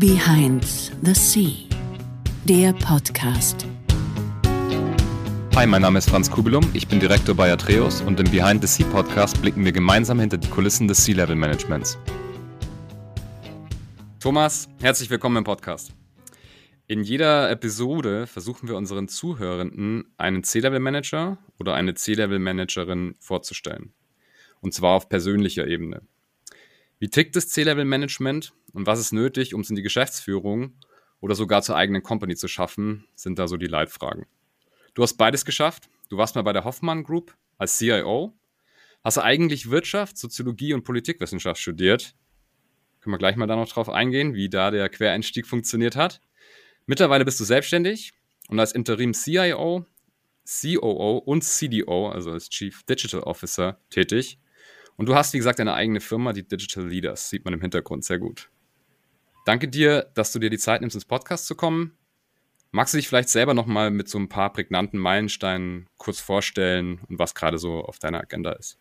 Behind 0.00 0.64
the 1.02 1.12
Sea, 1.12 1.68
der 2.46 2.72
Podcast. 2.72 3.66
Hi, 5.54 5.66
mein 5.66 5.82
Name 5.82 5.98
ist 5.98 6.08
Franz 6.08 6.30
Kubelum, 6.30 6.70
ich 6.72 6.88
bin 6.88 7.00
Direktor 7.00 7.34
bei 7.34 7.52
Atreus 7.52 8.00
und 8.00 8.18
im 8.18 8.30
Behind 8.30 8.66
the 8.66 8.66
Sea 8.66 8.90
Podcast 8.90 9.42
blicken 9.42 9.62
wir 9.62 9.72
gemeinsam 9.72 10.18
hinter 10.18 10.38
die 10.38 10.48
Kulissen 10.48 10.88
des 10.88 11.04
Sea-Level 11.04 11.36
Managements. 11.36 11.98
Thomas, 14.20 14.70
herzlich 14.80 15.10
willkommen 15.10 15.36
im 15.36 15.44
Podcast. 15.44 15.92
In 16.86 17.02
jeder 17.02 17.50
Episode 17.50 18.26
versuchen 18.26 18.70
wir 18.70 18.76
unseren 18.76 19.06
Zuhörenden 19.06 20.14
einen 20.16 20.44
C-Level-Manager 20.44 21.36
oder 21.58 21.74
eine 21.74 21.92
C-Level-Managerin 21.92 23.16
vorzustellen. 23.20 23.92
Und 24.62 24.72
zwar 24.72 24.94
auf 24.94 25.10
persönlicher 25.10 25.66
Ebene. 25.66 26.00
Wie 27.00 27.08
tickt 27.08 27.34
das 27.34 27.48
C-Level-Management 27.48 28.52
und 28.74 28.86
was 28.86 29.00
ist 29.00 29.12
nötig, 29.12 29.54
um 29.54 29.62
es 29.62 29.70
in 29.70 29.76
die 29.76 29.82
Geschäftsführung 29.82 30.74
oder 31.20 31.34
sogar 31.34 31.62
zur 31.62 31.74
eigenen 31.74 32.02
Company 32.02 32.36
zu 32.36 32.46
schaffen, 32.46 33.06
sind 33.14 33.38
da 33.38 33.48
so 33.48 33.56
die 33.56 33.68
Leitfragen. 33.68 34.26
Du 34.92 35.02
hast 35.02 35.14
beides 35.14 35.46
geschafft. 35.46 35.88
Du 36.10 36.18
warst 36.18 36.34
mal 36.34 36.42
bei 36.42 36.52
der 36.52 36.64
Hoffmann 36.64 37.02
Group 37.02 37.34
als 37.56 37.78
CIO. 37.78 38.34
Hast 39.02 39.16
eigentlich 39.16 39.70
Wirtschaft, 39.70 40.18
Soziologie 40.18 40.74
und 40.74 40.84
Politikwissenschaft 40.84 41.58
studiert. 41.58 42.14
Können 43.00 43.14
wir 43.14 43.18
gleich 43.18 43.36
mal 43.36 43.46
da 43.46 43.56
noch 43.56 43.70
drauf 43.70 43.88
eingehen, 43.88 44.34
wie 44.34 44.50
da 44.50 44.70
der 44.70 44.90
Quereinstieg 44.90 45.46
funktioniert 45.46 45.96
hat. 45.96 46.20
Mittlerweile 46.84 47.24
bist 47.24 47.40
du 47.40 47.44
selbstständig 47.44 48.12
und 48.48 48.60
als 48.60 48.72
Interim 48.72 49.14
CIO, 49.14 49.86
COO 50.44 51.16
und 51.16 51.44
CDO, 51.44 52.10
also 52.10 52.32
als 52.32 52.50
Chief 52.50 52.82
Digital 52.82 53.20
Officer, 53.22 53.80
tätig. 53.88 54.38
Und 55.00 55.08
du 55.08 55.14
hast, 55.14 55.32
wie 55.32 55.38
gesagt, 55.38 55.58
eine 55.60 55.72
eigene 55.72 56.00
Firma, 56.00 56.34
die 56.34 56.46
Digital 56.46 56.86
Leaders, 56.86 57.30
sieht 57.30 57.46
man 57.46 57.54
im 57.54 57.62
Hintergrund 57.62 58.04
sehr 58.04 58.18
gut. 58.18 58.50
Danke 59.46 59.66
dir, 59.66 60.04
dass 60.14 60.30
du 60.30 60.38
dir 60.38 60.50
die 60.50 60.58
Zeit 60.58 60.82
nimmst, 60.82 60.94
ins 60.94 61.06
Podcast 61.06 61.46
zu 61.46 61.56
kommen. 61.56 61.92
Magst 62.70 62.92
du 62.92 62.98
dich 62.98 63.08
vielleicht 63.08 63.30
selber 63.30 63.54
nochmal 63.54 63.90
mit 63.90 64.10
so 64.10 64.18
ein 64.18 64.28
paar 64.28 64.52
prägnanten 64.52 65.00
Meilensteinen 65.00 65.86
kurz 65.96 66.20
vorstellen 66.20 67.00
und 67.08 67.18
was 67.18 67.34
gerade 67.34 67.56
so 67.56 67.80
auf 67.80 67.98
deiner 67.98 68.20
Agenda 68.20 68.52
ist? 68.52 68.78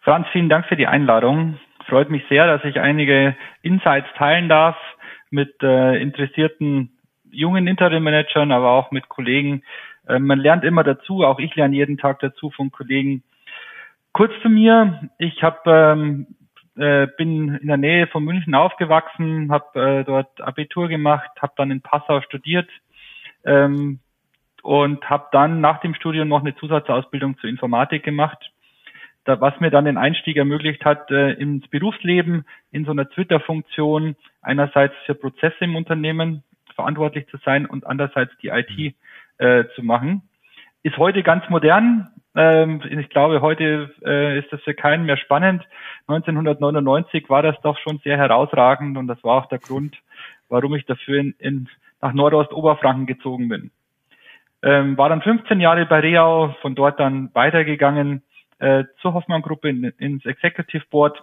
Franz, 0.00 0.26
vielen 0.32 0.48
Dank 0.48 0.66
für 0.66 0.74
die 0.74 0.88
Einladung. 0.88 1.60
Freut 1.86 2.10
mich 2.10 2.24
sehr, 2.28 2.48
dass 2.48 2.64
ich 2.64 2.80
einige 2.80 3.36
Insights 3.62 4.08
teilen 4.16 4.48
darf 4.48 4.74
mit 5.30 5.54
äh, 5.62 6.02
interessierten 6.02 6.98
jungen 7.30 7.68
Interim-Managern, 7.68 8.50
aber 8.50 8.72
auch 8.72 8.90
mit 8.90 9.08
Kollegen. 9.08 9.62
Äh, 10.08 10.18
man 10.18 10.40
lernt 10.40 10.64
immer 10.64 10.82
dazu, 10.82 11.22
auch 11.22 11.38
ich 11.38 11.54
lerne 11.54 11.76
jeden 11.76 11.96
Tag 11.96 12.18
dazu 12.18 12.50
von 12.50 12.72
Kollegen, 12.72 13.22
Kurz 14.12 14.32
zu 14.42 14.48
mir, 14.48 15.10
ich 15.18 15.42
hab, 15.42 15.66
ähm, 15.66 16.26
äh, 16.76 17.06
bin 17.16 17.54
in 17.56 17.68
der 17.68 17.76
Nähe 17.76 18.06
von 18.06 18.24
München 18.24 18.54
aufgewachsen, 18.54 19.50
habe 19.50 19.80
äh, 19.80 20.04
dort 20.04 20.40
Abitur 20.40 20.88
gemacht, 20.88 21.30
habe 21.40 21.52
dann 21.56 21.70
in 21.70 21.82
Passau 21.82 22.20
studiert 22.22 22.68
ähm, 23.44 24.00
und 24.62 25.08
habe 25.08 25.28
dann 25.32 25.60
nach 25.60 25.80
dem 25.80 25.94
Studium 25.94 26.28
noch 26.28 26.40
eine 26.40 26.56
Zusatzausbildung 26.56 27.38
zur 27.38 27.50
Informatik 27.50 28.02
gemacht, 28.02 28.38
da, 29.24 29.40
was 29.40 29.58
mir 29.60 29.70
dann 29.70 29.84
den 29.84 29.98
Einstieg 29.98 30.36
ermöglicht 30.36 30.84
hat 30.84 31.10
äh, 31.10 31.32
ins 31.32 31.68
Berufsleben, 31.68 32.46
in 32.70 32.84
so 32.84 32.92
einer 32.92 33.08
Twitter-Funktion, 33.10 34.16
einerseits 34.40 34.94
für 35.04 35.14
Prozesse 35.14 35.64
im 35.64 35.76
Unternehmen 35.76 36.44
verantwortlich 36.74 37.26
zu 37.28 37.36
sein 37.44 37.66
und 37.66 37.86
andererseits 37.86 38.32
die 38.38 38.48
IT 38.48 38.94
äh, 39.38 39.64
zu 39.74 39.82
machen. 39.82 40.27
Ist 40.82 40.96
heute 40.96 41.22
ganz 41.22 41.48
modern, 41.48 42.08
ähm, 42.38 42.80
ich 42.88 43.08
glaube, 43.08 43.40
heute 43.40 43.90
äh, 44.04 44.38
ist 44.38 44.52
das 44.52 44.60
für 44.62 44.74
keinen 44.74 45.06
mehr 45.06 45.16
spannend. 45.16 45.66
1999 46.06 47.28
war 47.28 47.42
das 47.42 47.56
doch 47.62 47.76
schon 47.78 47.98
sehr 48.04 48.16
herausragend 48.16 48.96
und 48.96 49.08
das 49.08 49.22
war 49.24 49.42
auch 49.42 49.46
der 49.46 49.58
Grund, 49.58 49.96
warum 50.48 50.74
ich 50.74 50.86
dafür 50.86 51.18
in, 51.18 51.34
in, 51.38 51.68
nach 52.00 52.12
Nordostoberfranken 52.12 53.06
gezogen 53.06 53.48
bin. 53.48 53.70
Ähm, 54.62 54.96
war 54.96 55.08
dann 55.08 55.22
15 55.22 55.60
Jahre 55.60 55.86
bei 55.86 56.00
Reau, 56.00 56.54
von 56.62 56.76
dort 56.76 57.00
dann 57.00 57.30
weitergegangen 57.34 58.22
äh, 58.60 58.84
zur 59.00 59.14
Hoffmann-Gruppe 59.14 59.68
in, 59.68 59.84
ins 59.98 60.24
Executive 60.24 60.84
Board 60.90 61.22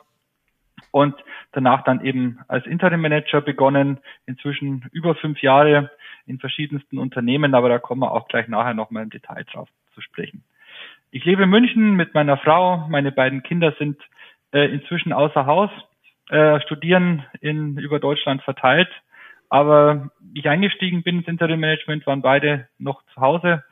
und 0.95 1.13
danach 1.51 1.83
dann 1.83 2.06
eben 2.06 2.39
als 2.47 2.66
Interim 2.66 3.01
Manager 3.01 3.41
begonnen, 3.41 4.00
inzwischen 4.28 4.85
über 4.94 5.13
fünf 5.16 5.41
Jahre 5.41 5.91
in 6.25 6.39
verschiedensten 6.39 7.00
Unternehmen, 7.00 7.53
aber 7.53 7.67
da 7.67 7.79
kommen 7.79 8.00
wir 8.00 8.13
auch 8.13 8.29
gleich 8.29 8.47
nachher 8.47 8.73
nochmal 8.73 9.03
im 9.03 9.09
Detail 9.09 9.44
drauf 9.44 9.67
zu 9.94 10.00
sprechen. 10.00 10.45
Ich 11.11 11.25
lebe 11.25 11.44
in 11.44 11.50
München 11.50 11.97
mit 11.97 12.13
meiner 12.13 12.38
Frau. 12.38 12.88
Meine 12.88 13.11
beiden 13.11 13.44
Kinder 13.44 13.75
sind 13.78 14.01
äh, 14.53 14.72
inzwischen 14.72 15.11
außer 15.11 15.45
Haus, 15.45 15.69
äh, 16.29 16.61
studieren 16.61 17.25
in 17.41 17.77
über 17.77 18.00
Deutschland 18.00 18.41
verteilt. 18.44 18.89
Aber 19.50 20.12
ich 20.33 20.47
eingestiegen 20.47 21.03
bin 21.03 21.17
ins 21.17 21.27
Interim 21.27 21.59
Management, 21.59 22.07
waren 22.07 22.22
beide 22.22 22.69
noch 22.77 23.03
zu 23.13 23.19
Hause. 23.19 23.66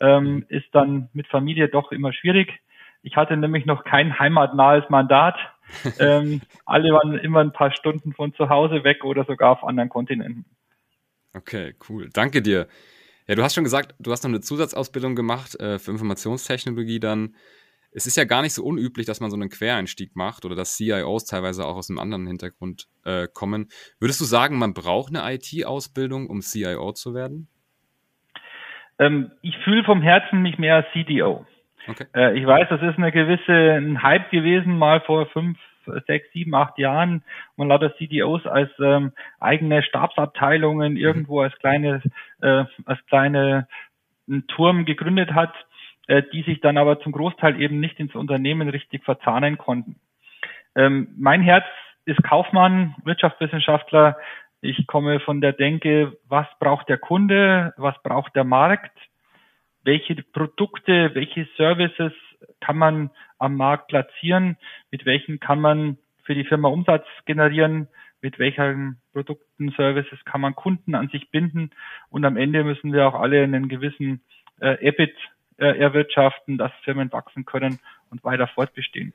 Ähm, 0.00 0.44
ist 0.48 0.72
dann 0.72 1.08
mit 1.12 1.26
Familie 1.26 1.66
doch 1.66 1.90
immer 1.90 2.12
schwierig. 2.12 2.60
Ich 3.02 3.16
hatte 3.16 3.36
nämlich 3.36 3.66
noch 3.66 3.84
kein 3.84 4.18
heimatnahes 4.18 4.88
Mandat. 4.90 5.36
ähm, 5.98 6.40
alle 6.64 6.92
waren 6.92 7.18
immer 7.18 7.40
ein 7.40 7.52
paar 7.52 7.72
Stunden 7.72 8.12
von 8.12 8.34
zu 8.34 8.48
Hause 8.48 8.84
weg 8.84 9.04
oder 9.04 9.24
sogar 9.24 9.52
auf 9.52 9.64
anderen 9.64 9.88
Kontinenten. 9.88 10.44
Okay, 11.34 11.74
cool. 11.88 12.08
Danke 12.12 12.42
dir. 12.42 12.66
Ja, 13.26 13.34
du 13.34 13.42
hast 13.42 13.54
schon 13.54 13.64
gesagt, 13.64 13.94
du 13.98 14.10
hast 14.10 14.24
noch 14.24 14.30
eine 14.30 14.40
Zusatzausbildung 14.40 15.14
gemacht 15.14 15.60
äh, 15.60 15.78
für 15.78 15.90
Informationstechnologie 15.90 16.98
dann. 16.98 17.36
Es 17.90 18.06
ist 18.06 18.16
ja 18.16 18.24
gar 18.24 18.42
nicht 18.42 18.54
so 18.54 18.64
unüblich, 18.64 19.06
dass 19.06 19.20
man 19.20 19.30
so 19.30 19.36
einen 19.36 19.50
Quereinstieg 19.50 20.16
macht 20.16 20.44
oder 20.44 20.54
dass 20.54 20.76
CIOs 20.76 21.26
teilweise 21.26 21.66
auch 21.66 21.76
aus 21.76 21.90
einem 21.90 21.98
anderen 21.98 22.26
Hintergrund 22.26 22.86
äh, 23.04 23.28
kommen. 23.32 23.68
Würdest 23.98 24.20
du 24.20 24.24
sagen, 24.24 24.58
man 24.58 24.74
braucht 24.74 25.14
eine 25.14 25.34
IT-Ausbildung, 25.34 26.28
um 26.28 26.40
CIO 26.40 26.92
zu 26.92 27.14
werden? 27.14 27.48
Ähm, 28.98 29.30
ich 29.42 29.56
fühle 29.64 29.84
vom 29.84 30.02
Herzen 30.02 30.42
mich 30.42 30.58
mehr 30.58 30.76
als 30.76 30.86
CDO. 30.92 31.46
Okay. 31.86 32.06
Äh, 32.14 32.38
ich 32.38 32.46
weiß, 32.46 32.68
das 32.68 32.82
ist 32.82 32.98
eine 32.98 33.12
gewisse 33.12 33.52
ein 33.52 34.02
Hype 34.02 34.30
gewesen, 34.30 34.78
mal 34.78 35.00
vor 35.00 35.26
fünf, 35.26 35.58
sechs, 36.06 36.30
sieben, 36.32 36.54
acht 36.54 36.78
Jahren 36.78 37.22
man 37.56 37.68
lauter 37.68 37.96
CDOs 37.96 38.46
als 38.46 38.70
ähm, 38.78 39.12
eigene 39.40 39.82
Stabsabteilungen 39.82 40.92
mhm. 40.92 40.98
irgendwo 40.98 41.40
als 41.40 41.56
kleine, 41.58 42.02
äh, 42.42 42.64
als 42.84 43.06
kleine 43.06 43.68
Turm 44.48 44.84
gegründet 44.84 45.32
hat, 45.32 45.54
äh, 46.06 46.22
die 46.32 46.42
sich 46.42 46.60
dann 46.60 46.76
aber 46.76 47.00
zum 47.00 47.12
Großteil 47.12 47.60
eben 47.60 47.80
nicht 47.80 47.98
ins 47.98 48.14
Unternehmen 48.14 48.68
richtig 48.68 49.04
verzahnen 49.04 49.58
konnten. 49.58 49.96
Ähm, 50.74 51.08
mein 51.18 51.42
Herz 51.42 51.64
ist 52.04 52.22
Kaufmann, 52.22 52.94
Wirtschaftswissenschaftler. 53.04 54.16
Ich 54.60 54.86
komme 54.86 55.20
von 55.20 55.40
der 55.40 55.52
Denke, 55.52 56.16
was 56.28 56.46
braucht 56.58 56.88
der 56.88 56.98
Kunde, 56.98 57.74
was 57.76 57.94
braucht 58.02 58.34
der 58.34 58.44
Markt, 58.44 58.96
welche 59.84 60.14
Produkte, 60.16 61.10
welche 61.14 61.48
Services 61.56 62.12
kann 62.60 62.78
man 62.78 63.10
am 63.38 63.56
Markt 63.56 63.88
platzieren, 63.88 64.56
mit 64.90 65.06
welchen 65.06 65.40
kann 65.40 65.60
man 65.60 65.98
für 66.24 66.34
die 66.34 66.44
Firma 66.44 66.68
Umsatz 66.68 67.06
generieren, 67.24 67.88
mit 68.20 68.38
welchen 68.38 68.98
Produkten, 69.12 69.70
Services 69.76 70.18
kann 70.24 70.40
man 70.40 70.54
Kunden 70.54 70.94
an 70.94 71.08
sich 71.08 71.30
binden 71.30 71.70
und 72.10 72.24
am 72.24 72.36
Ende 72.36 72.64
müssen 72.64 72.92
wir 72.92 73.08
auch 73.08 73.14
alle 73.14 73.42
einen 73.42 73.68
gewissen 73.68 74.20
äh, 74.60 74.74
EBIT 74.86 75.14
äh, 75.58 75.78
erwirtschaften, 75.78 76.58
dass 76.58 76.72
Firmen 76.84 77.12
wachsen 77.12 77.44
können 77.44 77.78
und 78.10 78.22
weiter 78.24 78.46
fortbestehen. 78.46 79.12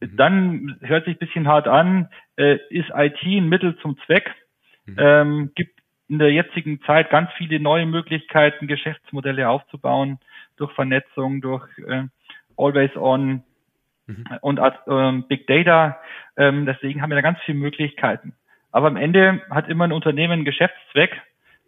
Mhm. 0.00 0.16
Dann 0.16 0.78
hört 0.80 1.04
sich 1.04 1.16
ein 1.16 1.26
bisschen 1.26 1.48
hart 1.48 1.68
an, 1.68 2.08
äh, 2.36 2.58
ist 2.70 2.90
IT 2.94 3.22
ein 3.22 3.48
Mittel 3.48 3.76
zum 3.78 3.98
Zweck, 4.06 4.30
mhm. 4.86 4.96
ähm, 4.98 5.52
gibt 5.54 5.77
in 6.08 6.18
der 6.18 6.32
jetzigen 6.32 6.80
Zeit 6.82 7.10
ganz 7.10 7.30
viele 7.36 7.60
neue 7.60 7.86
Möglichkeiten, 7.86 8.66
Geschäftsmodelle 8.66 9.48
aufzubauen 9.48 10.18
durch 10.56 10.72
Vernetzung, 10.72 11.40
durch 11.40 11.66
äh, 11.86 12.04
Always 12.56 12.96
On 12.96 13.42
mhm. 14.06 14.24
und 14.40 14.60
ähm, 14.88 15.24
Big 15.28 15.46
Data. 15.46 15.98
Ähm, 16.36 16.66
deswegen 16.66 17.02
haben 17.02 17.10
wir 17.10 17.16
da 17.16 17.22
ganz 17.22 17.38
viele 17.44 17.58
Möglichkeiten. 17.58 18.34
Aber 18.72 18.88
am 18.88 18.96
Ende 18.96 19.42
hat 19.50 19.68
immer 19.68 19.84
ein 19.84 19.92
Unternehmen 19.92 20.32
einen 20.32 20.44
Geschäftszweck, 20.44 21.20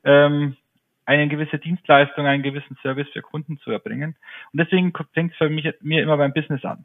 ähm, 0.05 0.57
eine 1.05 1.29
gewisse 1.29 1.59
Dienstleistung, 1.59 2.27
einen 2.27 2.43
gewissen 2.43 2.77
Service 2.83 3.09
für 3.13 3.23
Kunden 3.23 3.59
zu 3.59 3.71
erbringen. 3.71 4.17
Und 4.53 4.61
deswegen 4.61 4.93
fängt 5.13 5.33
es 5.33 5.39
für 5.39 5.51
mich, 5.51 5.69
mir 5.81 6.03
immer 6.03 6.17
beim 6.17 6.33
Business 6.33 6.65
an. 6.65 6.85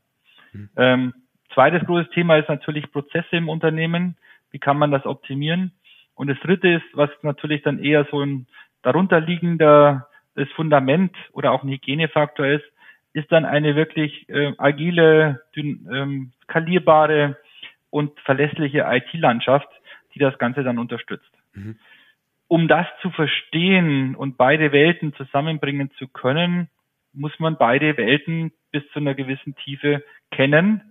Mhm. 0.51 0.69
Ähm, 0.77 1.13
zweites 1.53 1.85
großes 1.85 2.12
Thema 2.12 2.38
ist 2.38 2.50
natürlich 2.50 2.91
Prozesse 2.91 3.35
im 3.35 3.50
Unternehmen. 3.50 4.18
Wie 4.51 4.59
kann 4.59 4.77
man 4.77 4.91
das 4.91 5.06
optimieren? 5.06 5.71
Und 6.15 6.27
das 6.27 6.39
dritte 6.39 6.69
ist, 6.69 6.85
was 6.94 7.09
natürlich 7.21 7.62
dann 7.62 7.79
eher 7.79 8.07
so 8.09 8.21
ein 8.21 8.47
darunterliegender 8.81 10.07
das 10.35 10.50
Fundament 10.56 11.15
oder 11.31 11.51
auch 11.51 11.63
ein 11.63 11.69
Hygienefaktor 11.69 12.45
ist, 12.45 12.65
ist 13.13 13.31
dann 13.31 13.45
eine 13.45 13.75
wirklich 13.75 14.27
äh, 14.29 14.53
agile, 14.57 15.41
dün, 15.56 15.88
ähm, 15.91 16.31
skalierbare 16.44 17.38
und 17.89 18.19
verlässliche 18.21 18.85
IT-Landschaft, 18.88 19.69
die 20.13 20.19
das 20.19 20.38
Ganze 20.38 20.63
dann 20.63 20.77
unterstützt. 20.77 21.31
Mhm. 21.53 21.77
Um 22.47 22.67
das 22.67 22.85
zu 23.01 23.09
verstehen 23.09 24.15
und 24.15 24.38
beide 24.38 24.71
Welten 24.71 25.13
zusammenbringen 25.13 25.91
zu 25.97 26.07
können, 26.07 26.69
muss 27.13 27.38
man 27.39 27.57
beide 27.57 27.97
Welten 27.97 28.51
bis 28.71 28.83
zu 28.91 29.00
einer 29.00 29.15
gewissen 29.15 29.56
Tiefe 29.56 30.03
kennen 30.31 30.81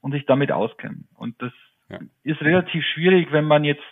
und 0.00 0.12
sich 0.12 0.24
damit 0.26 0.50
auskennen. 0.50 1.06
Und 1.14 1.40
das 1.42 1.52
ja. 1.90 1.98
ist 2.22 2.40
relativ 2.40 2.82
schwierig, 2.94 3.30
wenn 3.30 3.44
man 3.44 3.64
jetzt 3.64 3.84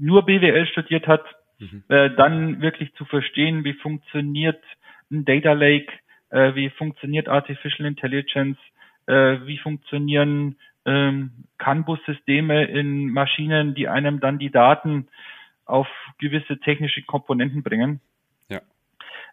nur 0.00 0.24
BWL 0.24 0.66
studiert 0.66 1.06
hat, 1.06 1.24
mhm. 1.58 1.84
äh, 1.88 2.10
dann 2.16 2.60
wirklich 2.60 2.92
zu 2.94 3.04
verstehen, 3.04 3.64
wie 3.64 3.74
funktioniert 3.74 4.62
ein 5.10 5.24
Data 5.24 5.52
Lake, 5.52 5.92
äh, 6.30 6.54
wie 6.54 6.70
funktioniert 6.70 7.28
Artificial 7.28 7.86
Intelligence, 7.86 8.58
äh, 9.06 9.38
wie 9.44 9.58
funktionieren 9.58 10.56
ähm, 10.86 11.44
CAN-Bus-Systeme 11.58 12.64
in 12.64 13.10
Maschinen, 13.10 13.74
die 13.74 13.88
einem 13.88 14.20
dann 14.20 14.38
die 14.38 14.50
Daten 14.50 15.08
auf 15.66 15.86
gewisse 16.18 16.58
technische 16.58 17.02
Komponenten 17.02 17.62
bringen. 17.62 18.00
Ja. 18.48 18.60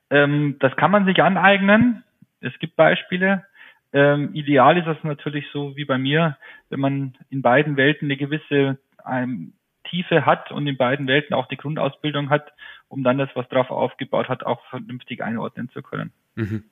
Ähm, 0.09 0.57
das 0.59 0.75
kann 0.75 0.91
man 0.91 1.05
sich 1.05 1.21
aneignen. 1.21 2.03
Es 2.41 2.57
gibt 2.59 2.75
Beispiele. 2.75 3.45
Ähm, 3.93 4.33
ideal 4.33 4.77
ist 4.77 4.87
es 4.87 5.03
natürlich 5.03 5.45
so 5.51 5.75
wie 5.77 5.85
bei 5.85 5.97
mir, 5.97 6.37
wenn 6.69 6.79
man 6.79 7.15
in 7.29 7.41
beiden 7.41 7.77
Welten 7.77 8.07
eine 8.07 8.17
gewisse 8.17 8.77
ähm, 9.09 9.53
Tiefe 9.89 10.25
hat 10.25 10.51
und 10.51 10.67
in 10.67 10.77
beiden 10.77 11.07
Welten 11.07 11.33
auch 11.33 11.47
die 11.47 11.57
Grundausbildung 11.57 12.29
hat, 12.29 12.51
um 12.87 13.03
dann 13.03 13.17
das, 13.17 13.29
was 13.33 13.47
drauf 13.49 13.69
aufgebaut 13.69 14.29
hat, 14.29 14.45
auch 14.45 14.63
vernünftig 14.69 15.23
einordnen 15.23 15.69
zu 15.69 15.81
können. 15.81 16.11
Mhm. 16.35 16.63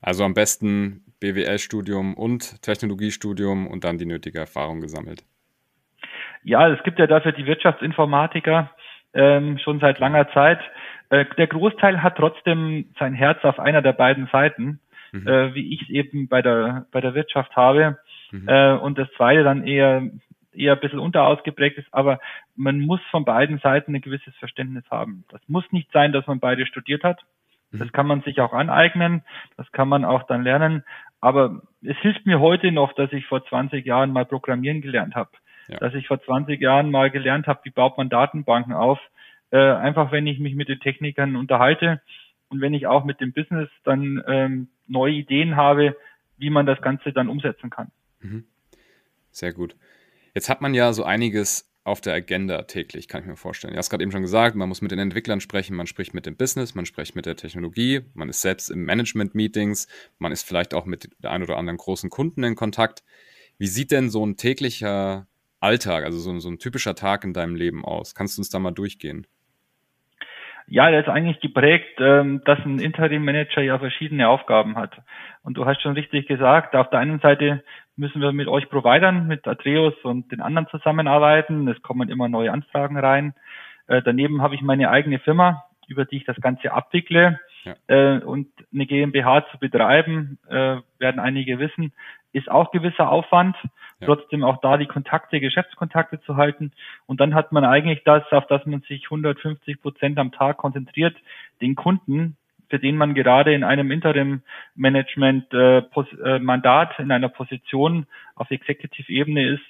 Also 0.00 0.24
am 0.24 0.34
besten 0.34 1.02
BWL-Studium 1.20 2.14
und 2.14 2.60
Technologiestudium 2.62 3.66
und 3.66 3.84
dann 3.84 3.98
die 3.98 4.06
nötige 4.06 4.38
Erfahrung 4.38 4.80
gesammelt. 4.80 5.24
Ja, 6.42 6.68
es 6.68 6.82
gibt 6.82 6.98
ja 6.98 7.06
dafür 7.06 7.32
die 7.32 7.46
Wirtschaftsinformatiker 7.46 8.70
ähm, 9.14 9.58
schon 9.58 9.80
seit 9.80 9.98
langer 9.98 10.30
Zeit. 10.32 10.60
Äh, 11.08 11.24
der 11.38 11.46
Großteil 11.46 12.02
hat 12.02 12.16
trotzdem 12.16 12.90
sein 12.98 13.14
Herz 13.14 13.42
auf 13.44 13.58
einer 13.58 13.80
der 13.80 13.94
beiden 13.94 14.28
Seiten, 14.30 14.80
mhm. 15.12 15.26
äh, 15.26 15.54
wie 15.54 15.72
ich 15.72 15.82
es 15.82 15.88
eben 15.88 16.28
bei 16.28 16.42
der 16.42 16.86
bei 16.92 17.00
der 17.00 17.14
Wirtschaft 17.14 17.56
habe. 17.56 17.98
Mhm. 18.30 18.48
Äh, 18.48 18.72
und 18.74 18.98
das 18.98 19.08
zweite 19.16 19.44
dann 19.44 19.66
eher 19.66 20.02
eher 20.54 20.74
ein 20.74 20.80
bisschen 20.80 20.98
unterausgeprägt 20.98 21.78
ist, 21.78 21.88
aber 21.92 22.20
man 22.56 22.80
muss 22.80 23.00
von 23.10 23.24
beiden 23.24 23.58
Seiten 23.58 23.94
ein 23.94 24.00
gewisses 24.00 24.34
Verständnis 24.36 24.84
haben. 24.90 25.24
Das 25.30 25.40
muss 25.48 25.64
nicht 25.72 25.90
sein, 25.92 26.12
dass 26.12 26.26
man 26.26 26.40
beide 26.40 26.66
studiert 26.66 27.04
hat. 27.04 27.20
Das 27.78 27.92
kann 27.92 28.06
man 28.06 28.22
sich 28.22 28.40
auch 28.40 28.52
aneignen, 28.52 29.22
das 29.56 29.70
kann 29.72 29.88
man 29.88 30.04
auch 30.04 30.24
dann 30.24 30.44
lernen. 30.44 30.84
Aber 31.20 31.62
es 31.82 31.96
hilft 31.98 32.26
mir 32.26 32.40
heute 32.40 32.70
noch, 32.70 32.92
dass 32.92 33.12
ich 33.12 33.26
vor 33.26 33.44
20 33.44 33.84
Jahren 33.84 34.12
mal 34.12 34.24
Programmieren 34.24 34.80
gelernt 34.80 35.14
habe. 35.14 35.30
Ja. 35.68 35.78
Dass 35.78 35.94
ich 35.94 36.06
vor 36.06 36.22
20 36.22 36.60
Jahren 36.60 36.90
mal 36.90 37.10
gelernt 37.10 37.46
habe, 37.46 37.60
wie 37.64 37.70
baut 37.70 37.96
man 37.96 38.10
Datenbanken 38.10 38.74
auf. 38.74 38.98
Äh, 39.50 39.58
einfach 39.58 40.12
wenn 40.12 40.26
ich 40.26 40.38
mich 40.38 40.54
mit 40.54 40.68
den 40.68 40.80
Technikern 40.80 41.36
unterhalte 41.36 42.00
und 42.48 42.60
wenn 42.60 42.74
ich 42.74 42.86
auch 42.86 43.04
mit 43.04 43.20
dem 43.20 43.32
Business 43.32 43.70
dann 43.84 44.22
ähm, 44.26 44.68
neue 44.86 45.14
Ideen 45.14 45.56
habe, 45.56 45.96
wie 46.36 46.50
man 46.50 46.66
das 46.66 46.80
Ganze 46.82 47.12
dann 47.12 47.28
umsetzen 47.28 47.70
kann. 47.70 47.90
Mhm. 48.20 48.44
Sehr 49.30 49.52
gut. 49.52 49.74
Jetzt 50.34 50.48
hat 50.48 50.60
man 50.60 50.74
ja 50.74 50.92
so 50.92 51.04
einiges 51.04 51.70
auf 51.84 52.00
der 52.00 52.14
Agenda 52.14 52.62
täglich, 52.62 53.08
kann 53.08 53.20
ich 53.20 53.26
mir 53.26 53.36
vorstellen. 53.36 53.74
Du 53.74 53.78
hast 53.78 53.90
gerade 53.90 54.02
eben 54.02 54.10
schon 54.10 54.22
gesagt, 54.22 54.56
man 54.56 54.68
muss 54.68 54.82
mit 54.82 54.90
den 54.90 54.98
Entwicklern 54.98 55.40
sprechen, 55.40 55.76
man 55.76 55.86
spricht 55.86 56.14
mit 56.14 56.26
dem 56.26 56.36
Business, 56.36 56.74
man 56.74 56.86
spricht 56.86 57.14
mit 57.14 57.26
der 57.26 57.36
Technologie, 57.36 58.00
man 58.14 58.28
ist 58.28 58.40
selbst 58.40 58.70
im 58.70 58.84
Management-Meetings, 58.84 59.86
man 60.18 60.32
ist 60.32 60.42
vielleicht 60.42 60.74
auch 60.74 60.86
mit 60.86 61.10
der 61.22 61.30
ein 61.30 61.42
oder 61.42 61.56
anderen 61.56 61.76
großen 61.76 62.10
Kunden 62.10 62.42
in 62.42 62.56
Kontakt. 62.56 63.04
Wie 63.58 63.66
sieht 63.66 63.92
denn 63.92 64.10
so 64.10 64.24
ein 64.24 64.36
täglicher 64.36 65.26
Alltag, 65.60 66.04
also 66.04 66.18
so, 66.18 66.36
so 66.38 66.48
ein 66.48 66.58
typischer 66.58 66.94
Tag 66.94 67.22
in 67.22 67.32
deinem 67.32 67.54
Leben 67.54 67.84
aus? 67.84 68.14
Kannst 68.14 68.38
du 68.38 68.40
uns 68.40 68.50
da 68.50 68.58
mal 68.58 68.72
durchgehen? 68.72 69.26
Ja, 70.66 70.90
der 70.90 71.00
ist 71.00 71.08
eigentlich 71.08 71.40
geprägt, 71.40 71.98
ähm, 71.98 72.40
dass 72.46 72.58
ein 72.64 72.78
Interim-Manager 72.78 73.60
ja 73.60 73.78
verschiedene 73.78 74.28
Aufgaben 74.28 74.76
hat. 74.76 74.96
Und 75.42 75.58
du 75.58 75.66
hast 75.66 75.82
schon 75.82 75.92
richtig 75.92 76.26
gesagt, 76.26 76.74
auf 76.74 76.88
der 76.88 77.00
einen 77.00 77.20
Seite 77.20 77.62
müssen 77.96 78.20
wir 78.20 78.32
mit 78.32 78.48
euch 78.48 78.68
Providern, 78.68 79.26
mit 79.26 79.46
Atreus 79.46 79.94
und 80.02 80.30
den 80.32 80.40
anderen 80.40 80.68
zusammenarbeiten. 80.68 81.68
Es 81.68 81.80
kommen 81.82 82.08
immer 82.08 82.28
neue 82.28 82.52
Anfragen 82.52 82.98
rein. 82.98 83.34
Äh, 83.86 84.02
daneben 84.02 84.42
habe 84.42 84.54
ich 84.54 84.62
meine 84.62 84.90
eigene 84.90 85.18
Firma, 85.18 85.64
über 85.86 86.04
die 86.04 86.18
ich 86.18 86.24
das 86.24 86.40
Ganze 86.40 86.72
abwickle. 86.72 87.40
Ja. 87.64 87.74
Äh, 87.86 88.18
und 88.20 88.48
eine 88.72 88.86
GmbH 88.86 89.46
zu 89.50 89.58
betreiben, 89.58 90.38
äh, 90.48 90.76
werden 90.98 91.20
einige 91.20 91.58
wissen, 91.58 91.92
ist 92.32 92.50
auch 92.50 92.72
gewisser 92.72 93.10
Aufwand. 93.10 93.56
Ja. 94.00 94.06
Trotzdem 94.06 94.42
auch 94.42 94.60
da 94.60 94.76
die 94.76 94.86
Kontakte, 94.86 95.40
Geschäftskontakte 95.40 96.20
zu 96.22 96.36
halten. 96.36 96.72
Und 97.06 97.20
dann 97.20 97.34
hat 97.34 97.52
man 97.52 97.64
eigentlich 97.64 98.02
das, 98.04 98.24
auf 98.32 98.46
das 98.48 98.66
man 98.66 98.80
sich 98.82 99.04
150 99.04 99.80
Prozent 99.80 100.18
am 100.18 100.32
Tag 100.32 100.56
konzentriert, 100.56 101.16
den 101.60 101.76
Kunden 101.76 102.36
für 102.74 102.80
den 102.80 102.96
man 102.96 103.14
gerade 103.14 103.54
in 103.54 103.62
einem 103.62 103.92
Interim-Management-Mandat 103.92 106.90
äh, 106.90 106.94
äh 106.98 107.02
in 107.04 107.12
einer 107.12 107.28
Position 107.28 108.08
auf 108.34 108.50
Executive-Ebene 108.50 109.46
ist, 109.46 109.62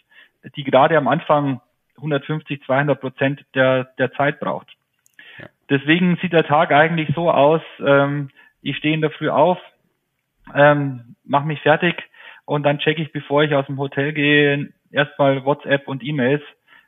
die 0.56 0.64
gerade 0.64 0.96
am 0.96 1.06
Anfang 1.06 1.60
150, 1.98 2.62
200 2.64 2.98
Prozent 2.98 3.44
der, 3.54 3.84
der 3.98 4.10
Zeit 4.14 4.40
braucht. 4.40 4.68
Ja. 5.38 5.48
Deswegen 5.68 6.16
sieht 6.22 6.32
der 6.32 6.46
Tag 6.46 6.72
eigentlich 6.72 7.10
so 7.14 7.30
aus, 7.30 7.60
ähm, 7.84 8.30
ich 8.62 8.78
stehe 8.78 8.94
in 8.94 9.02
der 9.02 9.10
Früh 9.10 9.28
auf, 9.28 9.58
ähm, 10.54 11.14
mache 11.26 11.46
mich 11.46 11.60
fertig 11.60 12.02
und 12.46 12.62
dann 12.62 12.78
checke 12.78 13.02
ich, 13.02 13.12
bevor 13.12 13.42
ich 13.42 13.54
aus 13.54 13.66
dem 13.66 13.76
Hotel 13.76 14.14
gehe, 14.14 14.72
erstmal 14.90 15.44
WhatsApp 15.44 15.88
und 15.88 16.02
E-Mails, 16.02 16.40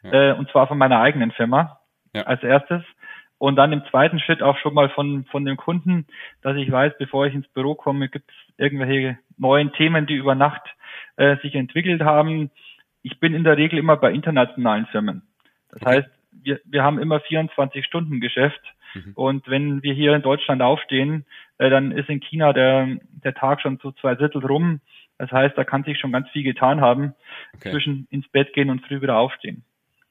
ja. 0.02 0.30
äh, 0.30 0.32
und 0.32 0.48
zwar 0.48 0.66
von 0.66 0.78
meiner 0.78 0.98
eigenen 0.98 1.32
Firma 1.32 1.78
ja. 2.14 2.22
als 2.22 2.42
erstes. 2.42 2.82
Und 3.38 3.56
dann 3.56 3.72
im 3.72 3.84
zweiten 3.90 4.18
Schritt 4.18 4.42
auch 4.42 4.56
schon 4.58 4.72
mal 4.72 4.88
von, 4.88 5.24
von 5.26 5.44
dem 5.44 5.56
Kunden, 5.56 6.06
dass 6.42 6.56
ich 6.56 6.70
weiß, 6.70 6.94
bevor 6.98 7.26
ich 7.26 7.34
ins 7.34 7.48
Büro 7.48 7.74
komme, 7.74 8.08
gibt 8.08 8.30
es 8.30 8.54
irgendwelche 8.56 9.18
neuen 9.36 9.72
Themen, 9.72 10.06
die 10.06 10.14
über 10.14 10.34
Nacht 10.34 10.62
äh, 11.16 11.36
sich 11.38 11.54
entwickelt 11.54 12.02
haben. 12.02 12.50
Ich 13.02 13.20
bin 13.20 13.34
in 13.34 13.44
der 13.44 13.58
Regel 13.58 13.78
immer 13.78 13.96
bei 13.96 14.12
internationalen 14.12 14.86
Firmen. 14.86 15.22
Das 15.70 15.82
okay. 15.82 15.96
heißt, 15.96 16.08
wir, 16.32 16.60
wir 16.64 16.82
haben 16.82 16.98
immer 16.98 17.20
24 17.20 17.84
Stunden 17.84 18.20
Geschäft. 18.20 18.60
Mhm. 18.94 19.12
Und 19.14 19.48
wenn 19.48 19.82
wir 19.82 19.92
hier 19.92 20.14
in 20.14 20.22
Deutschland 20.22 20.62
aufstehen, 20.62 21.26
äh, 21.58 21.68
dann 21.68 21.92
ist 21.92 22.08
in 22.08 22.20
China 22.20 22.52
der, 22.52 22.96
der 23.24 23.34
Tag 23.34 23.60
schon 23.60 23.78
zu 23.80 23.92
zwei 23.92 24.14
Drittel 24.14 24.44
rum. 24.44 24.80
Das 25.18 25.30
heißt, 25.30 25.56
da 25.56 25.64
kann 25.64 25.84
sich 25.84 25.98
schon 25.98 26.12
ganz 26.12 26.28
viel 26.30 26.42
getan 26.42 26.80
haben 26.80 27.14
okay. 27.54 27.70
zwischen 27.70 28.06
ins 28.10 28.28
Bett 28.28 28.52
gehen 28.52 28.70
und 28.70 28.84
früh 28.86 29.00
wieder 29.00 29.16
aufstehen. 29.16 29.64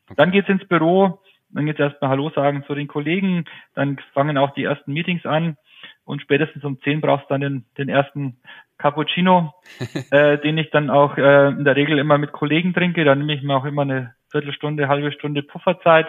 Okay. 0.06 0.16
Dann 0.18 0.31
geht's 0.31 0.50
ins 0.50 0.68
Büro, 0.68 1.21
dann 1.50 1.65
geht's 1.65 1.80
erstmal 1.80 2.09
Hallo 2.12 2.30
sagen 2.30 2.63
zu 2.65 2.75
den 2.75 2.88
Kollegen, 2.88 3.45
dann 3.74 3.97
fangen 4.13 4.38
auch 4.38 4.53
die 4.53 4.63
ersten 4.63 4.94
Meetings 4.94 5.25
an 5.25 5.57
und 6.03 6.21
spätestens 6.21 6.63
um 6.63 6.80
zehn 6.81 7.01
brauchst 7.01 7.25
du 7.25 7.33
dann 7.33 7.42
den, 7.42 7.65
den 7.77 7.89
ersten 7.89 8.38
Cappuccino, 8.77 9.53
äh, 10.12 10.38
den 10.38 10.57
ich 10.57 10.69
dann 10.71 10.89
auch 10.89 11.18
äh, 11.18 11.50
in 11.50 11.63
der 11.63 11.75
Regel 11.75 11.97
immer 11.97 12.18
mit 12.18 12.31
Kollegen 12.31 12.74
trinke. 12.74 13.03
Dann 13.06 13.19
nehme 13.19 13.33
ich 13.33 13.44
mir 13.44 13.56
auch 13.56 13.65
immer 13.65 13.83
eine 13.83 14.15
Viertelstunde, 14.30 14.88
halbe 14.88 15.12
Stunde 15.12 15.44
Pufferzeit, 15.44 16.07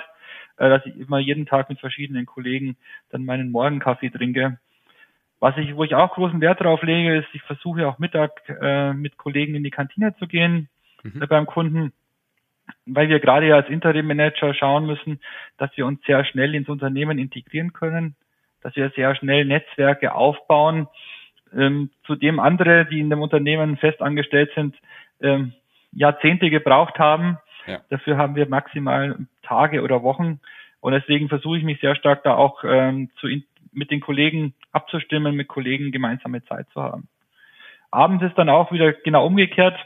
äh, 0.56 0.68
dass 0.68 0.84
ich 0.86 0.98
immer 0.98 1.18
jeden 1.18 1.46
Tag 1.46 1.68
mit 1.68 1.80
verschiedenen 1.80 2.26
Kollegen 2.26 2.76
dann 3.10 3.24
meinen 3.24 3.50
Morgenkaffee 3.50 4.10
trinke. 4.10 4.58
Was 5.38 5.56
ich, 5.58 5.76
wo 5.76 5.84
ich 5.84 5.94
auch 5.94 6.14
großen 6.14 6.40
Wert 6.40 6.60
drauf 6.60 6.82
lege, 6.82 7.18
ist, 7.18 7.28
ich 7.34 7.42
versuche 7.42 7.86
auch 7.86 7.98
Mittag 7.98 8.42
äh, 8.60 8.94
mit 8.94 9.16
Kollegen 9.18 9.54
in 9.54 9.64
die 9.64 9.70
Kantine 9.70 10.16
zu 10.16 10.26
gehen 10.26 10.68
mhm. 11.02 11.22
äh, 11.22 11.26
beim 11.26 11.46
Kunden, 11.46 11.92
weil 12.86 13.08
wir 13.08 13.20
gerade 13.20 13.46
ja 13.48 13.56
als 13.56 13.68
Interim 13.68 14.06
Manager 14.06 14.54
schauen 14.54 14.86
müssen, 14.86 15.20
dass 15.58 15.70
wir 15.76 15.86
uns 15.86 16.00
sehr 16.04 16.24
schnell 16.24 16.54
ins 16.54 16.68
Unternehmen 16.68 17.18
integrieren 17.18 17.72
können, 17.72 18.16
dass 18.62 18.74
wir 18.76 18.90
sehr 18.90 19.14
schnell 19.16 19.44
Netzwerke 19.44 20.14
aufbauen, 20.14 20.88
ähm, 21.54 21.90
zudem 22.04 22.40
andere, 22.40 22.86
die 22.86 23.00
in 23.00 23.10
dem 23.10 23.22
Unternehmen 23.22 23.76
fest 23.76 24.02
angestellt 24.02 24.50
sind, 24.54 24.76
ähm, 25.20 25.52
Jahrzehnte 25.92 26.50
gebraucht 26.50 26.98
haben. 26.98 27.38
Ja. 27.66 27.80
Dafür 27.90 28.16
haben 28.16 28.36
wir 28.36 28.48
maximal 28.48 29.16
Tage 29.42 29.82
oder 29.82 30.02
Wochen. 30.02 30.40
Und 30.80 30.92
deswegen 30.92 31.28
versuche 31.28 31.58
ich 31.58 31.64
mich 31.64 31.80
sehr 31.80 31.96
stark 31.96 32.22
da 32.22 32.34
auch 32.34 32.62
ähm, 32.64 33.10
zu, 33.16 33.28
mit 33.72 33.90
den 33.90 34.00
Kollegen 34.00 34.54
abzustimmen, 34.72 35.34
mit 35.34 35.48
Kollegen 35.48 35.90
gemeinsame 35.90 36.44
Zeit 36.44 36.68
zu 36.70 36.82
haben. 36.82 37.08
Abends 37.90 38.24
ist 38.24 38.36
dann 38.36 38.48
auch 38.48 38.72
wieder 38.72 38.92
genau 38.92 39.26
umgekehrt. 39.26 39.78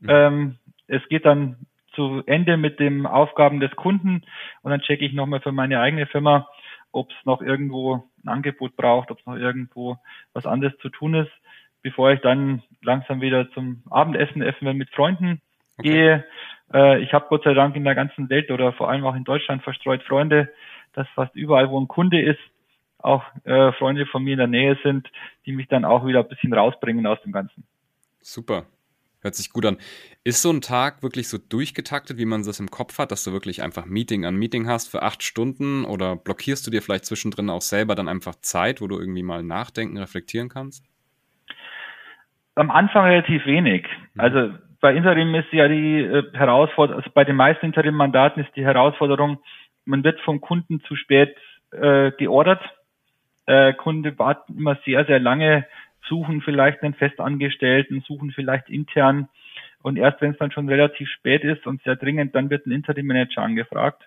Mhm. 0.00 0.08
Ähm, 0.08 0.58
es 0.88 1.06
geht 1.08 1.24
dann 1.24 1.56
zu 1.94 2.22
Ende 2.26 2.56
mit 2.56 2.80
den 2.80 3.06
Aufgaben 3.06 3.60
des 3.60 3.74
Kunden 3.76 4.22
und 4.62 4.70
dann 4.70 4.80
checke 4.80 5.04
ich 5.04 5.12
nochmal 5.12 5.40
für 5.40 5.52
meine 5.52 5.80
eigene 5.80 6.06
Firma, 6.06 6.48
ob 6.92 7.10
es 7.10 7.16
noch 7.24 7.40
irgendwo 7.40 8.04
ein 8.24 8.28
Angebot 8.28 8.76
braucht, 8.76 9.10
ob 9.10 9.18
es 9.20 9.26
noch 9.26 9.36
irgendwo 9.36 9.98
was 10.32 10.46
anderes 10.46 10.76
zu 10.78 10.88
tun 10.88 11.14
ist, 11.14 11.32
bevor 11.82 12.12
ich 12.12 12.20
dann 12.20 12.62
langsam 12.82 13.20
wieder 13.20 13.50
zum 13.52 13.82
Abendessen 13.90 14.42
essen 14.42 14.76
mit 14.76 14.90
Freunden 14.90 15.40
okay. 15.78 15.90
gehe. 15.90 16.24
Äh, 16.72 17.02
ich 17.02 17.12
habe 17.12 17.26
Gott 17.28 17.44
sei 17.44 17.54
Dank 17.54 17.76
in 17.76 17.84
der 17.84 17.94
ganzen 17.94 18.28
Welt 18.28 18.50
oder 18.50 18.72
vor 18.72 18.90
allem 18.90 19.04
auch 19.04 19.14
in 19.14 19.24
Deutschland 19.24 19.62
verstreut 19.62 20.02
Freunde, 20.02 20.52
dass 20.92 21.08
fast 21.14 21.34
überall, 21.34 21.70
wo 21.70 21.80
ein 21.80 21.88
Kunde 21.88 22.20
ist, 22.20 22.40
auch 22.98 23.24
äh, 23.44 23.72
Freunde 23.72 24.06
von 24.06 24.22
mir 24.22 24.32
in 24.32 24.38
der 24.38 24.46
Nähe 24.46 24.78
sind, 24.82 25.10
die 25.44 25.52
mich 25.52 25.68
dann 25.68 25.84
auch 25.84 26.06
wieder 26.06 26.20
ein 26.20 26.28
bisschen 26.28 26.52
rausbringen 26.52 27.06
aus 27.06 27.20
dem 27.22 27.32
Ganzen. 27.32 27.64
Super. 28.20 28.66
Hört 29.22 29.36
sich 29.36 29.52
gut 29.52 29.64
an. 29.64 29.78
Ist 30.24 30.42
so 30.42 30.50
ein 30.50 30.60
Tag 30.60 31.02
wirklich 31.02 31.28
so 31.28 31.38
durchgetaktet, 31.38 32.18
wie 32.18 32.24
man 32.24 32.42
das 32.42 32.58
im 32.58 32.70
Kopf 32.70 32.98
hat, 32.98 33.12
dass 33.12 33.22
du 33.22 33.32
wirklich 33.32 33.62
einfach 33.62 33.86
Meeting 33.86 34.24
an 34.24 34.34
Meeting 34.34 34.66
hast 34.66 34.88
für 34.88 35.02
acht 35.02 35.22
Stunden 35.22 35.84
oder 35.84 36.16
blockierst 36.16 36.66
du 36.66 36.72
dir 36.72 36.82
vielleicht 36.82 37.04
zwischendrin 37.04 37.48
auch 37.48 37.62
selber 37.62 37.94
dann 37.94 38.08
einfach 38.08 38.34
Zeit, 38.34 38.80
wo 38.80 38.88
du 38.88 38.98
irgendwie 38.98 39.22
mal 39.22 39.44
nachdenken, 39.44 39.96
reflektieren 39.96 40.48
kannst? 40.48 40.84
Am 42.56 42.70
Anfang 42.70 43.04
relativ 43.04 43.46
wenig. 43.46 43.86
Mhm. 44.14 44.20
Also 44.20 44.50
bei 44.80 44.94
Interim 44.94 45.32
ist 45.36 45.52
ja 45.52 45.68
die 45.68 46.00
äh, 46.00 46.24
Herausforderung, 46.32 47.00
also 47.00 47.10
bei 47.14 47.24
den 47.24 47.36
meisten 47.36 47.66
Interim-Mandaten 47.66 48.42
ist 48.42 48.54
die 48.56 48.64
Herausforderung, 48.64 49.38
man 49.84 50.02
wird 50.02 50.20
vom 50.20 50.40
Kunden 50.40 50.80
zu 50.82 50.96
spät 50.96 51.36
äh, 51.70 52.10
geordert. 52.18 52.60
Äh, 53.46 53.72
Kunde 53.74 54.18
warten 54.18 54.56
immer 54.56 54.76
sehr, 54.84 55.04
sehr 55.04 55.20
lange, 55.20 55.66
suchen 56.08 56.40
vielleicht 56.40 56.82
einen 56.82 56.94
Festangestellten, 56.94 58.02
suchen 58.02 58.32
vielleicht 58.32 58.68
intern. 58.68 59.28
Und 59.82 59.96
erst 59.96 60.20
wenn 60.20 60.32
es 60.32 60.38
dann 60.38 60.52
schon 60.52 60.68
relativ 60.68 61.08
spät 61.08 61.44
ist 61.44 61.66
und 61.66 61.82
sehr 61.82 61.96
dringend, 61.96 62.34
dann 62.34 62.50
wird 62.50 62.66
ein 62.66 62.72
Interim-Manager 62.72 63.42
angefragt. 63.42 64.02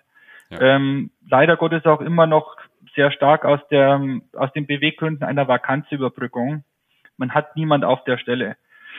Ja. 0.50 0.60
Ähm, 0.60 1.10
leider 1.28 1.56
Gottes 1.56 1.84
auch 1.84 2.00
immer 2.00 2.26
noch 2.26 2.56
sehr 2.94 3.10
stark 3.10 3.44
aus, 3.44 3.60
der, 3.70 4.00
aus 4.32 4.52
den 4.52 4.66
Beweggründen 4.66 5.26
einer 5.26 5.48
Vakanzüberbrückung. 5.48 6.64
Man 7.16 7.34
hat 7.34 7.56
niemand 7.56 7.84
auf 7.84 8.04
der 8.04 8.18
Stelle. 8.18 8.56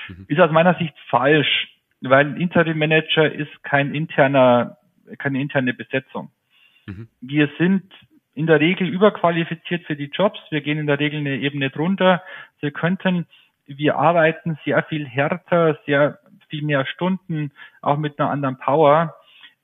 Mhm. 0.08 0.25
Ist 0.27 0.39
aus 0.39 0.51
meiner 0.51 0.75
Sicht 0.75 0.94
falsch, 1.10 1.70
weil 2.01 2.25
ein 2.25 2.38
Interim-Manager 2.38 3.32
ist 3.32 3.63
kein 3.63 3.96
interner, 3.96 4.77
keine 5.18 5.42
interne 5.42 5.74
Besetzung. 5.74 6.32
Mhm. 6.86 7.08
Wir 7.22 7.50
sind 7.58 7.92
in 8.38 8.46
der 8.46 8.60
Regel 8.60 8.88
überqualifiziert 8.88 9.86
für 9.86 9.96
die 9.96 10.12
Jobs. 10.13 10.39
Wir 10.51 10.62
gehen 10.62 10.77
in 10.77 10.86
der 10.86 11.00
Regel 11.00 11.22
eine 11.22 11.38
Ebene 11.38 11.72
drunter. 11.72 12.22
Wir 12.60 12.70
könnten, 12.70 13.25
wir 13.65 13.98
arbeiten 13.98 14.60
sehr 14.63 14.84
viel 14.84 15.08
härter, 15.08 15.79
sehr 15.88 16.20
viel 16.48 16.63
mehr 16.63 16.86
Stunden, 16.86 17.51
auch 17.82 17.98
mit 17.98 18.20
einer 18.20 18.29
anderen 18.29 18.60
Power, 18.60 19.15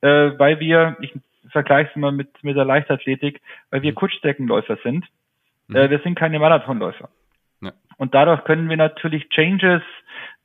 äh, 0.01 0.31
weil 0.39 0.59
wir, 0.59 0.97
ich 1.01 1.13
vergleiche 1.49 1.91
es 1.91 1.95
mal 1.95 2.11
mit, 2.11 2.43
mit 2.43 2.57
der 2.57 2.65
Leichtathletik, 2.65 3.41
weil 3.69 3.83
wir 3.83 3.91
mhm. 3.91 3.95
Kurzstreckenläufer 3.95 4.77
sind. 4.83 5.05
Mhm. 5.67 5.75
Äh, 5.75 5.89
wir 5.91 5.99
sind 5.99 6.15
keine 6.15 6.39
Marathonläufer. 6.39 7.09
Ja. 7.61 7.73
Und 7.97 8.15
dadurch 8.15 8.43
können 8.43 8.69
wir 8.69 8.77
natürlich 8.77 9.29
Changes, 9.29 9.83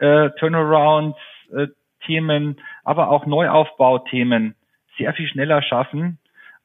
äh, 0.00 0.28
Turnarounds, 0.38 1.18
äh, 1.56 1.68
Themen, 2.04 2.60
aber 2.84 3.08
auch 3.08 3.24
Neuaufbauthemen 3.24 4.54
sehr 4.98 5.14
viel 5.14 5.28
schneller 5.28 5.62
schaffen, 5.62 6.18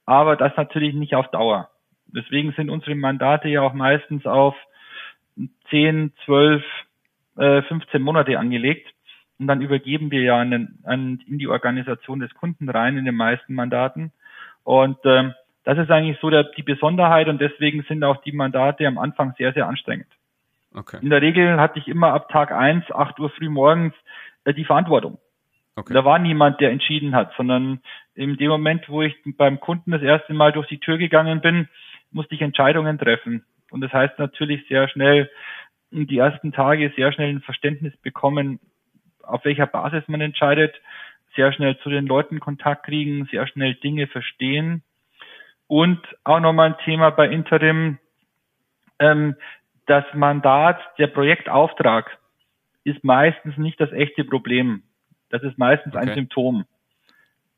aber 0.05 0.35
das 0.35 0.55
natürlich 0.57 0.93
nicht 0.93 1.15
auf 1.15 1.29
Dauer. 1.29 1.69
Deswegen 2.07 2.53
sind 2.53 2.69
unsere 2.69 2.95
Mandate 2.95 3.49
ja 3.49 3.61
auch 3.61 3.73
meistens 3.73 4.25
auf 4.25 4.55
10, 5.69 6.13
12, 6.25 6.63
äh, 7.37 7.61
15 7.63 8.01
Monate 8.01 8.37
angelegt. 8.37 8.93
Und 9.39 9.47
dann 9.47 9.61
übergeben 9.61 10.11
wir 10.11 10.21
ja 10.21 10.39
an, 10.39 10.77
an, 10.83 11.23
in 11.27 11.39
die 11.39 11.47
Organisation 11.47 12.19
des 12.19 12.33
Kunden 12.35 12.69
rein 12.69 12.97
in 12.97 13.05
den 13.05 13.15
meisten 13.15 13.55
Mandaten. 13.55 14.11
Und 14.63 14.97
ähm, 15.05 15.33
das 15.63 15.77
ist 15.77 15.89
eigentlich 15.89 16.19
so 16.21 16.29
der, 16.29 16.43
die 16.43 16.63
Besonderheit 16.63 17.27
und 17.27 17.41
deswegen 17.41 17.83
sind 17.83 18.03
auch 18.03 18.21
die 18.21 18.31
Mandate 18.31 18.85
am 18.85 18.97
Anfang 18.97 19.33
sehr, 19.37 19.53
sehr 19.53 19.67
anstrengend. 19.67 20.07
Okay. 20.75 20.99
In 21.01 21.09
der 21.09 21.21
Regel 21.21 21.59
hatte 21.59 21.79
ich 21.79 21.87
immer 21.87 22.13
ab 22.13 22.29
Tag 22.29 22.51
eins, 22.51 22.89
8 22.91 23.19
Uhr 23.19 23.29
früh 23.29 23.49
morgens, 23.49 23.93
äh, 24.43 24.53
die 24.53 24.65
Verantwortung. 24.65 25.17
Okay. 25.75 25.93
Da 25.93 26.05
war 26.05 26.19
niemand, 26.19 26.61
der 26.61 26.71
entschieden 26.71 27.15
hat, 27.15 27.33
sondern 27.35 27.81
in 28.13 28.37
dem 28.37 28.49
Moment, 28.49 28.89
wo 28.89 29.01
ich 29.01 29.15
beim 29.37 29.59
Kunden 29.59 29.91
das 29.91 30.03
erste 30.03 30.33
Mal 30.33 30.51
durch 30.51 30.67
die 30.67 30.79
Tür 30.79 30.97
gegangen 30.97 31.41
bin, 31.41 31.67
musste 32.11 32.35
ich 32.35 32.41
Entscheidungen 32.41 32.99
treffen. 32.99 33.43
Und 33.71 33.81
das 33.81 33.91
heißt 33.91 34.19
natürlich 34.19 34.67
sehr 34.67 34.87
schnell, 34.87 35.31
die 35.89 36.17
ersten 36.17 36.51
Tage 36.51 36.91
sehr 36.95 37.11
schnell 37.11 37.29
ein 37.29 37.41
Verständnis 37.41 37.95
bekommen, 37.97 38.59
auf 39.23 39.45
welcher 39.45 39.65
Basis 39.65 40.03
man 40.07 40.21
entscheidet, 40.21 40.75
sehr 41.35 41.51
schnell 41.53 41.77
zu 41.79 41.89
den 41.89 42.05
Leuten 42.05 42.39
Kontakt 42.39 42.85
kriegen, 42.85 43.27
sehr 43.31 43.47
schnell 43.47 43.73
Dinge 43.75 44.07
verstehen. 44.07 44.83
Und 45.67 45.99
auch 46.23 46.39
nochmal 46.39 46.71
ein 46.71 46.77
Thema 46.85 47.09
bei 47.09 47.29
Interim, 47.29 47.97
ähm, 48.99 49.35
das 49.87 50.05
Mandat, 50.13 50.79
der 50.97 51.07
Projektauftrag 51.07 52.19
ist 52.83 53.03
meistens 53.03 53.57
nicht 53.57 53.79
das 53.79 53.91
echte 53.91 54.23
Problem. 54.23 54.83
Das 55.33 55.41
ist 55.41 55.57
meistens 55.57 55.95
okay. 55.95 56.09
ein 56.09 56.13
Symptom. 56.13 56.65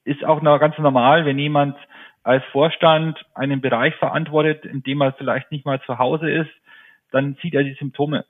Ist 0.06 0.24
auch 0.24 0.42
noch 0.42 0.60
ganz 0.60 0.78
normal, 0.78 1.26
wenn 1.26 1.38
jemand 1.38 1.76
als 2.24 2.42
Vorstand 2.54 3.22
einen 3.34 3.60
Bereich 3.60 3.94
verantwortet, 3.96 4.64
in 4.64 4.82
dem 4.82 5.02
er 5.02 5.12
vielleicht 5.12 5.52
nicht 5.52 5.66
mal 5.66 5.82
zu 5.82 5.98
Hause 5.98 6.32
ist, 6.32 6.50
dann 7.12 7.36
sieht 7.42 7.54
er 7.54 7.66
die 7.66 7.74
Symptome, 7.74 8.24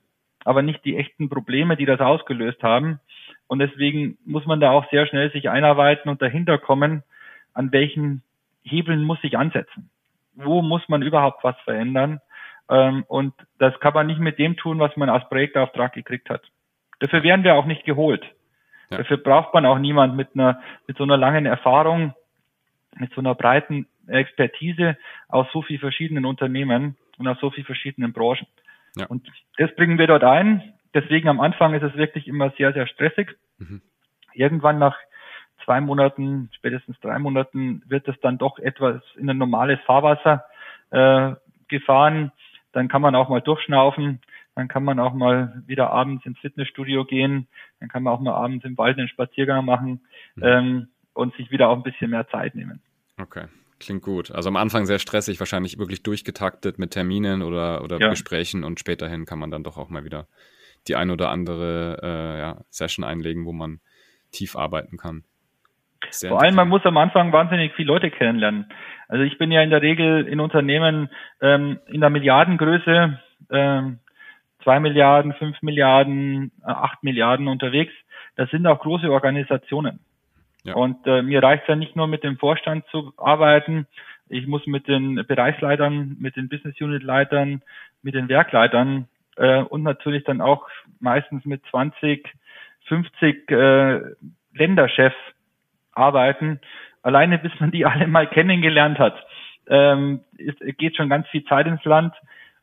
aber 0.46 0.64
nicht 0.64 0.84
die 0.84 0.98
echten 0.98 1.30
Probleme, 1.30 1.78
die 1.78 1.86
das 1.86 2.00
ausgelöst 2.00 2.64
haben. 2.64 3.00
Und 3.46 3.60
deswegen 3.60 4.18
muss 4.26 4.48
man 4.48 4.60
da 4.60 4.72
auch 4.72 4.90
sehr 4.90 5.06
schnell 5.06 5.32
sich 5.32 5.48
einarbeiten 5.48 6.10
und 6.10 6.24
dahinter 6.24 6.58
kommen, 6.58 7.04
an 7.54 7.72
welchen 7.72 8.24
Hebeln 8.64 9.04
muss 9.04 9.20
ich 9.22 9.38
ansetzen? 9.38 9.92
Wo 10.34 10.64
muss 10.64 10.82
man 10.90 11.04
überhaupt 11.04 11.44
was 11.44 11.56
verändern? 11.66 12.20
Ähm, 12.68 13.06
und 13.08 13.36
das 13.60 13.80
kann 13.80 13.94
man 13.94 14.08
nicht 14.08 14.20
mit 14.20 14.40
dem 14.40 14.58
tun, 14.58 14.80
was 14.80 14.98
man 14.98 15.10
als 15.10 15.30
Projektauftrag 15.30 15.94
gekriegt 15.94 16.32
hat. 16.32 16.42
Dafür 17.00 17.22
werden 17.22 17.44
wir 17.44 17.54
auch 17.54 17.68
nicht 17.68 17.86
geholt. 17.86 18.26
Ja. 18.90 18.98
Dafür 18.98 19.18
braucht 19.18 19.54
man 19.54 19.66
auch 19.66 19.80
niemand 19.80 20.16
mit 20.16 20.30
einer, 20.34 20.62
mit 20.88 20.98
so 20.98 21.04
einer 21.04 21.18
langen 21.18 21.46
Erfahrung, 21.46 22.14
mit 22.98 23.14
so 23.14 23.22
einer 23.22 23.36
breiten 23.36 23.88
Expertise 24.08 24.98
aus 25.28 25.48
so 25.52 25.62
vielen 25.62 25.80
verschiedenen 25.80 26.26
Unternehmen 26.26 26.96
und 27.18 27.28
aus 27.28 27.40
so 27.40 27.50
vielen 27.50 27.66
verschiedenen 27.66 28.14
Branchen. 28.14 28.48
Ja. 28.96 29.08
Und 29.08 29.28
das 29.58 29.74
bringen 29.76 29.98
wir 29.98 30.08
dort 30.08 30.24
ein. 30.24 30.74
Deswegen 30.94 31.28
am 31.28 31.42
Anfang 31.42 31.74
ist 31.74 31.84
es 31.84 31.96
wirklich 31.96 32.28
immer 32.28 32.52
sehr, 32.52 32.74
sehr 32.74 32.88
stressig. 32.88 33.36
Mhm. 33.58 33.82
Irgendwann 34.34 34.80
nach 34.80 34.98
zwei 35.64 35.82
Monaten, 35.82 36.50
spätestens 36.54 37.00
drei 37.02 37.20
Monaten 37.20 37.82
wird 37.88 38.08
es 38.08 38.20
dann 38.22 38.38
doch 38.38 38.60
etwas 38.60 39.02
in 39.18 39.30
ein 39.30 39.38
normales 39.38 39.80
Fahrwasser 39.86 40.46
äh, 40.92 41.36
gefahren. 41.68 42.32
Dann 42.72 42.88
kann 42.88 43.02
man 43.02 43.16
auch 43.16 43.30
mal 43.30 43.42
durchschnaufen. 43.42 44.22
Dann 44.56 44.68
kann 44.68 44.84
man 44.84 45.00
auch 45.00 45.14
mal 45.14 45.62
wieder 45.68 45.92
abends 45.92 46.26
ins 46.26 46.40
Fitnessstudio 46.40 47.06
gehen. 47.06 47.48
Dann 47.80 47.90
kann 47.90 48.04
man 48.04 48.14
auch 48.14 48.22
mal 48.22 48.34
abends 48.34 48.66
im 48.66 48.78
Wald 48.78 48.98
einen 48.98 49.10
Spaziergang 49.10 49.66
machen 49.66 50.02
mhm. 50.36 50.44
ähm, 50.44 50.88
und 51.14 51.36
sich 51.36 51.52
wieder 51.52 51.70
auch 51.70 51.76
ein 51.76 51.84
bisschen 51.84 52.10
mehr 52.10 52.28
Zeit 52.30 52.56
nehmen. 52.56 52.82
Okay. 53.22 53.46
Klingt 53.80 54.04
gut. 54.04 54.32
Also 54.32 54.48
am 54.48 54.56
Anfang 54.56 54.86
sehr 54.86 55.00
stressig, 55.00 55.40
wahrscheinlich 55.40 55.78
wirklich 55.78 56.02
durchgetaktet 56.02 56.80
mit 56.80 56.92
Terminen 56.92 57.42
oder, 57.42 57.84
oder 57.84 58.00
ja. 58.00 58.10
Gesprächen 58.10 58.64
und 58.64 58.80
späterhin 58.80 59.26
kann 59.26 59.38
man 59.38 59.52
dann 59.52 59.64
doch 59.64 59.78
auch 59.78 59.90
mal 59.90 60.06
wieder 60.06 60.28
die 60.88 60.96
ein 60.96 61.10
oder 61.10 61.30
andere 61.30 62.00
äh, 62.02 62.40
ja, 62.40 62.62
Session 62.70 63.04
einlegen, 63.04 63.46
wo 63.46 63.52
man 63.52 63.80
tief 64.32 64.56
arbeiten 64.56 64.98
kann. 64.98 65.24
Sehr 66.10 66.30
Vor 66.30 66.42
allem, 66.42 66.56
man 66.56 66.70
muss 66.70 66.86
am 66.86 66.98
Anfang 66.98 67.32
wahnsinnig 67.34 67.74
viele 67.76 67.88
Leute 67.88 68.12
kennenlernen. 68.12 68.72
Also 69.08 69.24
ich 69.24 69.38
bin 69.38 69.52
ja 69.52 69.62
in 69.62 69.72
der 69.72 69.82
Regel 69.82 70.28
in 70.28 70.40
Unternehmen 70.40 71.10
ähm, 71.42 71.80
in 71.88 72.02
der 72.02 72.10
Milliardengröße 72.10 73.20
ähm, 73.50 74.00
zwei 74.66 74.82
Milliarden, 74.82 75.34
fünf 75.34 75.62
Milliarden, 75.62 76.52
äh, 76.64 76.72
acht 76.72 77.04
Milliarden 77.04 77.48
unterwegs. 77.48 77.94
Das 78.36 78.50
sind 78.50 78.68
auch 78.68 78.82
große 78.82 79.10
Organisationen. 79.10 80.00
Ja. 80.64 80.74
Und 80.74 81.06
äh, 81.06 81.22
mir 81.22 81.42
reicht 81.42 81.64
es 81.64 81.70
ja 81.70 81.76
nicht 81.76 81.96
nur 81.96 82.08
mit 82.08 82.24
dem 82.24 82.38
Vorstand 82.38 82.86
zu 82.88 83.14
arbeiten. 83.16 83.88
Ich 84.28 84.48
muss 84.48 84.66
mit 84.66 84.88
den 84.88 85.24
Bereichsleitern, 85.28 86.18
mit 86.20 86.36
den 86.36 86.50
Business 86.50 86.76
Unit 86.82 87.04
Leitern, 87.04 87.62
mit 88.02 88.16
den 88.16 88.28
Werkleitern 88.28 89.08
äh, 89.38 89.62
und 89.62 89.84
natürlich 89.84 90.24
dann 90.24 90.42
auch 90.42 90.68
meistens 91.00 91.46
mit 91.46 91.62
20, 91.70 92.28
50 92.88 93.52
äh, 93.52 94.02
Länderchefs 94.54 95.16
arbeiten. 95.94 96.60
Alleine 97.04 97.38
bis 97.38 97.52
man 97.60 97.70
die 97.70 97.86
alle 97.86 98.08
mal 98.08 98.28
kennengelernt 98.28 98.98
hat, 98.98 99.16
ähm, 99.68 100.22
ist, 100.38 100.60
geht 100.80 100.96
schon 100.98 101.10
ganz 101.10 101.28
viel 101.28 101.44
Zeit 101.46 101.68
ins 101.68 101.84
Land 101.86 102.16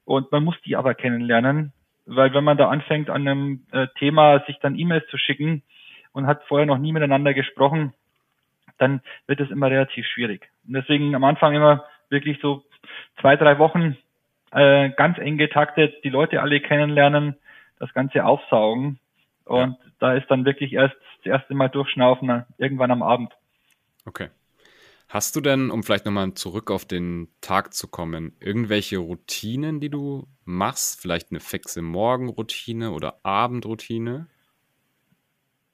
und 0.05 0.33
man 0.33 0.43
muss 0.43 0.61
die 0.63 0.75
aber 0.75 0.95
kennenlernen 0.95 1.73
weil 2.07 2.33
wenn 2.35 2.45
man 2.45 2.57
da 2.57 2.69
anfängt 2.69 3.11
an 3.11 3.27
einem 3.27 3.67
äh, 3.73 3.87
Thema 3.99 4.41
sich 4.47 4.59
dann 4.61 4.79
E-Mails 4.79 5.07
zu 5.09 5.19
schicken 5.19 5.63
und 6.13 6.27
hat 6.27 6.43
vorher 6.45 6.67
noch 6.67 6.79
nie 6.79 6.93
miteinander 6.93 7.35
gesprochen, 7.35 7.93
dann 8.79 9.01
wird 9.27 9.41
es 9.41 9.51
immer 9.51 9.71
relativ 9.71 10.07
schwierig. 10.07 10.49
Und 10.67 10.75
deswegen 10.75 11.15
am 11.15 11.25
Anfang 11.25 11.55
immer 11.55 11.85
wirklich 12.09 12.39
so 12.41 12.65
zwei, 13.21 13.37
drei 13.37 13.59
Wochen 13.59 13.97
äh, 14.51 14.91
ganz 14.91 15.19
eng 15.19 15.39
getaktet, 15.39 15.95
die 16.05 16.11
Leute 16.11 16.43
alle 16.43 16.61
kennenlernen, 16.61 17.37
das 17.79 17.93
Ganze 17.95 18.25
aufsaugen. 18.25 18.99
Und 19.45 19.59
ja. 19.59 19.77
da 19.99 20.15
ist 20.15 20.31
dann 20.31 20.45
wirklich 20.45 20.73
erst 20.73 20.97
das 21.19 21.41
erste 21.41 21.55
Mal 21.55 21.69
durchschnaufen, 21.69 22.45
irgendwann 22.59 22.91
am 22.91 23.03
Abend. 23.03 23.33
Okay. 24.05 24.29
Hast 25.13 25.37
du 25.37 25.43
denn, 25.43 25.71
um 25.71 25.83
vielleicht 25.83 26.07
nochmal 26.07 26.33
zurück 26.33 26.71
auf 26.71 26.87
den 26.87 27.29
Tag 27.43 27.75
zu 27.75 27.87
kommen, 27.87 28.33
irgendwelche 28.41 28.97
Routinen, 28.97 29.79
die 29.79 29.91
du 29.91 30.27
machst? 30.47 31.03
Vielleicht 31.03 31.31
eine 31.31 31.41
fixe 31.41 31.83
Morgenroutine 31.83 32.93
oder 32.93 33.17
Abendroutine? 33.23 34.29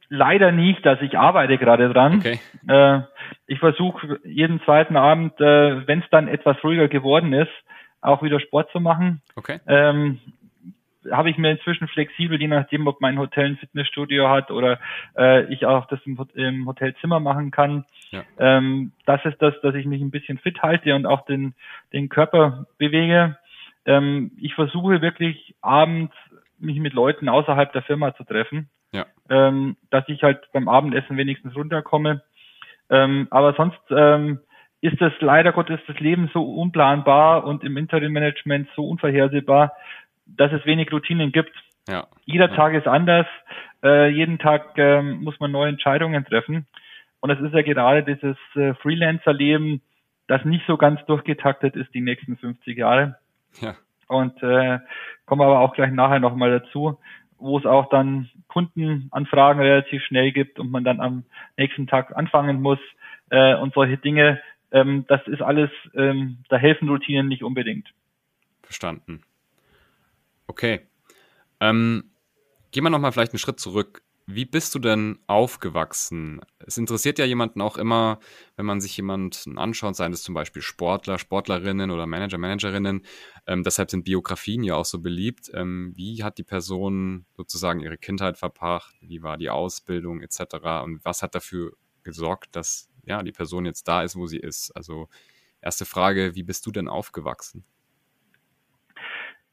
Leider 0.09 0.51
nicht, 0.51 0.85
dass 0.85 1.01
ich 1.03 1.17
arbeite 1.17 1.57
gerade 1.57 1.89
dran. 1.93 2.17
Okay. 2.19 2.41
Äh, 2.67 3.03
ich 3.47 3.61
versuche 3.61 4.19
jeden 4.25 4.61
zweiten 4.63 4.97
Abend, 4.97 5.41
äh, 5.41 5.87
wenn 5.87 6.01
es 6.01 6.11
dann 6.11 6.27
etwas 6.27 6.57
ruhiger 6.65 6.89
geworden 6.89 7.33
ist, 7.33 7.53
auch 8.01 8.25
wieder 8.25 8.41
Sport 8.41 8.73
zu 8.73 8.81
machen. 8.81 9.23
Okay. 9.37 9.61
Ähm, 9.69 10.19
habe 11.11 11.31
ich 11.31 11.39
mir 11.39 11.51
inzwischen 11.51 11.89
flexibel, 11.89 12.41
je 12.41 12.49
nachdem, 12.49 12.87
ob 12.87 13.01
mein 13.01 13.19
Hotel 13.19 13.47
ein 13.47 13.57
Fitnessstudio 13.57 14.29
hat 14.29 14.51
oder 14.51 14.79
äh, 15.17 15.45
ich 15.53 15.67
auch 15.67 15.87
das 15.87 16.01
im, 16.05 16.19
im 16.35 16.67
Hotelzimmer 16.67 17.21
machen 17.21 17.51
kann. 17.51 17.85
Ja. 18.11 18.25
Ähm, 18.39 18.93
das 19.07 19.25
ist 19.25 19.41
das, 19.41 19.55
dass 19.63 19.75
ich 19.75 19.87
mich 19.87 20.01
ein 20.01 20.11
bisschen 20.11 20.39
fit 20.39 20.63
halte 20.63 20.95
und 20.95 21.07
auch 21.07 21.25
den, 21.25 21.55
den 21.93 22.09
Körper 22.09 22.67
bewege. 22.79 23.39
Ähm, 23.87 24.33
ich 24.41 24.55
versuche 24.55 25.01
wirklich 25.01 25.55
abends 25.61 26.15
mich 26.59 26.79
mit 26.79 26.93
Leuten 26.93 27.29
außerhalb 27.29 27.73
der 27.73 27.83
Firma 27.83 28.15
zu 28.15 28.25
treffen, 28.25 28.69
ja. 28.93 29.07
ähm, 29.31 29.77
dass 29.91 30.09
ich 30.09 30.23
halt 30.23 30.41
beim 30.53 30.69
Abendessen 30.69 31.17
wenigstens 31.17 31.55
runterkomme. 31.55 32.23
Ähm, 32.91 33.29
aber 33.31 33.55
sonst 33.55 33.81
ähm, 33.91 34.41
ist 34.81 35.01
das 35.01 35.13
leider 35.21 35.53
Gottes 35.53 35.81
das 35.87 35.99
Leben 35.99 36.31
so 36.33 36.43
unplanbar 36.43 37.45
und 37.45 37.65
im 37.65 37.77
Interim-Management 37.77 38.69
so 38.77 38.89
unvorhersehbar, 38.89 39.73
dass 40.37 40.53
es 40.53 40.65
wenig 40.67 40.93
Routinen 40.93 41.33
gibt. 41.33 41.53
Ja. 41.89 42.07
Jeder 42.25 42.51
ja. 42.51 42.55
Tag 42.55 42.75
ist 42.75 42.87
anders. 42.87 43.27
Äh, 43.83 44.09
jeden 44.09 44.39
Tag 44.39 44.77
ähm, 44.77 45.23
muss 45.23 45.39
man 45.41 45.51
neue 45.51 45.69
Entscheidungen 45.69 46.25
treffen. 46.25 46.67
Und 47.21 47.31
es 47.31 47.41
ist 47.41 47.55
ja 47.55 47.63
gerade 47.63 48.03
dieses 48.03 48.37
äh, 48.55 48.75
Freelancer-Leben, 48.75 49.81
das 50.29 50.45
nicht 50.45 50.65
so 50.67 50.77
ganz 50.77 51.05
durchgetaktet 51.07 51.75
ist 51.75 51.93
die 51.95 52.01
nächsten 52.01 52.37
50 52.37 52.77
Jahre. 52.77 53.17
Ja. 53.61 53.75
Und 54.07 54.43
äh, 54.43 54.79
kommen 55.27 55.43
aber 55.43 55.61
auch 55.61 55.75
gleich 55.75 55.93
nachher 55.93 56.21
nochmal 56.21 56.61
dazu, 56.61 56.99
wo 57.39 57.59
es 57.59 57.67
auch 57.67 57.89
dann 57.89 58.31
Kundenanfragen 58.49 59.63
relativ 59.63 60.03
schnell 60.05 60.33
gibt 60.33 60.59
und 60.59 60.71
man 60.71 60.85
dann 60.85 61.01
am 61.01 61.25
nächsten 61.57 61.87
Tag 61.87 62.17
anfangen 62.17 62.61
muss 62.61 62.79
äh, 63.31 63.55
und 63.55 63.75
solche 63.75 63.97
Dinge. 63.97 64.41
Ähm, 64.71 65.05
das 65.09 65.27
ist 65.27 65.43
alles, 65.43 65.71
ähm, 65.95 66.39
da 66.49 66.57
helfen 66.57 66.89
Routinen 66.89 67.29
nicht 67.29 67.43
unbedingt. 67.43 67.89
Verstanden. 68.63 69.23
Okay. 70.49 70.81
Ähm, 71.61 72.11
gehen 72.73 72.83
wir 72.83 72.91
nochmal 72.91 73.13
vielleicht 73.13 73.33
einen 73.33 73.39
Schritt 73.39 73.61
zurück. 73.61 74.03
Wie 74.31 74.45
bist 74.45 74.75
du 74.75 74.79
denn 74.79 75.19
aufgewachsen? 75.27 76.43
Es 76.59 76.77
interessiert 76.77 77.19
ja 77.19 77.25
jemanden 77.25 77.63
auch 77.63 77.79
immer, 77.79 78.19
wenn 78.57 78.67
man 78.67 78.79
sich 78.79 78.95
jemanden 78.95 79.57
anschaut, 79.57 79.97
seien 79.97 80.13
es 80.13 80.23
zum 80.23 80.35
Beispiel 80.35 80.61
Sportler, 80.61 81.19
Sportlerinnen 81.19 81.91
oder 81.91 82.07
Manager, 82.07 82.37
Managerinnen. 82.37 83.07
Ähm, 83.47 83.63
deshalb 83.63 83.91
sind 83.91 84.05
Biografien 84.05 84.63
ja 84.65 84.75
auch 84.75 84.85
so 84.85 84.99
beliebt. 84.99 85.51
Ähm, 85.55 85.93
wie 85.97 86.23
hat 86.23 86.37
die 86.37 86.43
Person 86.45 87.25
sozusagen 87.39 87.81
ihre 87.81 87.97
Kindheit 87.97 88.37
verbracht? 88.37 88.95
Wie 89.01 89.23
war 89.23 89.39
die 89.39 89.49
Ausbildung 89.49 90.21
etc.? 90.21 90.57
Und 90.85 91.03
was 91.07 91.23
hat 91.23 91.35
dafür 91.35 91.73
gesorgt, 92.03 92.55
dass 92.55 92.91
ja 93.07 93.23
die 93.23 93.33
Person 93.33 93.65
jetzt 93.65 93.89
da 93.89 94.03
ist, 94.03 94.15
wo 94.15 94.27
sie 94.27 94.39
ist? 94.39 94.73
Also 94.73 95.09
erste 95.63 95.87
Frage, 95.87 96.35
wie 96.35 96.43
bist 96.43 96.67
du 96.67 96.71
denn 96.71 96.89
aufgewachsen? 96.89 97.65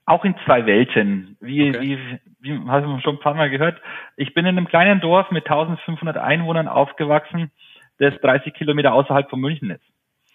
Auch 0.05 0.23
in 0.23 0.35
zwei 0.45 0.65
Welten. 0.65 1.37
Wie, 1.41 1.69
okay. 1.69 1.81
wie, 1.81 2.19
wie 2.39 2.69
hast 2.69 2.85
du 2.85 2.99
schon 2.99 3.15
ein 3.15 3.21
paar 3.21 3.33
Mal 3.33 3.49
gehört. 3.49 3.81
Ich 4.17 4.33
bin 4.33 4.45
in 4.45 4.57
einem 4.57 4.67
kleinen 4.67 5.01
Dorf 5.01 5.31
mit 5.31 5.45
1500 5.45 6.17
Einwohnern 6.17 6.67
aufgewachsen, 6.67 7.51
das 7.97 8.13
30 8.21 8.53
Kilometer 8.53 8.93
außerhalb 8.93 9.29
von 9.29 9.39
München 9.39 9.71
ist. 9.71 9.83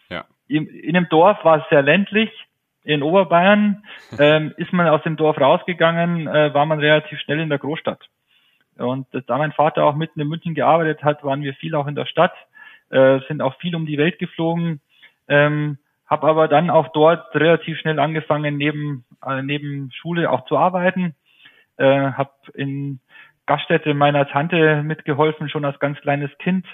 Ja. 0.09 0.25
In, 0.49 0.67
in 0.67 0.95
dem 0.95 1.09
Dorf 1.09 1.45
war 1.45 1.59
es 1.59 1.69
sehr 1.71 1.83
ländlich. 1.83 2.31
In 2.83 3.03
Oberbayern 3.03 3.85
ähm, 4.19 4.55
ist 4.57 4.73
man 4.73 4.89
aus 4.89 5.03
dem 5.03 5.17
Dorf 5.17 5.39
rausgegangen, 5.39 6.27
äh, 6.27 6.53
war 6.53 6.67
man 6.67 6.81
relativ 6.81 7.21
schnell 7.21 7.41
in 7.41 7.49
der 7.49 7.59
Großstadt. 7.59 8.09
Und 8.77 9.07
da 9.27 9.37
mein 9.37 9.53
Vater 9.53 9.85
auch 9.85 9.95
mitten 9.95 10.21
in 10.21 10.29
München 10.29 10.55
gearbeitet 10.55 11.05
hat, 11.05 11.23
waren 11.23 11.43
wir 11.43 11.55
viel 11.55 11.75
auch 11.75 11.87
in 11.87 11.95
der 11.95 12.07
Stadt, 12.07 12.33
äh, 12.89 13.21
sind 13.29 13.43
auch 13.43 13.57
viel 13.59 13.77
um 13.77 13.85
die 13.85 13.99
Welt 13.99 14.19
geflogen. 14.19 14.81
Ähm, 15.29 15.79
habe 16.11 16.27
aber 16.27 16.49
dann 16.49 16.71
auch 16.71 16.89
dort 16.89 17.35
relativ 17.37 17.79
schnell 17.79 18.01
angefangen, 18.01 18.57
neben, 18.57 19.05
äh, 19.25 19.43
neben 19.43 19.91
Schule 19.93 20.31
auch 20.31 20.45
zu 20.47 20.59
arbeiten. 20.59 21.15
Äh, 21.77 22.11
habe 22.13 22.33
in 22.55 23.01
Gaststätte 23.47 23.95
meiner 23.95 24.29
Tante 24.29 24.83
mitgeholfen, 24.83 25.49
schon 25.49 25.65
als 25.65 25.79
ganz 25.79 25.99
kleines 26.01 26.31
Kind 26.39 26.67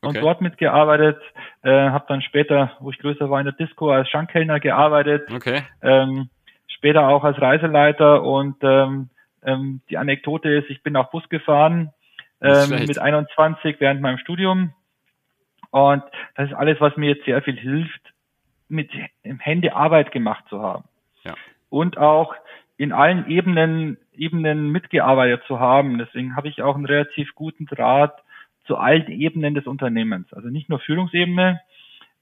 und 0.00 0.10
okay. 0.10 0.20
dort 0.20 0.40
mitgearbeitet. 0.40 1.20
Äh, 1.62 1.70
habe 1.70 2.04
dann 2.08 2.20
später, 2.20 2.72
wo 2.80 2.90
ich 2.90 2.98
größer 2.98 3.30
war, 3.30 3.40
in 3.40 3.46
der 3.46 3.54
Disco 3.54 3.90
als 3.90 4.08
Schankkellner 4.08 4.58
gearbeitet. 4.58 5.30
Okay. 5.32 5.62
Ähm, 5.82 6.28
später 6.66 7.08
auch 7.08 7.22
als 7.22 7.40
Reiseleiter 7.40 8.22
und 8.22 8.56
ähm, 8.62 9.10
ähm, 9.42 9.82
die 9.88 9.98
Anekdote 9.98 10.50
ist, 10.50 10.68
ich 10.68 10.82
bin 10.82 10.96
auch 10.96 11.10
Bus 11.10 11.28
gefahren 11.28 11.92
ähm, 12.40 12.70
mit 12.86 12.98
21 12.98 13.76
während 13.78 14.00
meinem 14.00 14.18
Studium. 14.18 14.72
Und 15.70 16.02
das 16.34 16.50
ist 16.50 16.56
alles, 16.56 16.80
was 16.80 16.96
mir 16.96 17.10
jetzt 17.10 17.24
sehr 17.24 17.40
viel 17.42 17.56
hilft, 17.56 18.12
mit 18.70 18.90
Hände 19.22 19.74
Arbeit 19.74 20.12
gemacht 20.12 20.44
zu 20.48 20.60
haben. 20.60 20.84
Ja. 21.24 21.34
Und 21.68 21.98
auch 21.98 22.34
in 22.76 22.92
allen 22.92 23.28
Ebenen, 23.28 23.98
Ebenen 24.14 24.70
mitgearbeitet 24.70 25.42
zu 25.46 25.60
haben. 25.60 25.98
Deswegen 25.98 26.34
habe 26.36 26.48
ich 26.48 26.62
auch 26.62 26.76
einen 26.76 26.86
relativ 26.86 27.34
guten 27.34 27.66
Draht 27.66 28.22
zu 28.64 28.78
allen 28.78 29.08
Ebenen 29.08 29.54
des 29.54 29.66
Unternehmens. 29.66 30.32
Also 30.32 30.48
nicht 30.48 30.68
nur 30.68 30.80
Führungsebene. 30.80 31.60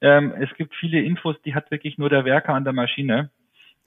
Ähm, 0.01 0.33
es 0.41 0.53
gibt 0.57 0.75
viele 0.75 1.01
Infos, 1.01 1.37
die 1.45 1.55
hat 1.55 1.71
wirklich 1.71 1.99
nur 1.99 2.09
der 2.09 2.25
Werker 2.25 2.55
an 2.55 2.65
der 2.65 2.73
Maschine. 2.73 3.31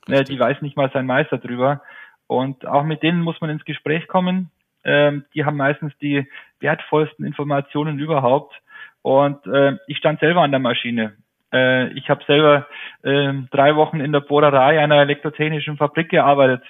Äh, 0.08 0.24
die 0.24 0.40
weiß 0.40 0.62
nicht 0.62 0.78
mal 0.78 0.92
sein 0.94 1.06
Meister 1.06 1.38
drüber. 1.38 1.82
Und 2.28 2.66
auch 2.66 2.84
mit 2.84 3.04
denen 3.04 3.22
muss 3.22 3.42
man 3.42 3.50
ins 3.50 3.66
Gespräch 3.66 4.08
kommen. 4.08 4.50
Ähm, 4.84 5.26
die 5.34 5.44
haben 5.44 5.58
meistens 5.58 5.92
die 5.98 6.28
wertvollsten 6.60 7.26
Informationen 7.26 8.00
überhaupt. 8.00 8.56
Und 9.02 9.46
äh, 9.48 9.78
ich 9.88 9.98
stand 9.98 10.20
selber 10.20 10.42
an 10.42 10.52
der 10.52 10.60
Maschine. 10.60 11.18
Äh, 11.54 11.94
ich 11.94 12.10
habe 12.10 12.24
selber 12.26 12.68
äh, 13.04 13.34
drei 13.52 13.76
Wochen 13.76 14.00
in 14.00 14.12
der 14.12 14.22
Bohrerei 14.22 14.80
einer 14.80 15.02
elektrotechnischen 15.02 15.78
Fabrik 15.78 16.10
gearbeitet. 16.10 16.64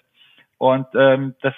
Und 0.57 0.87
ähm, 0.95 1.35
das 1.41 1.53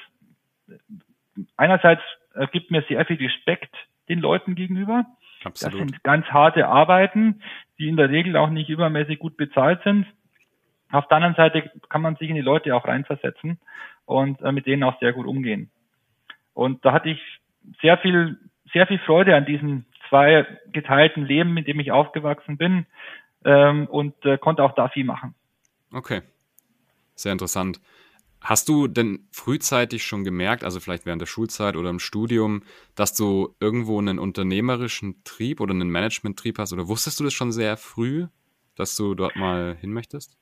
einerseits 1.58 2.02
äh, 2.36 2.48
gibt 2.48 2.72
mir 2.72 2.84
sehr 2.88 3.06
viel 3.06 3.18
Respekt 3.18 3.74
den 4.10 4.20
Leuten 4.20 4.56
gegenüber. 4.56 5.06
Absolut. 5.44 5.74
Das 5.74 5.80
sind 5.80 6.04
ganz 6.04 6.26
harte 6.28 6.68
Arbeiten, 6.68 7.42
die 7.78 7.90
in 7.90 7.98
der 7.98 8.10
Regel 8.10 8.38
auch 8.38 8.50
nicht 8.50 8.70
übermäßig 8.70 9.20
gut 9.20 9.38
bezahlt 9.38 9.82
sind. 9.84 10.06
Auf 10.92 11.08
der 11.08 11.18
anderen 11.18 11.36
Seite 11.36 11.72
kann 11.90 12.02
man 12.02 12.16
sich 12.16 12.30
in 12.30 12.36
die 12.36 12.42
Leute 12.42 12.76
auch 12.76 12.86
reinversetzen 12.86 13.60
und 14.06 14.42
äh, 14.42 14.52
mit 14.52 14.66
denen 14.66 14.84
auch 14.84 15.00
sehr 15.00 15.14
gut 15.14 15.26
umgehen. 15.26 15.72
Und 16.54 16.86
da 16.86 16.94
hatte 16.94 17.10
ich 17.10 17.20
sehr 17.82 17.98
viel, 17.98 18.38
sehr 18.72 18.88
viel 18.88 19.00
Freude 19.00 19.36
an 19.36 19.46
diesem 19.46 19.86
zwei 20.14 20.46
geteilten 20.72 21.26
Leben, 21.26 21.56
mit 21.56 21.68
dem 21.68 21.80
ich 21.80 21.92
aufgewachsen 21.92 22.58
bin 22.58 22.86
ähm, 23.46 23.88
und 23.88 24.14
äh, 24.26 24.38
konnte 24.38 24.64
auch 24.64 24.76
da 24.76 24.88
viel 24.90 25.06
machen. 25.06 25.34
Okay, 25.92 26.22
sehr 27.16 27.32
interessant. 27.32 27.82
Hast 28.40 28.70
du 28.70 28.88
denn 28.88 29.28
frühzeitig 29.32 30.04
schon 30.04 30.24
gemerkt, 30.24 30.64
also 30.64 30.80
vielleicht 30.80 31.08
während 31.08 31.22
der 31.22 31.28
Schulzeit 31.28 31.76
oder 31.76 31.90
im 31.90 31.98
Studium, 31.98 32.62
dass 32.96 33.16
du 33.16 33.56
irgendwo 33.60 33.98
einen 33.98 34.20
unternehmerischen 34.20 35.24
Trieb 35.24 35.62
oder 35.62 35.72
einen 35.72 35.90
Management-Trieb 35.90 36.60
hast? 36.60 36.74
Oder 36.74 36.88
wusstest 36.88 37.20
du 37.20 37.24
das 37.24 37.34
schon 37.34 37.52
sehr 37.52 37.76
früh, 37.76 38.28
dass 38.76 38.96
du 38.96 39.16
dort 39.16 39.36
mal 39.36 39.76
hin 39.80 39.94
möchtest? 39.94 40.38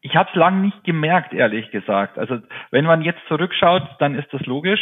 Ich 0.00 0.16
habe 0.16 0.30
es 0.30 0.34
lange 0.34 0.62
nicht 0.62 0.82
gemerkt, 0.82 1.32
ehrlich 1.32 1.70
gesagt. 1.70 2.18
Also 2.18 2.38
wenn 2.72 2.86
man 2.86 3.02
jetzt 3.02 3.20
zurückschaut, 3.28 3.82
dann 4.00 4.16
ist 4.16 4.32
das 4.32 4.40
logisch. 4.46 4.80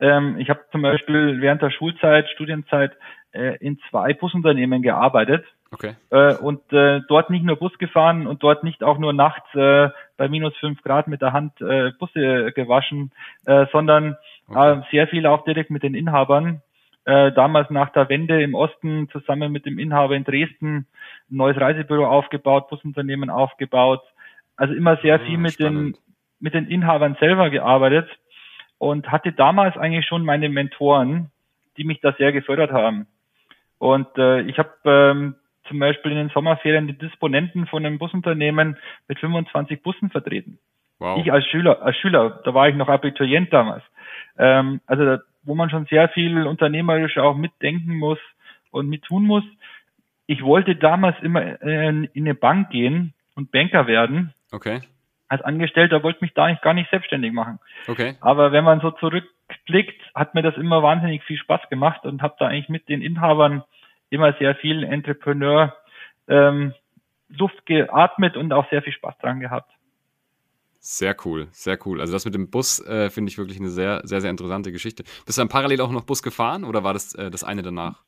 Ähm, 0.00 0.38
ich 0.38 0.48
habe 0.48 0.64
zum 0.72 0.82
Beispiel 0.82 1.40
während 1.40 1.62
der 1.62 1.70
Schulzeit, 1.70 2.28
Studienzeit 2.30 2.92
äh, 3.32 3.56
in 3.58 3.78
zwei 3.90 4.14
Busunternehmen 4.14 4.82
gearbeitet. 4.82 5.44
Okay. 5.72 5.94
Äh, 6.10 6.34
und 6.34 6.60
äh, 6.72 7.00
dort 7.08 7.30
nicht 7.30 7.44
nur 7.44 7.56
Bus 7.56 7.76
gefahren 7.78 8.26
und 8.26 8.42
dort 8.42 8.64
nicht 8.64 8.82
auch 8.82 8.98
nur 8.98 9.12
nachts 9.12 9.46
äh, 9.54 9.88
bei 10.16 10.28
minus 10.28 10.56
fünf 10.56 10.82
Grad 10.82 11.06
mit 11.06 11.22
der 11.22 11.32
Hand 11.32 11.60
äh, 11.60 11.92
Busse 11.98 12.52
gewaschen, 12.52 13.12
äh, 13.46 13.66
sondern 13.70 14.16
okay. 14.48 14.78
äh, 14.78 14.82
sehr 14.90 15.06
viel 15.06 15.26
auch 15.26 15.44
direkt 15.44 15.70
mit 15.70 15.84
den 15.84 15.94
Inhabern. 15.94 16.62
Äh, 17.04 17.32
damals 17.32 17.70
nach 17.70 17.90
der 17.90 18.08
Wende 18.08 18.42
im 18.42 18.54
Osten 18.54 19.08
zusammen 19.10 19.52
mit 19.52 19.64
dem 19.64 19.78
Inhaber 19.78 20.16
in 20.16 20.24
Dresden 20.24 20.86
ein 21.30 21.36
neues 21.36 21.58
Reisebüro 21.58 22.06
aufgebaut, 22.06 22.68
Busunternehmen 22.68 23.30
aufgebaut. 23.30 24.02
Also 24.56 24.74
immer 24.74 24.96
sehr 24.98 25.20
viel 25.20 25.38
mit 25.38 25.58
den 25.58 25.96
mit 26.40 26.54
den 26.54 26.66
Inhabern 26.66 27.16
selber 27.20 27.50
gearbeitet 27.50 28.08
und 28.78 29.10
hatte 29.12 29.32
damals 29.32 29.76
eigentlich 29.76 30.06
schon 30.06 30.24
meine 30.24 30.48
Mentoren, 30.48 31.30
die 31.76 31.84
mich 31.84 32.00
da 32.00 32.12
sehr 32.14 32.32
gefördert 32.32 32.72
haben. 32.72 33.06
Und 33.80 34.06
äh, 34.18 34.42
ich 34.42 34.58
habe 34.58 34.74
ähm, 34.84 35.36
zum 35.66 35.78
Beispiel 35.78 36.12
in 36.12 36.18
den 36.18 36.28
Sommerferien 36.28 36.86
die 36.86 36.98
Disponenten 36.98 37.66
von 37.66 37.84
einem 37.84 37.98
Busunternehmen 37.98 38.76
mit 39.08 39.18
25 39.18 39.82
Bussen 39.82 40.10
vertreten. 40.10 40.58
Wow. 40.98 41.18
Ich 41.18 41.32
als 41.32 41.46
Schüler, 41.46 41.80
als 41.80 41.96
Schüler, 41.96 42.42
da 42.44 42.52
war 42.52 42.68
ich 42.68 42.76
noch 42.76 42.90
Abiturient 42.90 43.50
damals. 43.50 43.82
Ähm, 44.36 44.82
also 44.86 45.06
da, 45.06 45.20
wo 45.44 45.54
man 45.54 45.70
schon 45.70 45.86
sehr 45.86 46.10
viel 46.10 46.46
unternehmerisch 46.46 47.16
auch 47.16 47.38
mitdenken 47.38 47.96
muss 47.96 48.18
und 48.70 48.86
mit 48.86 49.02
tun 49.04 49.24
muss. 49.24 49.44
Ich 50.26 50.42
wollte 50.42 50.76
damals 50.76 51.16
immer 51.22 51.62
äh, 51.62 51.88
in 51.88 52.10
eine 52.14 52.34
Bank 52.34 52.68
gehen 52.68 53.14
und 53.34 53.50
Banker 53.50 53.86
werden. 53.86 54.34
Okay. 54.52 54.80
Als 55.30 55.42
Angestellter 55.42 56.02
wollte 56.02 56.22
mich 56.22 56.34
da 56.34 56.44
eigentlich 56.44 56.60
gar 56.60 56.74
nicht 56.74 56.90
selbstständig 56.90 57.32
machen. 57.32 57.60
Okay. 57.86 58.16
Aber 58.20 58.50
wenn 58.50 58.64
man 58.64 58.80
so 58.80 58.90
zurückblickt, 58.90 60.02
hat 60.12 60.34
mir 60.34 60.42
das 60.42 60.56
immer 60.56 60.82
wahnsinnig 60.82 61.22
viel 61.22 61.38
Spaß 61.38 61.68
gemacht 61.70 62.04
und 62.04 62.20
habe 62.20 62.34
da 62.40 62.48
eigentlich 62.48 62.68
mit 62.68 62.88
den 62.88 63.00
Inhabern 63.00 63.62
immer 64.10 64.32
sehr 64.40 64.56
viel 64.56 64.82
Entrepreneur 64.82 65.76
ähm, 66.26 66.74
Luft 67.28 67.64
geatmet 67.64 68.36
und 68.36 68.52
auch 68.52 68.68
sehr 68.70 68.82
viel 68.82 68.92
Spaß 68.92 69.16
dran 69.18 69.38
gehabt. 69.38 69.70
Sehr 70.80 71.14
cool, 71.24 71.46
sehr 71.52 71.78
cool. 71.86 72.00
Also 72.00 72.12
das 72.12 72.24
mit 72.24 72.34
dem 72.34 72.50
Bus 72.50 72.84
äh, 72.84 73.08
finde 73.08 73.30
ich 73.30 73.38
wirklich 73.38 73.60
eine 73.60 73.68
sehr, 73.68 74.00
sehr, 74.02 74.20
sehr 74.20 74.30
interessante 74.30 74.72
Geschichte. 74.72 75.04
Bist 75.26 75.38
du 75.38 75.42
dann 75.42 75.48
parallel 75.48 75.80
auch 75.80 75.92
noch 75.92 76.02
Bus 76.02 76.24
gefahren 76.24 76.64
oder 76.64 76.82
war 76.82 76.92
das 76.92 77.14
äh, 77.14 77.30
das 77.30 77.44
eine 77.44 77.62
danach? 77.62 78.02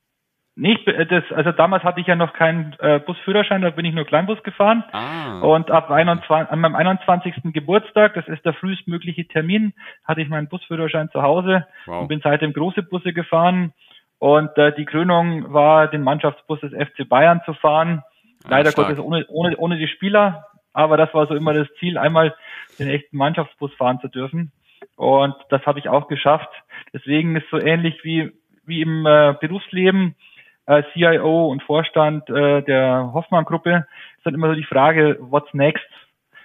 Nicht, 0.55 0.87
äh, 0.87 1.07
das, 1.07 1.25
also 1.33 1.53
damals 1.53 1.83
hatte 1.83 2.01
ich 2.01 2.07
ja 2.07 2.15
noch 2.15 2.35
keinen 2.35 2.75
äh, 2.79 2.99
Busführerschein, 3.01 3.63
da 3.63 3.71
bin 3.71 3.87
ich 3.87 3.95
nur 3.95 4.05
Kleinbus 4.05 4.43
gefahren. 4.43 4.85
Ah. 4.93 5.41
Und 5.41 5.71
ab 5.71 5.91
21, 5.91 6.51
an 6.51 6.61
meinem 6.61 6.75
21. 6.75 7.35
Geburtstag, 7.53 8.15
das 8.15 8.29
ist 8.29 8.45
der 8.45 8.53
frühestmögliche 8.55 9.27
Termin, 9.27 9.73
hatte 10.05 10.21
ich 10.21 10.29
meinen 10.29 10.49
Busführerschein 10.49 11.11
zu 11.11 11.23
Hause 11.23 11.67
wow. 11.87 12.03
und 12.03 12.09
bin 12.09 12.21
seitdem 12.23 12.53
große 12.53 12.83
Busse 12.83 13.13
gefahren 13.15 13.73
und 14.19 14.57
äh, 14.59 14.75
die 14.75 14.85
Krönung 14.85 15.53
war, 15.53 15.89
den 15.89 16.03
Mannschaftsbus 16.03 16.61
des 16.61 16.73
FC 16.73 17.09
Bayern 17.09 17.41
zu 17.45 17.55
fahren. 17.55 18.03
Leider 18.47 18.71
stark. 18.71 18.89
Gottes 18.89 19.03
ohne, 19.03 19.25
ohne, 19.29 19.57
ohne 19.57 19.79
die 19.79 19.89
Spieler, 19.89 20.47
aber 20.75 20.97
das 20.97 21.13
war 21.15 21.27
so 21.27 21.35
immer 21.35 21.55
das 21.55 21.69
Ziel, 21.79 21.97
einmal 21.97 22.35
den 22.79 22.89
echten 22.89 23.17
Mannschaftsbus 23.17 23.73
fahren 23.75 24.01
zu 24.01 24.09
dürfen. 24.09 24.53
Und 24.97 25.35
das 25.49 25.65
habe 25.65 25.79
ich 25.79 25.89
auch 25.89 26.09
geschafft. 26.09 26.51
Deswegen 26.93 27.37
ist 27.37 27.49
so 27.51 27.59
ähnlich 27.59 28.05
wie, 28.05 28.33
wie 28.65 28.83
im 28.83 29.07
äh, 29.07 29.35
Berufsleben, 29.41 30.15
äh, 30.79 30.85
CIO 30.93 31.49
und 31.49 31.63
Vorstand 31.63 32.29
äh, 32.31 32.63
der 32.63 33.11
Hoffmann-Gruppe, 33.13 33.87
ist 34.17 34.27
dann 34.27 34.35
immer 34.35 34.49
so 34.49 34.55
die 34.55 34.65
Frage, 34.65 35.19
what's 35.21 35.53
next? 35.53 35.85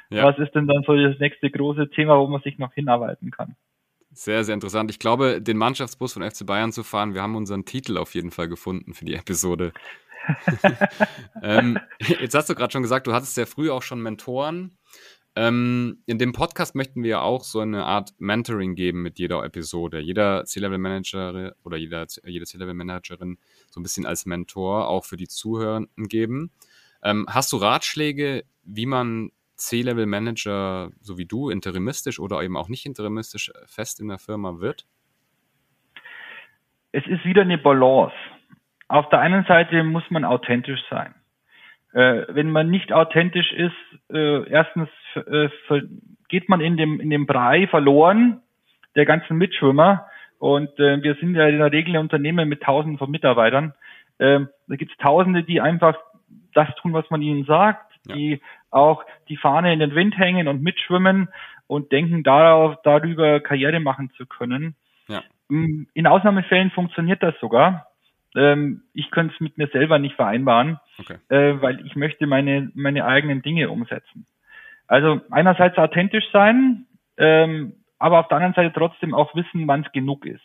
Ja. 0.09 0.23
Was 0.23 0.37
ist 0.39 0.55
denn 0.55 0.67
dann 0.67 0.83
so 0.85 0.95
das 0.95 1.19
nächste 1.19 1.49
große 1.49 1.89
Thema, 1.89 2.17
wo 2.17 2.27
man 2.27 2.41
sich 2.41 2.57
noch 2.57 2.73
hinarbeiten 2.73 3.31
kann? 3.31 3.55
Sehr, 4.11 4.43
sehr 4.43 4.55
interessant. 4.55 4.89
Ich 4.89 4.99
glaube, 4.99 5.41
den 5.41 5.57
Mannschaftsbus 5.57 6.13
von 6.13 6.23
FC 6.23 6.45
Bayern 6.45 6.71
zu 6.71 6.83
fahren, 6.83 7.13
wir 7.13 7.21
haben 7.21 7.35
unseren 7.35 7.65
Titel 7.65 7.97
auf 7.97 8.15
jeden 8.15 8.31
Fall 8.31 8.47
gefunden 8.47 8.93
für 8.93 9.05
die 9.05 9.15
Episode. 9.15 9.73
ähm, 11.43 11.77
jetzt 11.99 12.33
hast 12.33 12.49
du 12.49 12.55
gerade 12.55 12.71
schon 12.71 12.81
gesagt, 12.81 13.07
du 13.07 13.13
hattest 13.13 13.35
sehr 13.35 13.47
früh 13.47 13.69
auch 13.69 13.83
schon 13.83 14.01
Mentoren. 14.01 14.77
Ähm, 15.37 15.99
in 16.07 16.17
dem 16.17 16.33
Podcast 16.33 16.73
möchten 16.73 17.03
wir 17.03 17.21
auch 17.21 17.43
so 17.43 17.59
eine 17.59 17.85
Art 17.85 18.09
Mentoring 18.17 18.73
geben 18.73 19.03
mit 19.03 19.19
jeder 19.19 19.43
Episode. 19.43 19.99
Jeder 19.99 20.45
C-Level-Manager 20.45 21.53
oder 21.63 21.77
jeder, 21.77 22.07
jede 22.25 22.45
C-Level-Managerin 22.45 23.37
so 23.69 23.79
ein 23.79 23.83
bisschen 23.83 24.07
als 24.07 24.25
Mentor 24.25 24.87
auch 24.87 25.05
für 25.05 25.15
die 25.15 25.27
Zuhörenden 25.27 26.07
geben. 26.07 26.49
Ähm, 27.03 27.27
hast 27.29 27.53
du 27.53 27.57
Ratschläge, 27.57 28.45
wie 28.63 28.87
man 28.87 29.29
C-Level-Manager, 29.57 30.89
so 31.01 31.19
wie 31.19 31.25
du, 31.25 31.51
interimistisch 31.51 32.19
oder 32.19 32.41
eben 32.41 32.57
auch 32.57 32.67
nicht 32.67 32.87
interimistisch 32.87 33.51
fest 33.67 33.99
in 33.99 34.07
der 34.07 34.17
Firma 34.17 34.59
wird? 34.59 34.87
Es 36.93 37.05
ist 37.05 37.23
wieder 37.25 37.43
eine 37.43 37.59
Balance. 37.59 38.15
Auf 38.87 39.07
der 39.09 39.19
einen 39.19 39.45
Seite 39.45 39.83
muss 39.83 40.09
man 40.09 40.25
authentisch 40.25 40.81
sein. 40.89 41.13
Äh, 41.97 42.27
wenn 42.29 42.51
man 42.51 42.69
nicht 42.69 42.93
authentisch 42.93 43.51
ist, 43.51 43.73
äh, 44.13 44.47
erstens 44.47 44.87
äh, 45.15 45.49
geht 46.27 46.47
man 46.47 46.61
in 46.61 46.77
dem, 46.77 46.99
in 46.99 47.09
dem 47.09 47.25
Brei 47.25 47.65
verloren 47.65 48.41
der 48.95 49.07
ganzen 49.07 49.35
Mitschwimmer. 49.37 50.05
Und 50.37 50.79
äh, 50.79 51.01
wir 51.01 51.15
sind 51.15 51.33
ja 51.33 51.47
in 51.47 51.57
der 51.57 51.71
Regel 51.71 51.95
ein 51.95 52.01
Unternehmen 52.01 52.47
mit 52.47 52.61
tausenden 52.61 52.99
von 52.99 53.09
Mitarbeitern. 53.09 53.73
Ähm, 54.19 54.47
da 54.67 54.75
gibt 54.75 54.91
es 54.91 54.97
Tausende, 54.99 55.41
die 55.41 55.59
einfach 55.59 55.97
das 56.53 56.67
tun, 56.75 56.93
was 56.93 57.09
man 57.09 57.23
ihnen 57.23 57.45
sagt, 57.45 57.91
ja. 58.05 58.13
die 58.13 58.41
auch 58.69 59.03
die 59.27 59.37
Fahne 59.37 59.73
in 59.73 59.79
den 59.79 59.95
Wind 59.95 60.19
hängen 60.19 60.47
und 60.47 60.61
mitschwimmen 60.61 61.29
und 61.65 61.91
denken 61.91 62.21
darauf, 62.21 62.75
darüber 62.83 63.39
Karriere 63.39 63.79
machen 63.79 64.11
zu 64.17 64.27
können. 64.27 64.75
Ja. 65.07 65.23
In 65.49 66.05
Ausnahmefällen 66.05 66.69
funktioniert 66.69 67.23
das 67.23 67.33
sogar. 67.39 67.86
Ähm, 68.37 68.83
ich 68.93 69.09
könnte 69.09 69.33
es 69.33 69.39
mit 69.41 69.57
mir 69.57 69.67
selber 69.69 69.97
nicht 69.97 70.15
vereinbaren, 70.15 70.79
okay. 70.99 71.15
äh, 71.29 71.59
weil 71.59 71.83
ich 71.87 71.95
möchte 71.95 72.27
meine, 72.27 72.71
meine 72.75 73.03
eigenen 73.03 73.41
Dinge 73.41 73.71
umsetzen. 73.71 74.27
Also 74.85 75.21
einerseits 75.31 75.77
authentisch 75.77 76.25
sein, 76.31 76.85
ähm, 77.17 77.73
aber 77.97 78.19
auf 78.19 78.27
der 78.27 78.37
anderen 78.37 78.53
Seite 78.53 78.71
trotzdem 78.73 79.15
auch 79.15 79.33
wissen, 79.33 79.67
wann 79.67 79.81
es 79.81 79.91
genug 79.91 80.27
ist. 80.27 80.43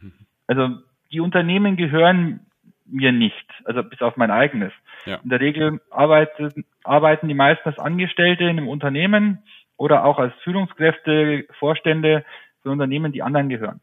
Mhm. 0.00 0.12
Also 0.46 0.76
die 1.10 1.18
Unternehmen 1.18 1.76
gehören 1.76 2.46
mir 2.86 3.10
nicht, 3.10 3.50
also 3.64 3.82
bis 3.82 4.00
auf 4.00 4.16
mein 4.16 4.30
eigenes. 4.30 4.72
Ja. 5.04 5.16
In 5.24 5.30
der 5.30 5.40
Regel 5.40 5.80
arbeiten, 5.90 6.64
arbeiten 6.84 7.26
die 7.26 7.34
meisten 7.34 7.68
als 7.68 7.80
Angestellte 7.80 8.44
in 8.44 8.50
einem 8.50 8.68
Unternehmen 8.68 9.42
oder 9.76 10.04
auch 10.04 10.20
als 10.20 10.34
Führungskräfte, 10.44 11.46
Vorstände 11.58 12.24
für 12.62 12.70
Unternehmen, 12.70 13.10
die 13.10 13.22
anderen 13.22 13.48
gehören. 13.48 13.80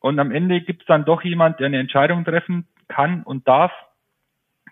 Und 0.00 0.18
am 0.18 0.30
Ende 0.30 0.62
gibt 0.62 0.82
es 0.82 0.86
dann 0.86 1.04
doch 1.04 1.22
jemand, 1.22 1.60
der 1.60 1.66
eine 1.66 1.80
Entscheidung 1.80 2.24
treffen 2.24 2.66
kann 2.88 3.22
und 3.22 3.46
darf, 3.46 3.72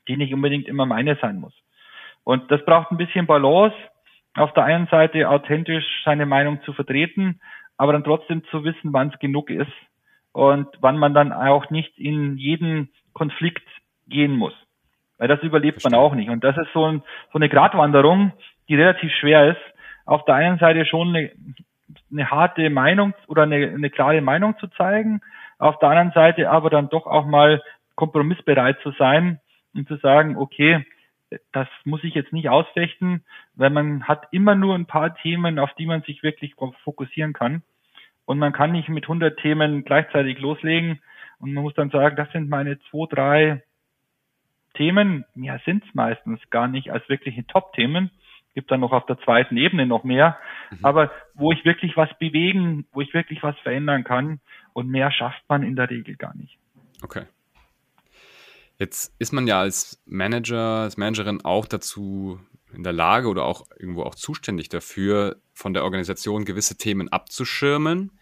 die 0.09 0.16
nicht 0.16 0.33
unbedingt 0.33 0.68
immer 0.68 0.87
meine 0.87 1.16
sein 1.20 1.38
muss. 1.38 1.55
Und 2.24 2.50
das 2.50 2.64
braucht 2.64 2.90
ein 2.90 2.96
bisschen 2.96 3.26
Balance. 3.26 3.76
Auf 4.35 4.52
der 4.52 4.64
einen 4.64 4.87
Seite 4.88 5.31
authentisch 5.31 5.85
seine 6.05 6.26
Meinung 6.26 6.61
zu 6.62 6.72
vertreten, 6.72 7.40
aber 7.76 7.92
dann 7.92 8.05
trotzdem 8.05 8.44
zu 8.50 8.64
wissen, 8.64 8.92
wann 8.92 9.09
es 9.09 9.18
genug 9.18 9.50
ist 9.50 9.72
und 10.33 10.68
wann 10.81 10.98
man 10.98 11.14
dann 11.14 11.33
auch 11.33 11.70
nicht 11.70 11.96
in 11.98 12.37
jeden 12.37 12.90
Konflikt 13.14 13.66
gehen 14.09 14.37
muss. 14.37 14.52
Weil 15.18 15.29
das 15.29 15.42
überlebt 15.42 15.83
man 15.85 15.94
auch 15.94 16.14
nicht. 16.14 16.29
Und 16.29 16.44
das 16.44 16.57
ist 16.59 16.72
so, 16.74 16.85
ein, 16.85 17.02
so 17.33 17.38
eine 17.38 17.48
Gratwanderung, 17.48 18.33
die 18.68 18.74
relativ 18.74 19.11
schwer 19.12 19.50
ist. 19.50 19.61
Auf 20.05 20.24
der 20.26 20.35
einen 20.35 20.59
Seite 20.59 20.85
schon 20.85 21.16
eine, 21.16 21.31
eine 22.12 22.31
harte 22.31 22.68
Meinung 22.68 23.14
oder 23.26 23.44
eine, 23.44 23.57
eine 23.57 23.90
klare 23.90 24.20
Meinung 24.20 24.59
zu 24.59 24.66
zeigen, 24.68 25.20
auf 25.59 25.79
der 25.79 25.88
anderen 25.88 26.12
Seite 26.12 26.50
aber 26.50 26.68
dann 26.68 26.90
doch 26.90 27.07
auch 27.07 27.24
mal 27.24 27.62
kompromissbereit 27.96 28.80
zu 28.82 28.92
sein 28.92 29.40
und 29.74 29.88
zu 29.88 29.96
sagen, 29.96 30.37
okay, 30.37 30.87
das 31.52 31.68
muss 31.85 32.04
ich 32.04 32.14
jetzt 32.14 32.32
nicht 32.32 32.48
ausfechten, 32.48 33.24
weil 33.54 33.70
man 33.70 34.06
hat 34.06 34.28
immer 34.30 34.54
nur 34.54 34.74
ein 34.74 34.87
paar 34.87 35.14
Themen, 35.16 35.59
auf 35.59 35.72
die 35.74 35.87
man 35.87 36.02
sich 36.02 36.22
wirklich 36.22 36.54
fokussieren 36.85 37.32
kann. 37.32 37.62
Und 38.24 38.38
man 38.38 38.52
kann 38.52 38.72
nicht 38.72 38.88
mit 38.88 39.04
100 39.04 39.38
Themen 39.38 39.85
gleichzeitig 39.85 40.38
loslegen. 40.38 41.00
Und 41.38 41.52
man 41.52 41.62
muss 41.62 41.74
dann 41.74 41.90
sagen, 41.90 42.16
das 42.16 42.30
sind 42.32 42.48
meine 42.48 42.78
zwei, 42.90 43.06
drei 43.09 43.62
Themen. 44.74 45.24
Mehr 45.35 45.61
sind 45.64 45.85
es 45.85 45.94
meistens 45.94 46.40
gar 46.50 46.68
nicht 46.68 46.90
als 46.90 47.09
wirkliche 47.09 47.46
Top-Themen. 47.46 48.11
Gibt 48.54 48.70
dann 48.70 48.80
noch 48.80 48.92
auf 48.92 49.06
der 49.06 49.18
zweiten 49.18 49.56
Ebene 49.56 49.87
noch 49.87 50.02
mehr. 50.02 50.38
Mhm. 50.70 50.78
Aber 50.82 51.11
wo 51.35 51.52
ich 51.52 51.64
wirklich 51.64 51.96
was 51.96 52.09
bewegen, 52.18 52.87
wo 52.92 53.00
ich 53.00 53.14
wirklich 53.14 53.42
was 53.42 53.59
verändern 53.61 54.04
kann. 54.04 54.40
Und 54.72 54.88
mehr 54.88 55.11
schafft 55.12 55.42
man 55.48 55.62
in 55.62 55.76
der 55.76 55.90
Regel 55.90 56.16
gar 56.16 56.35
nicht. 56.37 56.59
Okay. 57.02 57.26
Jetzt 58.78 59.14
ist 59.18 59.32
man 59.32 59.46
ja 59.46 59.60
als 59.60 60.02
Manager, 60.04 60.82
als 60.82 60.96
Managerin 60.96 61.44
auch 61.44 61.66
dazu 61.66 62.38
in 62.72 62.82
der 62.82 62.92
Lage 62.92 63.28
oder 63.28 63.44
auch 63.44 63.66
irgendwo 63.78 64.02
auch 64.02 64.14
zuständig 64.14 64.68
dafür, 64.68 65.40
von 65.54 65.72
der 65.72 65.84
Organisation 65.84 66.44
gewisse 66.44 66.76
Themen 66.76 67.08
abzuschirmen. 67.08 68.12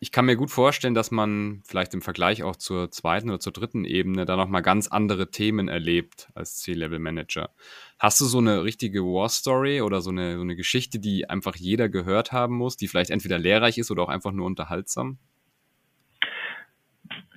Ich 0.00 0.10
kann 0.10 0.24
mir 0.24 0.36
gut 0.36 0.50
vorstellen, 0.50 0.94
dass 0.94 1.10
man 1.10 1.62
vielleicht 1.66 1.92
im 1.92 2.00
Vergleich 2.00 2.42
auch 2.42 2.56
zur 2.56 2.90
zweiten 2.90 3.28
oder 3.28 3.38
zur 3.38 3.52
dritten 3.52 3.84
Ebene 3.84 4.24
da 4.24 4.36
nochmal 4.36 4.62
ganz 4.62 4.88
andere 4.88 5.30
Themen 5.30 5.68
erlebt 5.68 6.30
als 6.34 6.56
C-Level-Manager. 6.56 7.50
Hast 7.98 8.20
du 8.20 8.24
so 8.24 8.38
eine 8.38 8.64
richtige 8.64 9.02
War-Story 9.02 9.82
oder 9.82 10.00
so 10.00 10.10
eine, 10.10 10.36
so 10.36 10.42
eine 10.42 10.56
Geschichte, 10.56 10.98
die 10.98 11.28
einfach 11.28 11.56
jeder 11.56 11.90
gehört 11.90 12.32
haben 12.32 12.56
muss, 12.56 12.78
die 12.78 12.88
vielleicht 12.88 13.10
entweder 13.10 13.38
lehrreich 13.38 13.76
ist 13.76 13.90
oder 13.90 14.02
auch 14.04 14.08
einfach 14.08 14.32
nur 14.32 14.46
unterhaltsam? 14.46 15.18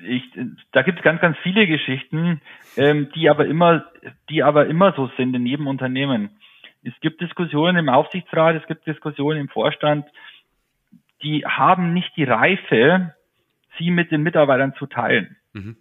Ich, 0.04 0.24
da 0.72 0.82
gibt 0.82 1.00
es 1.00 1.04
ganz, 1.04 1.22
ganz 1.22 1.38
viele 1.40 1.68
Geschichten, 1.68 2.42
ähm, 2.76 3.10
die 3.16 3.30
aber 3.30 3.46
immer, 3.46 3.86
die 4.30 4.44
aber 4.44 4.68
immer 4.68 4.94
so 4.94 5.10
sind 5.18 5.36
in 5.36 5.46
jedem 5.46 5.68
Unternehmen. 5.68 6.30
Es 6.84 6.94
gibt 7.02 7.22
Diskussionen 7.22 7.78
im 7.78 7.90
Aufsichtsrat, 7.90 8.56
es 8.56 8.68
gibt 8.68 8.86
Diskussionen 8.88 9.42
im 9.42 9.50
Vorstand, 9.50 10.06
die 11.24 11.46
haben 11.46 11.94
nicht 11.94 12.16
die 12.16 12.24
Reife, 12.24 13.14
sie 13.78 13.92
mit 13.92 14.12
den 14.12 14.24
Mitarbeitern 14.24 14.74
zu 14.76 14.86
teilen. 14.86 15.36
Mhm. 15.54 15.78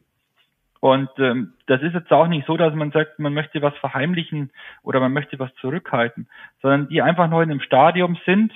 Und 0.81 1.11
ähm, 1.19 1.55
das 1.67 1.83
ist 1.83 1.95
jetzt 1.95 2.13
auch 2.13 2.29
nicht 2.29 2.47
so, 2.47 2.57
dass 2.57 2.75
man 2.75 2.93
sagt, 2.93 3.19
man 3.19 3.35
möchte 3.35 3.63
was 3.63 3.77
verheimlichen 3.79 4.51
oder 4.83 5.01
man 5.01 5.13
möchte 5.13 5.39
was 5.39 5.55
zurückhalten, 5.57 6.29
sondern 6.63 6.89
die 6.89 7.03
einfach 7.03 7.29
nur 7.29 7.43
in 7.43 7.51
einem 7.51 7.61
Stadium 7.61 8.17
sind, 8.27 8.53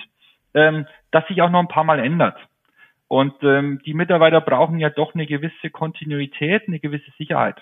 ähm, 0.53 0.85
das 1.11 1.27
sich 1.27 1.41
auch 1.41 1.49
noch 1.49 1.59
ein 1.59 1.67
paar 1.67 1.83
Mal 1.83 1.99
ändert. 1.99 2.37
Und 3.11 3.33
ähm, 3.43 3.81
die 3.85 3.93
Mitarbeiter 3.93 4.39
brauchen 4.39 4.79
ja 4.79 4.89
doch 4.89 5.13
eine 5.13 5.25
gewisse 5.25 5.69
Kontinuität, 5.69 6.65
eine 6.65 6.79
gewisse 6.79 7.11
Sicherheit. 7.17 7.57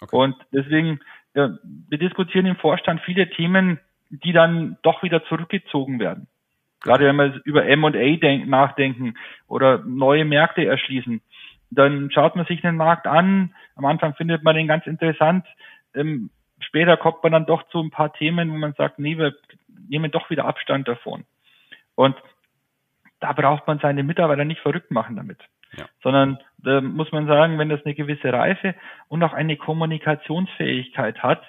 Okay. 0.00 0.14
Und 0.14 0.36
deswegen, 0.52 1.00
äh, 1.34 1.48
wir 1.88 1.98
diskutieren 1.98 2.46
im 2.46 2.54
Vorstand 2.54 3.00
viele 3.00 3.28
Themen, 3.30 3.80
die 4.10 4.32
dann 4.32 4.78
doch 4.82 5.02
wieder 5.02 5.24
zurückgezogen 5.24 5.98
werden. 5.98 6.28
Gerade 6.82 7.04
wenn 7.04 7.16
wir 7.16 7.40
über 7.42 7.66
M&A 7.66 8.46
nachdenken 8.46 9.14
oder 9.48 9.78
neue 9.78 10.24
Märkte 10.24 10.64
erschließen, 10.64 11.20
dann 11.72 12.12
schaut 12.12 12.36
man 12.36 12.46
sich 12.46 12.60
den 12.60 12.76
Markt 12.76 13.08
an. 13.08 13.56
Am 13.74 13.86
Anfang 13.86 14.14
findet 14.14 14.44
man 14.44 14.54
den 14.54 14.68
ganz 14.68 14.86
interessant. 14.86 15.44
Ähm, 15.96 16.30
später 16.60 16.96
kommt 16.96 17.24
man 17.24 17.32
dann 17.32 17.46
doch 17.46 17.66
zu 17.70 17.80
ein 17.80 17.90
paar 17.90 18.12
Themen, 18.12 18.52
wo 18.52 18.56
man 18.56 18.74
sagt, 18.74 19.00
nee, 19.00 19.18
wir 19.18 19.34
nehmen 19.88 20.12
doch 20.12 20.30
wieder 20.30 20.44
Abstand 20.44 20.86
davon. 20.86 21.24
Und 21.96 22.14
da 23.26 23.32
braucht 23.32 23.66
man 23.66 23.78
seine 23.80 24.02
Mitarbeiter 24.02 24.44
nicht 24.44 24.60
verrückt 24.60 24.90
machen 24.90 25.16
damit. 25.16 25.38
Ja. 25.76 25.86
Sondern 26.02 26.38
da 26.58 26.80
muss 26.80 27.10
man 27.12 27.26
sagen, 27.26 27.58
wenn 27.58 27.68
das 27.68 27.84
eine 27.84 27.94
gewisse 27.94 28.32
Reife 28.32 28.74
und 29.08 29.22
auch 29.22 29.32
eine 29.32 29.56
Kommunikationsfähigkeit 29.56 31.22
hat, 31.22 31.42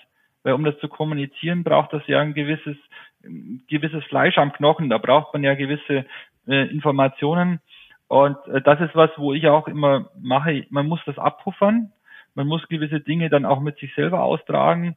weil 0.44 0.54
um 0.54 0.63
das 0.63 0.78
zu 0.80 0.88
kommunizieren, 0.88 1.63
braucht 1.63 1.94
das 1.94 2.02
ja 2.08 2.20
ein 2.20 2.34
gewisses, 2.34 2.78
ein 3.24 3.62
gewisses 3.68 4.04
Fleisch 4.06 4.38
am 4.38 4.54
Knochen, 4.54 4.90
da 4.90 4.98
braucht 4.98 5.34
man 5.34 5.44
ja 5.44 5.54
gewisse 5.54 6.06
äh, 6.48 6.68
Informationen. 6.70 7.60
Und 8.08 8.38
äh, 8.48 8.62
das 8.62 8.80
ist 8.82 8.96
was, 8.96 9.12
wo 9.18 9.34
ich 9.34 9.48
auch 9.48 9.68
immer 9.68 10.10
mache, 10.20 10.66
man 10.70 10.88
muss 10.88 11.02
das 11.06 11.20
abpuffern, 11.20 11.92
man 12.34 12.48
muss 12.48 12.68
gewisse 12.70 13.02
Dinge 13.02 13.30
dann 13.30 13.46
auch 13.46 13.60
mit 13.60 13.78
sich 13.78 13.94
selber 13.94 14.24
austragen, 14.24 14.96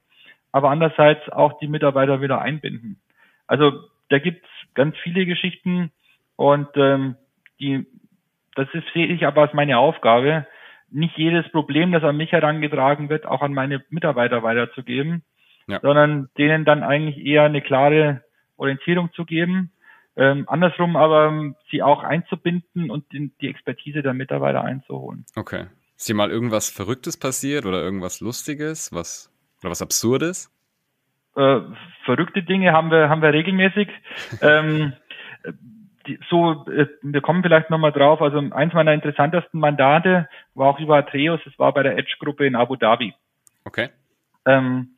aber 0.53 0.71
andererseits 0.71 1.29
auch 1.31 1.59
die 1.59 1.69
Mitarbeiter 1.69 2.21
wieder 2.21 2.40
einbinden. 2.40 3.01
Also 3.47 3.73
da 4.09 4.19
gibt's 4.19 4.49
ganz 4.75 4.97
viele 4.99 5.27
Geschichten, 5.27 5.90
und 6.40 6.68
ähm, 6.76 7.16
die, 7.61 7.87
das 8.55 8.66
ist, 8.72 8.85
sehe 8.94 9.09
ich 9.09 9.26
aber 9.26 9.42
als 9.42 9.53
meine 9.53 9.76
Aufgabe, 9.76 10.46
nicht 10.90 11.18
jedes 11.18 11.46
Problem, 11.50 11.92
das 11.92 12.03
an 12.03 12.16
mich 12.16 12.33
herangetragen 12.33 13.11
wird, 13.11 13.26
auch 13.26 13.42
an 13.42 13.53
meine 13.53 13.85
Mitarbeiter 13.90 14.42
weiterzugeben, 14.42 15.22
ja. 15.66 15.81
sondern 15.83 16.31
denen 16.38 16.64
dann 16.64 16.83
eigentlich 16.83 17.18
eher 17.18 17.42
eine 17.42 17.61
klare 17.61 18.24
Orientierung 18.57 19.12
zu 19.12 19.26
geben. 19.26 19.70
Ähm, 20.16 20.46
andersrum 20.48 20.96
aber 20.96 21.26
ähm, 21.26 21.57
sie 21.70 21.83
auch 21.83 22.05
einzubinden 22.05 22.90
und 22.90 23.05
die, 23.12 23.31
die 23.42 23.48
Expertise 23.48 24.00
der 24.00 24.14
Mitarbeiter 24.14 24.64
einzuholen. 24.64 25.26
Okay. 25.37 25.66
Ist 25.94 26.09
dir 26.09 26.14
mal 26.14 26.31
irgendwas 26.31 26.70
Verrücktes 26.70 27.18
passiert 27.18 27.66
oder 27.66 27.83
irgendwas 27.83 28.22
Lustiges, 28.22 28.94
was 28.94 29.31
oder 29.61 29.72
was 29.72 29.83
Absurdes? 29.83 30.50
Äh, 31.37 31.61
verrückte 32.07 32.42
Dinge 32.42 32.72
haben 32.72 32.90
wir 32.90 33.11
haben 33.11 33.20
wir 33.20 33.35
regelmäßig. 33.35 33.88
ähm, 34.40 34.94
die, 36.07 36.19
so, 36.29 36.67
äh, 36.67 36.87
wir 37.03 37.21
kommen 37.21 37.43
vielleicht 37.43 37.71
nochmal 37.71 37.93
drauf. 37.93 38.23
Also 38.23 38.39
eins 38.39 38.73
meiner 38.73 38.95
interessantesten 38.95 39.61
Mandate 39.61 40.29
war 40.55 40.69
auch 40.69 40.81
über 40.81 40.97
Atreus. 40.97 41.41
Es 41.47 41.59
war 41.59 41.73
bei 41.73 41.83
der 41.83 41.99
Edge-Gruppe 41.99 42.47
in 42.47 42.57
Abu 42.57 42.77
Dhabi. 42.77 43.15
Okay. 43.65 43.91
Ähm, 44.47 44.97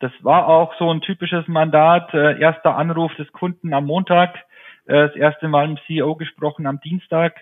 das 0.00 0.12
war 0.22 0.48
auch 0.48 0.74
so 0.78 0.90
ein 0.90 1.02
typisches 1.02 1.46
Mandat. 1.46 2.12
Äh, 2.14 2.40
erster 2.40 2.76
Anruf 2.76 3.14
des 3.16 3.30
Kunden 3.32 3.72
am 3.72 3.86
Montag, 3.86 4.34
äh, 4.86 5.08
das 5.08 5.14
erste 5.14 5.48
Mal 5.48 5.66
im 5.66 5.78
CEO 5.86 6.16
gesprochen 6.16 6.66
am 6.66 6.80
Dienstag, 6.80 7.36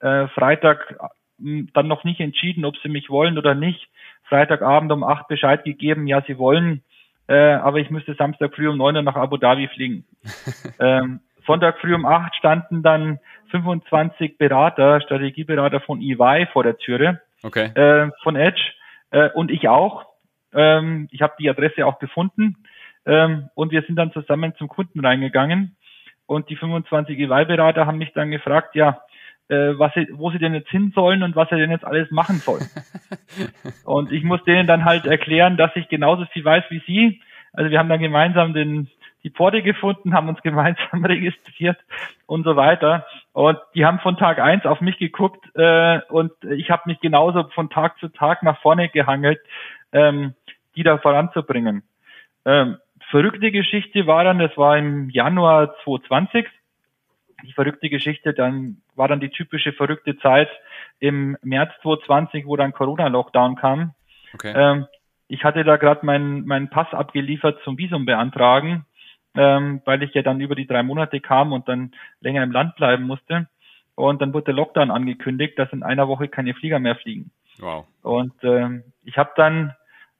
äh, 0.00 0.28
Freitag 0.28 0.96
äh, 1.38 1.64
dann 1.74 1.88
noch 1.88 2.04
nicht 2.04 2.20
entschieden, 2.20 2.64
ob 2.64 2.76
sie 2.78 2.88
mich 2.88 3.10
wollen 3.10 3.36
oder 3.36 3.54
nicht. 3.54 3.88
Freitagabend 4.28 4.90
um 4.92 5.04
acht 5.04 5.28
Bescheid 5.28 5.64
gegeben, 5.64 6.06
ja, 6.06 6.22
sie 6.26 6.38
wollen, 6.38 6.82
äh, 7.26 7.54
aber 7.54 7.78
ich 7.78 7.90
müsste 7.90 8.14
Samstag 8.14 8.54
früh 8.54 8.68
um 8.68 8.78
neun 8.78 8.96
Uhr 8.96 9.02
nach 9.02 9.16
Abu 9.16 9.36
Dhabi 9.36 9.68
fliegen. 9.68 10.04
ähm, 10.78 11.20
Sonntag 11.46 11.78
früh 11.80 11.94
um 11.94 12.06
acht 12.06 12.34
standen 12.36 12.82
dann 12.82 13.18
25 13.50 14.38
Berater, 14.38 15.00
Strategieberater 15.00 15.80
von 15.80 16.00
EY 16.00 16.46
vor 16.52 16.64
der 16.64 16.76
Türe, 16.76 17.20
okay. 17.42 17.66
äh, 17.74 18.10
von 18.22 18.36
Edge 18.36 18.60
äh, 19.10 19.30
und 19.30 19.50
ich 19.50 19.68
auch. 19.68 20.06
Ähm, 20.52 21.08
ich 21.10 21.22
habe 21.22 21.34
die 21.38 21.50
Adresse 21.50 21.86
auch 21.86 21.98
gefunden 21.98 22.56
ähm, 23.06 23.48
und 23.54 23.72
wir 23.72 23.82
sind 23.82 23.96
dann 23.96 24.12
zusammen 24.12 24.54
zum 24.56 24.68
Kunden 24.68 25.04
reingegangen 25.04 25.76
und 26.26 26.48
die 26.48 26.56
25 26.56 27.18
EY-Berater 27.18 27.86
haben 27.86 27.98
mich 27.98 28.12
dann 28.12 28.30
gefragt, 28.30 28.74
ja, 28.74 29.02
äh, 29.48 29.78
was 29.78 29.92
sie, 29.94 30.08
wo 30.12 30.30
sie 30.30 30.38
denn 30.38 30.54
jetzt 30.54 30.70
hin 30.70 30.92
sollen 30.94 31.22
und 31.22 31.36
was 31.36 31.48
sie 31.50 31.56
denn 31.56 31.70
jetzt 31.70 31.84
alles 31.84 32.10
machen 32.10 32.36
sollen. 32.36 32.66
und 33.84 34.10
ich 34.10 34.24
muss 34.24 34.42
denen 34.44 34.66
dann 34.66 34.84
halt 34.84 35.04
erklären, 35.04 35.56
dass 35.56 35.70
ich 35.74 35.88
genauso 35.88 36.24
viel 36.26 36.44
weiß 36.44 36.64
wie 36.70 36.82
sie. 36.86 37.20
Also 37.52 37.70
wir 37.70 37.78
haben 37.78 37.88
dann 37.88 38.00
gemeinsam 38.00 38.54
den 38.54 38.88
die 39.24 39.30
Pforte 39.30 39.62
gefunden, 39.62 40.14
haben 40.14 40.28
uns 40.28 40.42
gemeinsam 40.42 41.04
registriert 41.04 41.78
und 42.26 42.44
so 42.44 42.56
weiter. 42.56 43.06
Und 43.32 43.58
die 43.74 43.84
haben 43.84 43.98
von 43.98 44.16
Tag 44.18 44.38
eins 44.38 44.66
auf 44.66 44.80
mich 44.80 44.98
geguckt 44.98 45.44
äh, 45.56 46.00
und 46.10 46.32
ich 46.44 46.70
habe 46.70 46.82
mich 46.86 47.00
genauso 47.00 47.48
von 47.54 47.70
Tag 47.70 47.98
zu 47.98 48.08
Tag 48.08 48.42
nach 48.42 48.60
vorne 48.60 48.90
gehangelt, 48.90 49.40
ähm, 49.92 50.34
die 50.76 50.82
da 50.82 50.98
voranzubringen. 50.98 51.82
Ähm, 52.44 52.76
verrückte 53.10 53.50
Geschichte 53.50 54.06
war 54.06 54.24
dann, 54.24 54.38
das 54.38 54.56
war 54.56 54.76
im 54.76 55.08
Januar 55.08 55.74
2020. 55.84 56.46
Die 57.44 57.52
verrückte 57.52 57.88
Geschichte, 57.88 58.34
dann 58.34 58.78
war 58.94 59.08
dann 59.08 59.20
die 59.20 59.30
typische 59.30 59.72
verrückte 59.72 60.18
Zeit 60.18 60.48
im 60.98 61.36
März 61.42 61.72
2020, 61.82 62.46
wo 62.46 62.56
dann 62.56 62.72
Corona-Lockdown 62.72 63.56
kam. 63.56 63.94
Okay. 64.34 64.52
Ähm, 64.54 64.86
ich 65.28 65.44
hatte 65.44 65.64
da 65.64 65.76
gerade 65.76 66.04
meinen 66.04 66.44
meinen 66.44 66.68
Pass 66.68 66.92
abgeliefert 66.92 67.60
zum 67.64 67.78
Visum 67.78 68.04
beantragen 68.04 68.84
ähm, 69.34 69.82
weil 69.84 70.02
ich 70.02 70.14
ja 70.14 70.22
dann 70.22 70.40
über 70.40 70.54
die 70.54 70.66
drei 70.66 70.82
Monate 70.82 71.20
kam 71.20 71.52
und 71.52 71.68
dann 71.68 71.92
länger 72.20 72.42
im 72.42 72.52
Land 72.52 72.76
bleiben 72.76 73.04
musste. 73.04 73.48
Und 73.94 74.20
dann 74.20 74.32
wurde 74.32 74.46
der 74.46 74.54
Lockdown 74.54 74.90
angekündigt, 74.90 75.58
dass 75.58 75.72
in 75.72 75.82
einer 75.82 76.08
Woche 76.08 76.28
keine 76.28 76.54
Flieger 76.54 76.78
mehr 76.78 76.96
fliegen. 76.96 77.30
Wow. 77.58 77.86
Und 78.02 78.32
ähm, 78.42 78.82
ich 79.04 79.16
habe 79.16 79.30
dann 79.36 79.74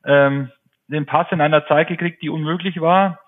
ähm, 0.04 0.50
den 0.86 1.06
Pass 1.06 1.26
in 1.30 1.40
einer 1.40 1.66
Zeit 1.66 1.88
gekriegt, 1.88 2.22
die 2.22 2.28
unmöglich 2.28 2.80
war 2.80 3.20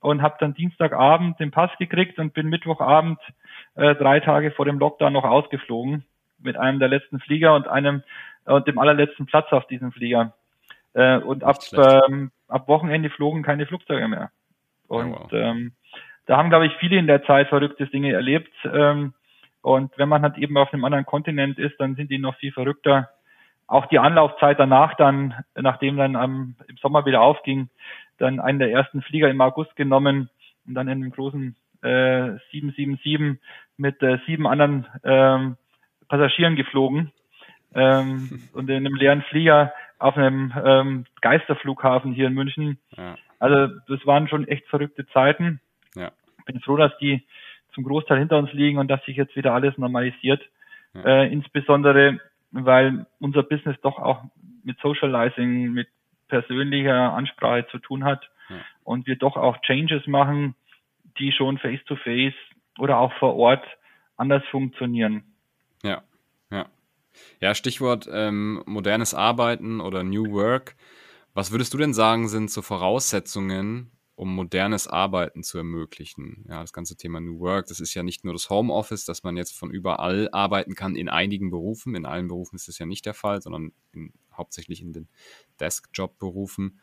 und 0.00 0.22
habe 0.22 0.36
dann 0.40 0.54
Dienstagabend 0.54 1.38
den 1.38 1.52
Pass 1.52 1.70
gekriegt 1.78 2.18
und 2.18 2.34
bin 2.34 2.48
Mittwochabend 2.48 3.20
äh, 3.76 3.94
drei 3.94 4.20
Tage 4.20 4.50
vor 4.50 4.64
dem 4.64 4.78
Lockdown 4.78 5.12
noch 5.12 5.24
ausgeflogen 5.24 6.04
mit 6.38 6.56
einem 6.56 6.80
der 6.80 6.88
letzten 6.88 7.20
Flieger 7.20 7.54
und 7.54 7.68
einem 7.68 8.02
und 8.44 8.66
dem 8.66 8.78
allerletzten 8.78 9.26
Platz 9.26 9.52
auf 9.52 9.66
diesem 9.68 9.92
Flieger. 9.92 10.34
Äh, 10.94 11.18
und 11.18 11.44
ab, 11.44 11.58
ähm, 11.72 12.32
ab 12.48 12.66
Wochenende 12.66 13.10
flogen 13.10 13.44
keine 13.44 13.66
Flugzeuge 13.66 14.08
mehr. 14.08 14.30
Und 14.92 15.14
oh, 15.14 15.18
wow. 15.22 15.32
ähm, 15.32 15.72
da 16.26 16.36
haben, 16.36 16.50
glaube 16.50 16.66
ich, 16.66 16.72
viele 16.74 16.98
in 16.98 17.06
der 17.06 17.24
Zeit 17.24 17.48
verrückte 17.48 17.86
Dinge 17.86 18.12
erlebt. 18.12 18.52
Ähm, 18.64 19.14
und 19.62 19.96
wenn 19.96 20.08
man 20.08 20.22
halt 20.22 20.36
eben 20.36 20.56
auf 20.58 20.72
einem 20.72 20.84
anderen 20.84 21.06
Kontinent 21.06 21.58
ist, 21.58 21.80
dann 21.80 21.94
sind 21.94 22.10
die 22.10 22.18
noch 22.18 22.36
viel 22.36 22.52
verrückter. 22.52 23.08
Auch 23.66 23.86
die 23.86 23.98
Anlaufzeit 23.98 24.58
danach 24.58 24.94
dann, 24.96 25.34
nachdem 25.54 25.96
dann 25.96 26.14
am, 26.14 26.56
im 26.68 26.76
Sommer 26.76 27.06
wieder 27.06 27.22
aufging, 27.22 27.70
dann 28.18 28.38
einen 28.38 28.58
der 28.58 28.70
ersten 28.70 29.00
Flieger 29.00 29.30
im 29.30 29.40
August 29.40 29.74
genommen 29.76 30.28
und 30.66 30.74
dann 30.74 30.88
in 30.88 31.02
einem 31.02 31.12
großen 31.12 31.56
äh, 31.82 32.36
777 32.50 33.40
mit 33.78 34.02
äh, 34.02 34.18
sieben 34.26 34.46
anderen 34.46 34.86
ähm, 35.04 35.56
Passagieren 36.08 36.56
geflogen 36.56 37.12
ähm, 37.74 38.42
und 38.52 38.68
in 38.68 38.76
einem 38.76 38.94
leeren 38.94 39.22
Flieger 39.22 39.72
auf 39.98 40.18
einem 40.18 40.52
ähm, 40.62 41.04
Geisterflughafen 41.22 42.12
hier 42.12 42.26
in 42.26 42.34
München. 42.34 42.78
Ja. 42.96 43.16
Also 43.42 43.74
das 43.88 44.06
waren 44.06 44.28
schon 44.28 44.46
echt 44.46 44.68
verrückte 44.68 45.04
Zeiten. 45.08 45.60
Ja. 45.96 46.12
Bin 46.46 46.60
froh, 46.60 46.76
dass 46.76 46.96
die 46.98 47.26
zum 47.74 47.82
Großteil 47.82 48.20
hinter 48.20 48.38
uns 48.38 48.52
liegen 48.52 48.78
und 48.78 48.86
dass 48.86 49.04
sich 49.04 49.16
jetzt 49.16 49.34
wieder 49.34 49.52
alles 49.52 49.76
normalisiert. 49.78 50.40
Ja. 50.94 51.22
Äh, 51.22 51.32
insbesondere, 51.32 52.20
weil 52.52 53.04
unser 53.18 53.42
Business 53.42 53.76
doch 53.82 53.98
auch 53.98 54.22
mit 54.62 54.78
Socializing, 54.78 55.72
mit 55.72 55.88
persönlicher 56.28 57.14
Ansprache 57.14 57.66
zu 57.72 57.78
tun 57.80 58.04
hat 58.04 58.22
ja. 58.48 58.56
und 58.84 59.08
wir 59.08 59.16
doch 59.16 59.36
auch 59.36 59.60
Changes 59.62 60.06
machen, 60.06 60.54
die 61.18 61.32
schon 61.32 61.58
face-to-face 61.58 62.34
-face 62.34 62.78
oder 62.78 62.98
auch 62.98 63.12
vor 63.14 63.34
Ort 63.34 63.64
anders 64.16 64.44
funktionieren. 64.52 65.24
Ja, 65.82 66.02
ja. 66.52 66.66
Ja, 67.40 67.56
Stichwort 67.56 68.08
ähm, 68.10 68.62
modernes 68.66 69.14
Arbeiten 69.14 69.80
oder 69.80 70.04
New 70.04 70.30
Work. 70.30 70.76
Was 71.34 71.50
würdest 71.50 71.72
du 71.72 71.78
denn 71.78 71.94
sagen, 71.94 72.28
sind 72.28 72.50
so 72.50 72.60
Voraussetzungen, 72.60 73.90
um 74.16 74.34
modernes 74.34 74.86
Arbeiten 74.86 75.42
zu 75.42 75.56
ermöglichen? 75.56 76.44
Ja, 76.46 76.60
das 76.60 76.74
ganze 76.74 76.96
Thema 76.96 77.20
New 77.20 77.40
Work, 77.40 77.66
das 77.68 77.80
ist 77.80 77.94
ja 77.94 78.02
nicht 78.02 78.22
nur 78.24 78.34
das 78.34 78.50
Homeoffice, 78.50 79.06
dass 79.06 79.22
man 79.22 79.38
jetzt 79.38 79.56
von 79.56 79.70
überall 79.70 80.28
arbeiten 80.32 80.74
kann 80.74 80.94
in 80.94 81.08
einigen 81.08 81.50
Berufen. 81.50 81.94
In 81.94 82.04
allen 82.04 82.28
Berufen 82.28 82.56
ist 82.56 82.68
das 82.68 82.78
ja 82.78 82.84
nicht 82.84 83.06
der 83.06 83.14
Fall, 83.14 83.40
sondern 83.40 83.72
in, 83.92 84.12
hauptsächlich 84.32 84.82
in 84.82 84.92
den 84.92 85.08
Desk-Job-Berufen. 85.58 86.80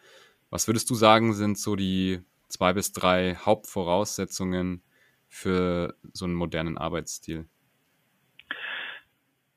Was 0.49 0.67
würdest 0.67 0.89
du 0.89 0.95
sagen, 0.95 1.33
sind 1.33 1.59
so 1.59 1.75
die 1.75 2.21
zwei 2.47 2.73
bis 2.73 2.91
drei 2.91 3.35
Hauptvoraussetzungen 3.35 4.81
für 5.27 5.95
so 6.11 6.25
einen 6.25 6.33
modernen 6.33 6.79
Arbeitsstil? 6.79 7.47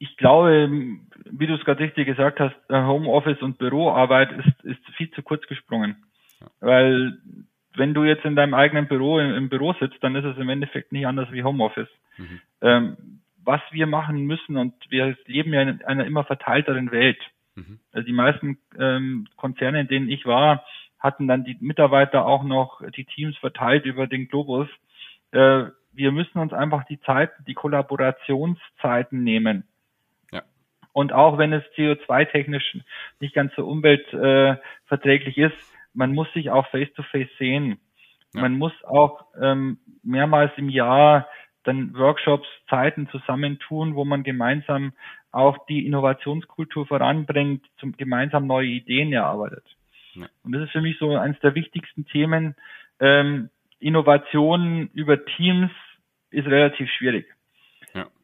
Ich 0.02 0.16
glaube, 0.16 0.68
wie 1.30 1.46
du 1.46 1.54
es 1.54 1.64
gerade 1.64 1.78
richtig 1.78 2.06
gesagt 2.06 2.40
hast, 2.40 2.56
Homeoffice 2.68 3.40
und 3.40 3.58
Büroarbeit 3.58 4.32
ist, 4.32 4.64
ist 4.64 4.96
viel 4.96 5.08
zu 5.12 5.22
kurz 5.22 5.46
gesprungen. 5.46 5.94
Ja. 6.40 6.46
Weil 6.58 7.18
wenn 7.76 7.94
du 7.94 8.02
jetzt 8.02 8.24
in 8.24 8.34
deinem 8.34 8.54
eigenen 8.54 8.88
Büro 8.88 9.20
im, 9.20 9.32
im, 9.32 9.48
Büro 9.48 9.74
sitzt, 9.74 10.02
dann 10.02 10.16
ist 10.16 10.24
es 10.24 10.36
im 10.38 10.48
Endeffekt 10.48 10.90
nicht 10.90 11.06
anders 11.06 11.30
wie 11.30 11.44
Homeoffice. 11.44 11.88
Mhm. 12.18 12.40
Ähm, 12.62 12.96
was 13.44 13.60
wir 13.70 13.86
machen 13.86 14.22
müssen, 14.22 14.56
und 14.56 14.74
wir 14.88 15.16
leben 15.26 15.52
ja 15.52 15.62
in 15.62 15.84
einer 15.84 16.04
immer 16.04 16.24
verteilteren 16.24 16.90
Welt. 16.90 17.20
Mhm. 17.54 17.78
Also 17.92 18.04
die 18.04 18.12
meisten 18.12 18.58
ähm, 18.76 19.28
Konzerne, 19.36 19.82
in 19.82 19.88
denen 19.88 20.08
ich 20.08 20.26
war, 20.26 20.64
hatten 20.98 21.28
dann 21.28 21.44
die 21.44 21.56
Mitarbeiter 21.60 22.26
auch 22.26 22.42
noch 22.42 22.82
die 22.90 23.04
Teams 23.04 23.36
verteilt 23.36 23.84
über 23.84 24.08
den 24.08 24.26
Globus. 24.26 24.68
Äh, 25.30 25.66
wir 25.92 26.10
müssen 26.10 26.40
uns 26.40 26.52
einfach 26.52 26.84
die 26.86 27.00
Zeiten, 27.02 27.44
die 27.44 27.54
Kollaborationszeiten 27.54 29.22
nehmen. 29.22 29.62
Und 30.92 31.12
auch 31.12 31.38
wenn 31.38 31.52
es 31.52 31.64
CO2-technisch 31.76 32.78
nicht 33.20 33.34
ganz 33.34 33.54
so 33.56 33.66
umweltverträglich 33.66 35.38
ist, 35.38 35.56
man 35.94 36.14
muss 36.14 36.32
sich 36.32 36.50
auch 36.50 36.66
face-to-face 36.68 37.28
-face 37.28 37.38
sehen. 37.38 37.78
Ja. 38.34 38.42
Man 38.42 38.58
muss 38.58 38.72
auch 38.84 39.26
ähm, 39.40 39.78
mehrmals 40.02 40.52
im 40.56 40.68
Jahr 40.68 41.28
dann 41.64 41.94
Workshops, 41.94 42.48
Zeiten 42.68 43.08
zusammentun, 43.10 43.94
wo 43.94 44.04
man 44.04 44.22
gemeinsam 44.22 44.92
auch 45.30 45.64
die 45.66 45.86
Innovationskultur 45.86 46.86
voranbringt, 46.86 47.64
zum 47.78 47.96
gemeinsam 47.96 48.46
neue 48.46 48.68
Ideen 48.68 49.12
erarbeitet. 49.12 49.64
Ja. 50.14 50.26
Und 50.42 50.52
das 50.52 50.62
ist 50.64 50.72
für 50.72 50.80
mich 50.80 50.98
so 50.98 51.16
eines 51.16 51.38
der 51.40 51.54
wichtigsten 51.54 52.04
Themen. 52.06 52.54
Ähm, 53.00 53.48
Innovation 53.78 54.90
über 54.92 55.24
Teams 55.24 55.70
ist 56.30 56.46
relativ 56.46 56.90
schwierig. 56.90 57.26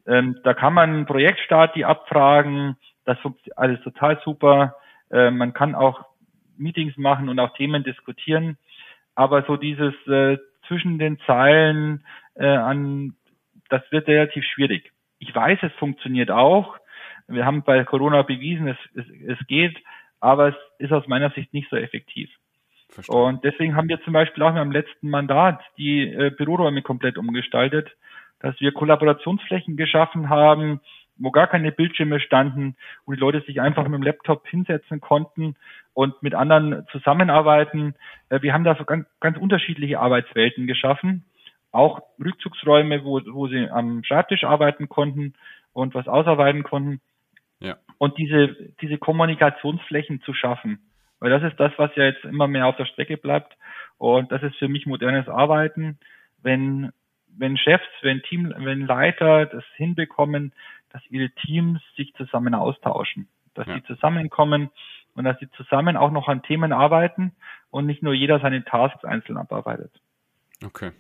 Ähm, 0.09 0.41
da 0.43 0.55
kann 0.55 0.73
man 0.73 1.07
Projektstart 1.07 1.77
die 1.77 1.85
abfragen. 1.85 2.77
Das 3.05 3.19
funktioniert 3.21 3.59
alles 3.59 3.81
total 3.83 4.21
super. 4.25 4.77
Äh, 5.11 5.31
man 5.31 5.53
kann 5.53 5.75
auch 5.75 6.05
Meetings 6.57 6.97
machen 6.97 7.29
und 7.29 7.39
auch 7.39 7.55
Themen 7.55 7.85
diskutieren. 7.85 8.57
Aber 9.15 9.43
so 9.43 9.57
dieses 9.57 9.95
äh, 10.07 10.39
zwischen 10.67 10.99
den 10.99 11.19
Zeilen 11.27 12.05
äh, 12.35 12.47
an, 12.47 13.15
das 13.69 13.83
wird 13.91 14.09
relativ 14.09 14.45
schwierig. 14.45 14.93
Ich 15.19 15.35
weiß, 15.35 15.59
es 15.63 15.73
funktioniert 15.75 16.31
auch. 16.31 16.77
Wir 17.27 17.45
haben 17.45 17.63
bei 17.63 17.85
Corona 17.85 18.23
bewiesen, 18.23 18.69
es, 18.69 18.79
es, 18.95 19.05
es 19.27 19.47
geht, 19.47 19.77
aber 20.21 20.49
es 20.49 20.55
ist 20.79 20.93
aus 20.93 21.07
meiner 21.07 21.31
Sicht 21.31 21.53
nicht 21.53 21.69
so 21.69 21.77
effektiv. 21.77 22.31
Verstehen. 22.89 23.15
Und 23.15 23.45
deswegen 23.45 23.77
haben 23.77 23.89
wir 23.89 24.01
zum 24.03 24.15
Beispiel 24.15 24.43
auch 24.43 24.49
in 24.49 24.55
meinem 24.55 24.73
letzten 24.73 25.11
Mandat 25.11 25.61
die 25.77 26.09
äh, 26.09 26.31
Büroräume 26.31 26.81
komplett 26.81 27.19
umgestaltet, 27.19 27.91
dass 28.41 28.59
wir 28.61 28.73
Kollaborationsflächen 28.73 29.77
geschaffen 29.77 30.29
haben, 30.29 30.81
wo 31.19 31.31
gar 31.31 31.49
keine 31.49 31.73
Bildschirme 31.73 32.21
standen, 32.21 32.77
wo 33.05 33.13
die 33.13 33.21
Leute 33.21 33.41
sich 33.43 33.61
einfach 33.61 33.85
mit 33.85 33.95
dem 33.95 34.03
Laptop 34.03 34.47
hinsetzen 34.47 35.01
konnten 35.01 35.57
und 35.95 36.23
mit 36.23 36.35
anderen 36.35 36.87
zusammenarbeiten. 36.93 37.95
Äh, 38.29 38.43
wir 38.43 38.53
haben 38.53 38.65
da 38.65 38.77
so 38.77 38.85
ganz, 38.85 39.07
ganz 39.21 39.37
unterschiedliche 39.37 39.99
Arbeitswelten 39.99 40.67
geschaffen. 40.67 41.25
Auch 41.73 42.01
Rückzugsräume, 42.25 43.05
wo, 43.05 43.21
wo 43.33 43.49
sie 43.49 43.69
am 43.69 44.03
Schreibtisch 44.05 44.45
arbeiten 44.45 44.89
konnten 44.89 45.35
und 45.73 45.95
was 45.95 46.09
ausarbeiten 46.09 46.63
konnten. 46.63 47.01
Ja. 47.61 47.77
Und 47.99 48.17
diese, 48.17 48.57
diese 48.81 48.99
Kommunikationsflächen 48.99 50.23
zu 50.23 50.33
schaffen. 50.33 50.79
Weil 51.21 51.31
das 51.31 51.43
ist 51.43 51.59
das, 51.59 51.73
was 51.77 51.91
ja 51.97 52.05
jetzt 52.05 52.25
immer 52.25 52.47
mehr 52.47 52.67
auf 52.67 52.77
der 52.77 52.87
Strecke 52.87 53.17
bleibt. 53.17 53.57
Und 53.99 54.31
das 54.31 54.43
ist 54.43 54.57
für 54.57 54.69
mich 54.69 54.87
modernes 54.87 55.29
Arbeiten. 55.29 55.99
Wenn, 56.41 56.93
wenn 57.39 57.57
Chefs, 57.57 57.87
wenn 58.03 58.23
Team, 58.23 58.53
wenn 58.57 58.87
Leiter 58.87 59.47
das 59.47 59.65
hinbekommen, 59.77 60.53
dass 60.91 61.03
ihre 61.11 61.31
Teams 61.31 61.81
sich 61.97 62.13
zusammen 62.15 62.55
austauschen, 62.55 63.29
dass 63.55 63.67
ja. 63.67 63.75
sie 63.75 63.85
zusammenkommen 63.85 64.71
und 65.15 65.25
dass 65.25 65.39
sie 65.39 65.51
zusammen 65.53 65.97
auch 65.97 66.11
noch 66.11 66.29
an 66.29 66.43
Themen 66.43 66.73
arbeiten 66.73 67.33
und 67.71 67.87
nicht 67.87 68.03
nur 68.03 68.15
jeder 68.15 68.41
seine 68.41 68.65
Tasks 68.65 69.05
einzeln 69.05 69.37
abarbeitet. 69.37 69.93
Okay. 70.65 70.93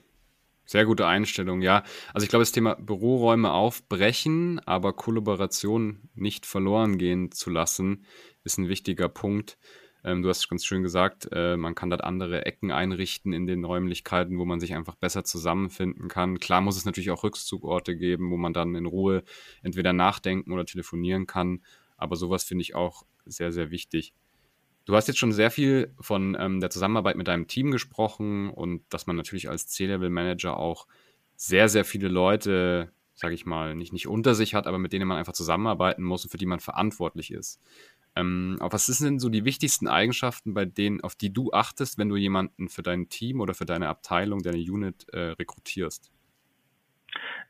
Sehr 0.64 0.84
gute 0.84 1.06
Einstellung, 1.06 1.62
ja. 1.62 1.82
Also 2.12 2.24
ich 2.24 2.28
glaube, 2.28 2.42
das 2.42 2.52
Thema 2.52 2.74
Büroräume 2.74 3.50
aufbrechen, 3.50 4.60
aber 4.66 4.92
Kollaboration 4.92 6.10
nicht 6.14 6.44
verloren 6.44 6.98
gehen 6.98 7.32
zu 7.32 7.48
lassen, 7.48 8.04
ist 8.44 8.58
ein 8.58 8.68
wichtiger 8.68 9.08
Punkt. 9.08 9.56
Ähm, 10.04 10.22
du 10.22 10.28
hast 10.28 10.48
ganz 10.48 10.64
schön 10.64 10.82
gesagt, 10.82 11.28
äh, 11.32 11.56
man 11.56 11.74
kann 11.74 11.90
dort 11.90 12.04
andere 12.04 12.46
Ecken 12.46 12.70
einrichten 12.70 13.32
in 13.32 13.46
den 13.46 13.64
Räumlichkeiten, 13.64 14.38
wo 14.38 14.44
man 14.44 14.60
sich 14.60 14.74
einfach 14.74 14.94
besser 14.94 15.24
zusammenfinden 15.24 16.08
kann. 16.08 16.38
Klar 16.38 16.60
muss 16.60 16.76
es 16.76 16.84
natürlich 16.84 17.10
auch 17.10 17.24
Rückzugorte 17.24 17.96
geben, 17.96 18.30
wo 18.30 18.36
man 18.36 18.52
dann 18.52 18.74
in 18.74 18.86
Ruhe 18.86 19.24
entweder 19.62 19.92
nachdenken 19.92 20.52
oder 20.52 20.64
telefonieren 20.64 21.26
kann. 21.26 21.62
Aber 21.96 22.16
sowas 22.16 22.44
finde 22.44 22.62
ich 22.62 22.74
auch 22.74 23.04
sehr, 23.26 23.52
sehr 23.52 23.70
wichtig. 23.70 24.14
Du 24.84 24.96
hast 24.96 25.06
jetzt 25.06 25.18
schon 25.18 25.32
sehr 25.32 25.50
viel 25.50 25.92
von 26.00 26.34
ähm, 26.40 26.60
der 26.60 26.70
Zusammenarbeit 26.70 27.16
mit 27.16 27.28
deinem 27.28 27.46
Team 27.46 27.70
gesprochen 27.70 28.48
und 28.48 28.82
dass 28.88 29.06
man 29.06 29.16
natürlich 29.16 29.50
als 29.50 29.66
C-Level-Manager 29.66 30.56
auch 30.56 30.86
sehr, 31.36 31.68
sehr 31.68 31.84
viele 31.84 32.08
Leute, 32.08 32.90
sage 33.14 33.34
ich 33.34 33.44
mal, 33.44 33.74
nicht, 33.74 33.92
nicht 33.92 34.08
unter 34.08 34.34
sich 34.34 34.54
hat, 34.54 34.66
aber 34.66 34.78
mit 34.78 34.94
denen 34.94 35.06
man 35.06 35.18
einfach 35.18 35.34
zusammenarbeiten 35.34 36.02
muss 36.02 36.24
und 36.24 36.30
für 36.30 36.38
die 36.38 36.46
man 36.46 36.60
verantwortlich 36.60 37.32
ist. 37.32 37.60
Ähm, 38.18 38.56
aber 38.60 38.72
was 38.72 38.86
sind 38.86 39.06
denn 39.06 39.18
so 39.18 39.28
die 39.28 39.44
wichtigsten 39.44 39.88
Eigenschaften, 39.88 40.54
bei 40.54 40.64
denen, 40.64 41.02
auf 41.02 41.14
die 41.14 41.32
du 41.32 41.52
achtest, 41.52 41.98
wenn 41.98 42.08
du 42.08 42.16
jemanden 42.16 42.68
für 42.68 42.82
dein 42.82 43.08
Team 43.08 43.40
oder 43.40 43.54
für 43.54 43.64
deine 43.64 43.88
Abteilung, 43.88 44.42
deine 44.42 44.58
Unit 44.58 45.06
äh, 45.12 45.34
rekrutierst? 45.38 46.10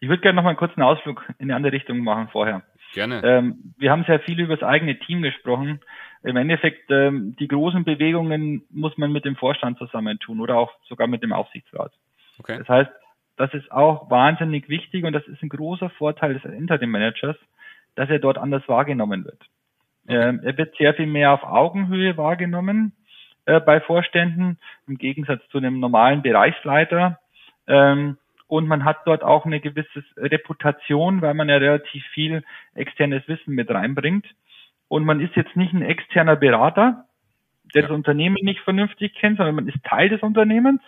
Ich 0.00 0.08
würde 0.08 0.22
gerne 0.22 0.36
noch 0.36 0.44
mal 0.44 0.50
einen 0.50 0.58
kurzen 0.58 0.82
Ausflug 0.82 1.24
in 1.38 1.46
eine 1.46 1.56
andere 1.56 1.72
Richtung 1.72 1.98
machen 1.98 2.28
vorher. 2.30 2.62
Gerne. 2.94 3.22
Ähm, 3.24 3.74
wir 3.76 3.90
haben 3.90 4.04
sehr 4.04 4.20
viel 4.20 4.40
über 4.40 4.56
das 4.56 4.66
eigene 4.66 4.98
Team 4.98 5.22
gesprochen. 5.22 5.80
Im 6.22 6.36
Endeffekt, 6.36 6.90
ähm, 6.90 7.36
die 7.38 7.48
großen 7.48 7.84
Bewegungen 7.84 8.64
muss 8.70 8.96
man 8.96 9.12
mit 9.12 9.24
dem 9.24 9.36
Vorstand 9.36 9.78
zusammentun 9.78 10.40
oder 10.40 10.56
auch 10.56 10.72
sogar 10.88 11.06
mit 11.06 11.22
dem 11.22 11.32
Aufsichtsrat. 11.32 11.92
Okay. 12.38 12.58
Das 12.58 12.68
heißt, 12.68 12.90
das 13.36 13.54
ist 13.54 13.70
auch 13.70 14.10
wahnsinnig 14.10 14.68
wichtig 14.68 15.04
und 15.04 15.12
das 15.12 15.26
ist 15.26 15.42
ein 15.42 15.48
großer 15.48 15.90
Vorteil 15.90 16.34
des 16.34 16.44
Interim 16.44 16.90
Managers, 16.90 17.36
dass 17.94 18.10
er 18.10 18.18
dort 18.18 18.38
anders 18.38 18.66
wahrgenommen 18.68 19.24
wird. 19.24 19.42
Ähm, 20.08 20.40
er 20.42 20.56
wird 20.56 20.76
sehr 20.76 20.94
viel 20.94 21.06
mehr 21.06 21.32
auf 21.32 21.44
Augenhöhe 21.44 22.16
wahrgenommen 22.16 22.92
äh, 23.44 23.60
bei 23.60 23.80
Vorständen, 23.80 24.58
im 24.86 24.96
Gegensatz 24.96 25.46
zu 25.50 25.58
einem 25.58 25.80
normalen 25.80 26.22
Bereichsleiter. 26.22 27.20
Ähm, 27.66 28.16
und 28.46 28.66
man 28.66 28.84
hat 28.84 29.06
dort 29.06 29.22
auch 29.22 29.44
eine 29.44 29.60
gewisse 29.60 30.02
Reputation, 30.16 31.20
weil 31.20 31.34
man 31.34 31.50
ja 31.50 31.56
relativ 31.58 32.02
viel 32.14 32.42
externes 32.74 33.28
Wissen 33.28 33.54
mit 33.54 33.70
reinbringt. 33.70 34.26
Und 34.88 35.04
man 35.04 35.20
ist 35.20 35.36
jetzt 35.36 35.54
nicht 35.54 35.74
ein 35.74 35.82
externer 35.82 36.36
Berater, 36.36 37.04
der 37.74 37.82
das 37.82 37.90
Unternehmen 37.90 38.38
nicht 38.40 38.60
vernünftig 38.60 39.14
kennt, 39.14 39.36
sondern 39.36 39.54
man 39.54 39.68
ist 39.68 39.84
Teil 39.84 40.08
des 40.08 40.22
Unternehmens. 40.22 40.80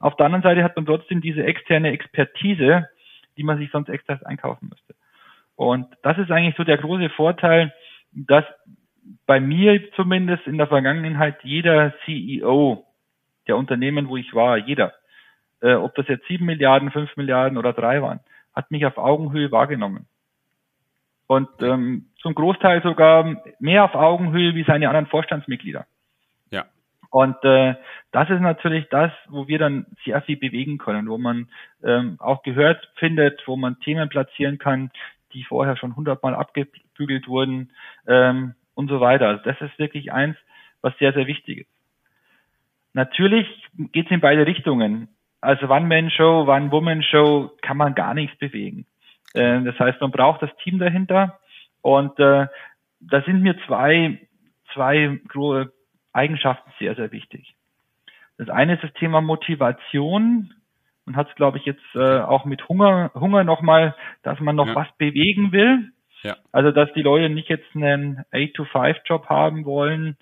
Auf 0.00 0.16
der 0.16 0.26
anderen 0.26 0.42
Seite 0.42 0.64
hat 0.64 0.74
man 0.74 0.84
trotzdem 0.84 1.20
diese 1.20 1.44
externe 1.44 1.92
Expertise, 1.92 2.88
die 3.36 3.44
man 3.44 3.58
sich 3.58 3.70
sonst 3.70 3.88
extra 3.88 4.18
einkaufen 4.24 4.68
müsste. 4.68 4.94
Und 5.54 5.86
das 6.02 6.18
ist 6.18 6.32
eigentlich 6.32 6.56
so 6.56 6.64
der 6.64 6.78
große 6.78 7.08
Vorteil, 7.10 7.72
dass 8.16 8.44
bei 9.26 9.40
mir 9.40 9.92
zumindest 9.92 10.46
in 10.46 10.58
der 10.58 10.66
Vergangenheit 10.66 11.36
jeder 11.42 11.92
CEO 12.04 12.84
der 13.46 13.56
Unternehmen, 13.56 14.08
wo 14.08 14.16
ich 14.16 14.34
war, 14.34 14.56
jeder, 14.56 14.94
äh, 15.60 15.74
ob 15.74 15.94
das 15.94 16.08
jetzt 16.08 16.26
sieben 16.26 16.46
Milliarden, 16.46 16.90
fünf 16.90 17.16
Milliarden 17.16 17.58
oder 17.58 17.72
drei 17.72 18.02
waren, 18.02 18.20
hat 18.54 18.70
mich 18.70 18.86
auf 18.86 18.96
Augenhöhe 18.96 19.52
wahrgenommen. 19.52 20.06
Und 21.26 21.48
ähm, 21.60 22.06
zum 22.20 22.34
Großteil 22.34 22.82
sogar 22.82 23.36
mehr 23.58 23.84
auf 23.84 23.94
Augenhöhe 23.94 24.54
wie 24.54 24.64
seine 24.64 24.88
anderen 24.88 25.06
Vorstandsmitglieder. 25.06 25.86
Ja. 26.50 26.66
Und 27.10 27.36
äh, 27.44 27.74
das 28.12 28.30
ist 28.30 28.40
natürlich 28.40 28.88
das, 28.90 29.12
wo 29.28 29.48
wir 29.48 29.58
dann 29.58 29.86
sehr 30.04 30.22
viel 30.22 30.36
bewegen 30.36 30.78
können, 30.78 31.08
wo 31.08 31.18
man 31.18 31.48
ähm, 31.82 32.16
auch 32.20 32.42
gehört 32.42 32.88
findet, 32.96 33.42
wo 33.46 33.56
man 33.56 33.80
Themen 33.80 34.08
platzieren 34.08 34.58
kann, 34.58 34.90
die 35.32 35.44
vorher 35.44 35.76
schon 35.76 35.96
hundertmal 35.96 36.34
abgebügelt 36.96 37.28
wurden 37.28 37.70
ähm, 38.06 38.54
und 38.74 38.88
so 38.88 39.00
weiter. 39.00 39.28
Also 39.28 39.44
das 39.44 39.60
ist 39.60 39.78
wirklich 39.78 40.12
eins, 40.12 40.36
was 40.80 40.96
sehr, 40.98 41.12
sehr 41.12 41.26
wichtig 41.26 41.60
ist. 41.60 41.70
Natürlich 42.94 43.46
geht 43.92 44.06
es 44.06 44.12
in 44.12 44.20
beide 44.20 44.46
Richtungen. 44.46 45.08
Also 45.40 45.68
One-Man-Show, 45.68 46.48
One-Woman-Show 46.48 47.50
kann 47.60 47.76
man 47.76 47.94
gar 47.94 48.14
nichts 48.14 48.36
bewegen. 48.38 48.86
Äh, 49.34 49.62
das 49.62 49.78
heißt, 49.78 50.00
man 50.00 50.10
braucht 50.10 50.42
das 50.42 50.50
Team 50.62 50.78
dahinter 50.78 51.38
und 51.82 52.18
äh, 52.18 52.46
da 53.00 53.22
sind 53.22 53.42
mir 53.42 53.56
zwei, 53.66 54.18
zwei 54.72 55.20
große 55.28 55.72
Eigenschaften 56.12 56.72
sehr, 56.78 56.94
sehr 56.94 57.12
wichtig. 57.12 57.54
Das 58.38 58.48
eine 58.48 58.74
ist 58.74 58.82
das 58.82 58.92
Thema 58.94 59.20
Motivation 59.20 60.54
und 61.04 61.16
hat 61.16 61.28
es, 61.28 61.34
glaube 61.36 61.58
ich, 61.58 61.64
jetzt 61.64 61.84
äh, 61.94 62.20
auch 62.20 62.44
mit 62.46 62.68
Hunger, 62.68 63.10
Hunger 63.14 63.44
nochmal, 63.44 63.94
dass 64.22 64.40
man 64.40 64.56
noch 64.56 64.68
ja. 64.68 64.74
was 64.74 64.88
bewegen 64.98 65.52
will. 65.52 65.92
Ja. 66.26 66.36
Also, 66.52 66.72
dass 66.72 66.92
die 66.94 67.02
Leute 67.02 67.28
nicht 67.28 67.48
jetzt 67.48 67.74
einen 67.74 68.24
8-to-5-Job 68.32 69.26
haben 69.28 69.64
wollen, 69.64 70.16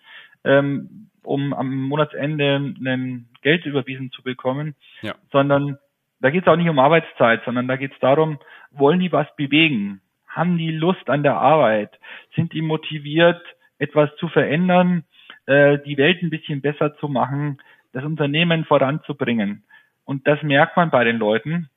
ähm, 0.44 1.08
um 1.22 1.54
am 1.54 1.74
Monatsende 1.74 2.56
ein 2.56 3.28
Geld 3.40 3.64
überwiesen 3.64 4.10
zu 4.12 4.22
bekommen, 4.22 4.74
ja. 5.00 5.14
sondern 5.32 5.78
da 6.20 6.30
geht 6.30 6.42
es 6.42 6.48
auch 6.48 6.56
nicht 6.56 6.68
um 6.68 6.78
Arbeitszeit, 6.78 7.42
sondern 7.44 7.68
da 7.68 7.76
geht 7.76 7.92
es 7.92 7.98
darum, 8.00 8.38
wollen 8.70 9.00
die 9.00 9.12
was 9.12 9.26
bewegen? 9.36 10.00
Haben 10.28 10.58
die 10.58 10.70
Lust 10.70 11.08
an 11.08 11.22
der 11.22 11.36
Arbeit? 11.36 11.98
Sind 12.34 12.52
die 12.52 12.62
motiviert, 12.62 13.40
etwas 13.78 14.14
zu 14.16 14.28
verändern, 14.28 15.04
äh, 15.46 15.78
die 15.86 15.96
Welt 15.96 16.22
ein 16.22 16.30
bisschen 16.30 16.60
besser 16.60 16.96
zu 16.96 17.08
machen, 17.08 17.58
das 17.92 18.04
Unternehmen 18.04 18.64
voranzubringen? 18.64 19.64
Und 20.04 20.26
das 20.26 20.42
merkt 20.42 20.76
man 20.76 20.90
bei 20.90 21.04
den 21.04 21.16
Leuten. 21.16 21.70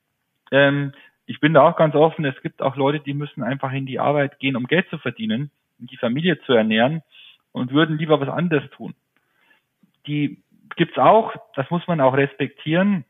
Ähm, 0.50 0.92
ich 1.28 1.40
bin 1.40 1.52
da 1.52 1.62
auch 1.62 1.76
ganz 1.76 1.94
offen. 1.94 2.24
Es 2.24 2.40
gibt 2.40 2.62
auch 2.62 2.74
Leute, 2.74 3.00
die 3.00 3.12
müssen 3.12 3.42
einfach 3.42 3.70
in 3.72 3.84
die 3.84 4.00
Arbeit 4.00 4.38
gehen, 4.38 4.56
um 4.56 4.66
Geld 4.66 4.88
zu 4.88 4.96
verdienen, 4.96 5.50
um 5.78 5.86
die 5.86 5.98
Familie 5.98 6.40
zu 6.40 6.54
ernähren 6.54 7.02
und 7.52 7.70
würden 7.70 7.98
lieber 7.98 8.18
was 8.18 8.30
anderes 8.30 8.68
tun. 8.70 8.94
Die 10.06 10.42
gibt's 10.76 10.96
auch. 10.96 11.34
Das 11.54 11.68
muss 11.70 11.86
man 11.86 12.00
auch 12.00 12.16
respektieren. 12.16 13.04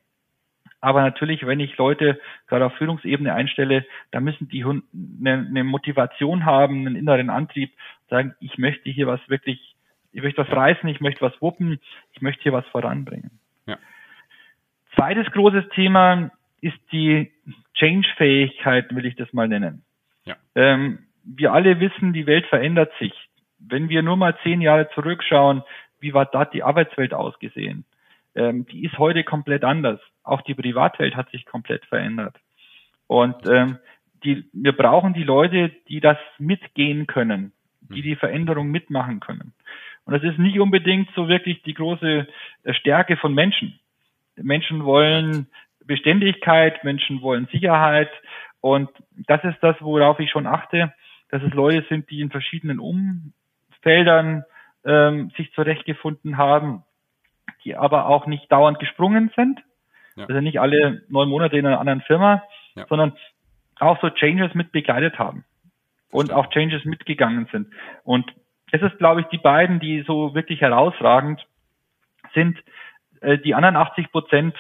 Aber 0.81 1.01
natürlich, 1.03 1.47
wenn 1.47 1.61
ich 1.61 1.77
Leute 1.77 2.21
gerade 2.49 2.67
auf 2.67 2.75
Führungsebene 2.75 3.33
einstelle, 3.33 3.87
da 4.11 4.19
müssen 4.19 4.49
die 4.49 4.65
eine, 4.65 4.83
eine 5.49 5.63
Motivation 5.63 6.45
haben, 6.45 6.87
einen 6.87 6.97
inneren 6.97 7.31
Antrieb, 7.31 7.73
sagen, 8.11 8.35
ich 8.41 8.59
möchte 8.59 8.91
hier 8.91 9.07
was 9.07 9.21
wirklich, 9.29 9.77
ich 10.13 10.23
möchte 10.23 10.45
was 10.45 10.51
reißen, 10.51 10.89
ich 10.89 11.01
möchte 11.01 11.21
was 11.21 11.41
wuppen, 11.41 11.79
ich 12.15 12.21
möchte 12.21 12.43
hier 12.43 12.53
was 12.53 12.67
voranbringen. 12.67 13.39
Zweites 14.97 15.31
großes 15.31 15.69
Thema 15.69 16.33
ist 16.61 16.79
die 16.93 17.31
Change-Fähigkeit, 17.75 18.95
will 18.95 19.07
ich 19.07 19.17
das 19.17 19.33
mal 19.33 19.49
nennen. 19.49 19.85
Ja. 20.25 20.37
Ähm, 20.55 21.07
wir 21.25 21.53
alle 21.53 21.81
wissen, 21.81 22.13
die 22.13 22.27
Welt 22.27 22.47
verändert 22.47 22.93
sich. 22.99 23.13
Wenn 23.59 23.89
wir 23.89 24.03
nur 24.03 24.17
mal 24.17 24.37
zehn 24.43 24.61
Jahre 24.61 24.89
zurückschauen, 24.95 25.63
wie 26.01 26.15
war 26.15 26.27
da 26.27 26.45
die 26.45 26.63
Arbeitswelt 26.63 27.13
ausgesehen? 27.13 27.85
Ähm, 28.35 28.67
die 28.67 28.85
ist 28.85 28.99
heute 28.99 29.25
komplett 29.25 29.65
anders. 29.65 30.01
Auch 30.23 30.43
die 30.43 30.55
Privatwelt 30.55 31.17
hat 31.17 31.31
sich 31.31 31.45
komplett 31.45 31.85
verändert. 31.87 32.37
Und 33.07 33.37
ähm, 33.49 33.79
die, 34.25 34.45
wir 34.53 34.73
brauchen 34.73 35.15
die 35.15 35.25
Leute, 35.25 35.71
die 35.89 36.01
das 36.01 36.19
mitgehen 36.39 37.07
können, 37.07 37.53
die 37.81 38.03
die 38.03 38.17
Veränderung 38.17 38.71
mitmachen 38.71 39.21
können. 39.21 39.55
Und 40.05 40.15
das 40.15 40.23
ist 40.23 40.39
nicht 40.39 40.59
unbedingt 40.59 41.11
so 41.15 41.29
wirklich 41.29 41.63
die 41.63 41.75
große 41.75 42.27
Stärke 42.71 43.17
von 43.17 43.35
Menschen. 43.35 43.79
Menschen 44.37 44.85
wollen 44.85 45.49
Beständigkeit, 45.89 46.85
Menschen 46.85 47.21
wollen 47.21 47.49
Sicherheit 47.51 48.11
und 48.61 48.89
das 49.27 49.43
ist 49.43 49.59
das, 49.61 49.75
worauf 49.81 50.21
ich 50.21 50.31
schon 50.31 50.47
achte, 50.47 50.93
dass 51.31 51.43
es 51.43 51.53
Leute 51.53 51.85
sind, 51.89 52.09
die 52.11 52.21
in 52.21 52.31
verschiedenen 52.31 52.79
Umfeldern 52.79 54.45
ähm, 54.85 55.31
sich 55.37 55.53
zurechtgefunden 55.55 56.37
haben 56.37 56.85
die 57.65 57.77
aber 57.77 58.07
auch 58.07 58.27
nicht 58.27 58.51
dauernd 58.51 58.79
gesprungen 58.79 59.31
sind. 59.37 59.61
Ja. 60.17 60.27
Also 60.27 60.41
nicht 60.41 60.61
alle 60.61 61.03
neun 61.09 61.29
Monate 61.29 61.59
in 61.59 61.67
einer 61.67 61.81
anderen 61.81 62.01
Firma, 62.03 62.43
ja. 62.75 62.87
sondern 62.89 63.13
auch 63.79 64.01
so 64.01 64.11
Changes 64.11 64.55
mit 64.55 64.73
begleitet 64.73 65.19
haben 65.19 65.45
und 66.11 66.33
auch 66.33 66.49
Changes 66.49 66.85
mitgegangen 66.85 67.47
sind. 67.53 67.69
Und 68.05 68.33
es 68.73 68.83
ist, 68.83 68.99
glaube 68.99 69.21
ich, 69.21 69.27
die 69.29 69.39
beiden, 69.39 69.81
die 69.81 70.03
so 70.07 70.35
wirklich 70.35 70.61
herausragend 70.61 71.47
sind. 72.35 72.59
Äh, 73.21 73.39
die 73.39 73.55
anderen 73.55 73.77
80 73.77 74.11
Prozent 74.11 74.55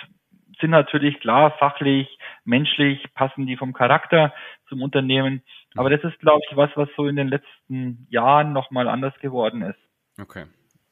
sind 0.60 0.70
natürlich 0.70 1.20
klar 1.20 1.52
fachlich, 1.58 2.18
menschlich, 2.44 3.02
passen 3.14 3.46
die 3.46 3.56
vom 3.56 3.72
Charakter 3.72 4.32
zum 4.68 4.82
Unternehmen. 4.82 5.42
Aber 5.76 5.90
das 5.90 6.02
ist, 6.02 6.18
glaube 6.20 6.40
ich, 6.48 6.56
was, 6.56 6.70
was 6.74 6.88
so 6.96 7.06
in 7.06 7.16
den 7.16 7.28
letzten 7.28 8.06
Jahren 8.10 8.52
nochmal 8.52 8.88
anders 8.88 9.14
geworden 9.20 9.62
ist. 9.62 9.78
Okay. 10.20 10.46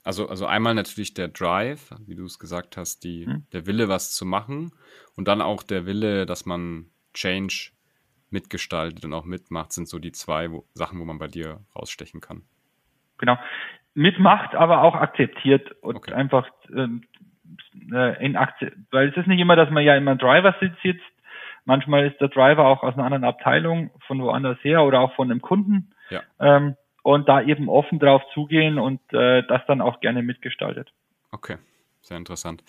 Also, 0.04 0.28
also 0.28 0.46
einmal 0.46 0.74
natürlich 0.74 1.14
der 1.14 1.28
Drive, 1.28 1.92
wie 2.06 2.14
du 2.14 2.24
es 2.24 2.38
gesagt 2.38 2.76
hast, 2.76 3.02
die, 3.02 3.26
hm. 3.26 3.44
der 3.52 3.66
Wille, 3.66 3.88
was 3.88 4.12
zu 4.12 4.24
machen 4.24 4.72
und 5.16 5.26
dann 5.26 5.42
auch 5.42 5.64
der 5.64 5.84
Wille, 5.84 6.26
dass 6.26 6.46
man 6.46 6.86
Change 7.12 7.72
mitgestaltet 8.30 9.04
und 9.04 9.12
auch 9.14 9.24
mitmacht, 9.24 9.72
sind 9.72 9.88
so 9.88 9.98
die 9.98 10.12
zwei 10.12 10.52
wo, 10.52 10.64
Sachen, 10.74 11.00
wo 11.00 11.04
man 11.04 11.18
bei 11.18 11.26
dir 11.26 11.60
rausstechen 11.74 12.20
kann. 12.20 12.42
Genau. 13.18 13.36
Mitmacht, 13.94 14.54
aber 14.54 14.82
auch 14.82 14.94
akzeptiert 14.94 15.72
und 15.82 15.96
okay. 15.96 16.12
einfach 16.12 16.48
ähm, 16.68 17.02
äh, 17.92 18.24
in 18.24 18.36
Aktie, 18.36 18.72
weil 18.90 19.08
es 19.08 19.16
ist 19.16 19.26
nicht 19.26 19.40
immer, 19.40 19.56
dass 19.56 19.70
man 19.70 19.84
ja 19.84 19.96
immer 19.96 20.12
im 20.12 20.18
Driver-Sitz 20.18 20.74
sitzt. 20.82 21.04
Manchmal 21.64 22.06
ist 22.06 22.20
der 22.20 22.28
Driver 22.28 22.66
auch 22.66 22.82
aus 22.82 22.94
einer 22.94 23.04
anderen 23.04 23.24
Abteilung, 23.24 23.90
von 24.06 24.22
woanders 24.22 24.58
her 24.62 24.84
oder 24.84 25.00
auch 25.00 25.14
von 25.14 25.30
einem 25.30 25.42
Kunden. 25.42 25.92
Ja. 26.10 26.22
Ähm, 26.38 26.76
und 27.02 27.28
da 27.28 27.40
eben 27.40 27.68
offen 27.68 27.98
drauf 27.98 28.22
zugehen 28.34 28.78
und 28.78 29.00
äh, 29.12 29.42
das 29.46 29.62
dann 29.66 29.80
auch 29.80 30.00
gerne 30.00 30.22
mitgestaltet. 30.22 30.92
Okay, 31.30 31.56
sehr 32.00 32.16
interessant. 32.16 32.64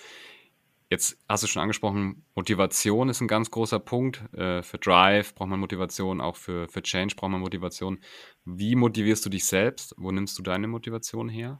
Jetzt 0.89 1.21
hast 1.27 1.43
du 1.43 1.47
schon 1.47 1.61
angesprochen, 1.61 2.23
Motivation 2.33 3.09
ist 3.09 3.19
ein 3.19 3.27
ganz 3.27 3.51
großer 3.51 3.79
Punkt. 3.79 4.23
Äh, 4.33 4.61
für 4.61 4.77
Drive 4.77 5.35
braucht 5.35 5.49
man 5.49 5.59
Motivation, 5.59 6.21
auch 6.21 6.37
für, 6.37 6.69
für 6.69 6.81
Change 6.81 7.15
braucht 7.15 7.31
man 7.31 7.41
Motivation. 7.41 7.99
Wie 8.45 8.75
motivierst 8.75 9.25
du 9.25 9.29
dich 9.29 9.45
selbst? 9.45 9.93
Wo 9.97 10.11
nimmst 10.11 10.39
du 10.39 10.43
deine 10.43 10.67
Motivation 10.67 11.27
her? 11.27 11.59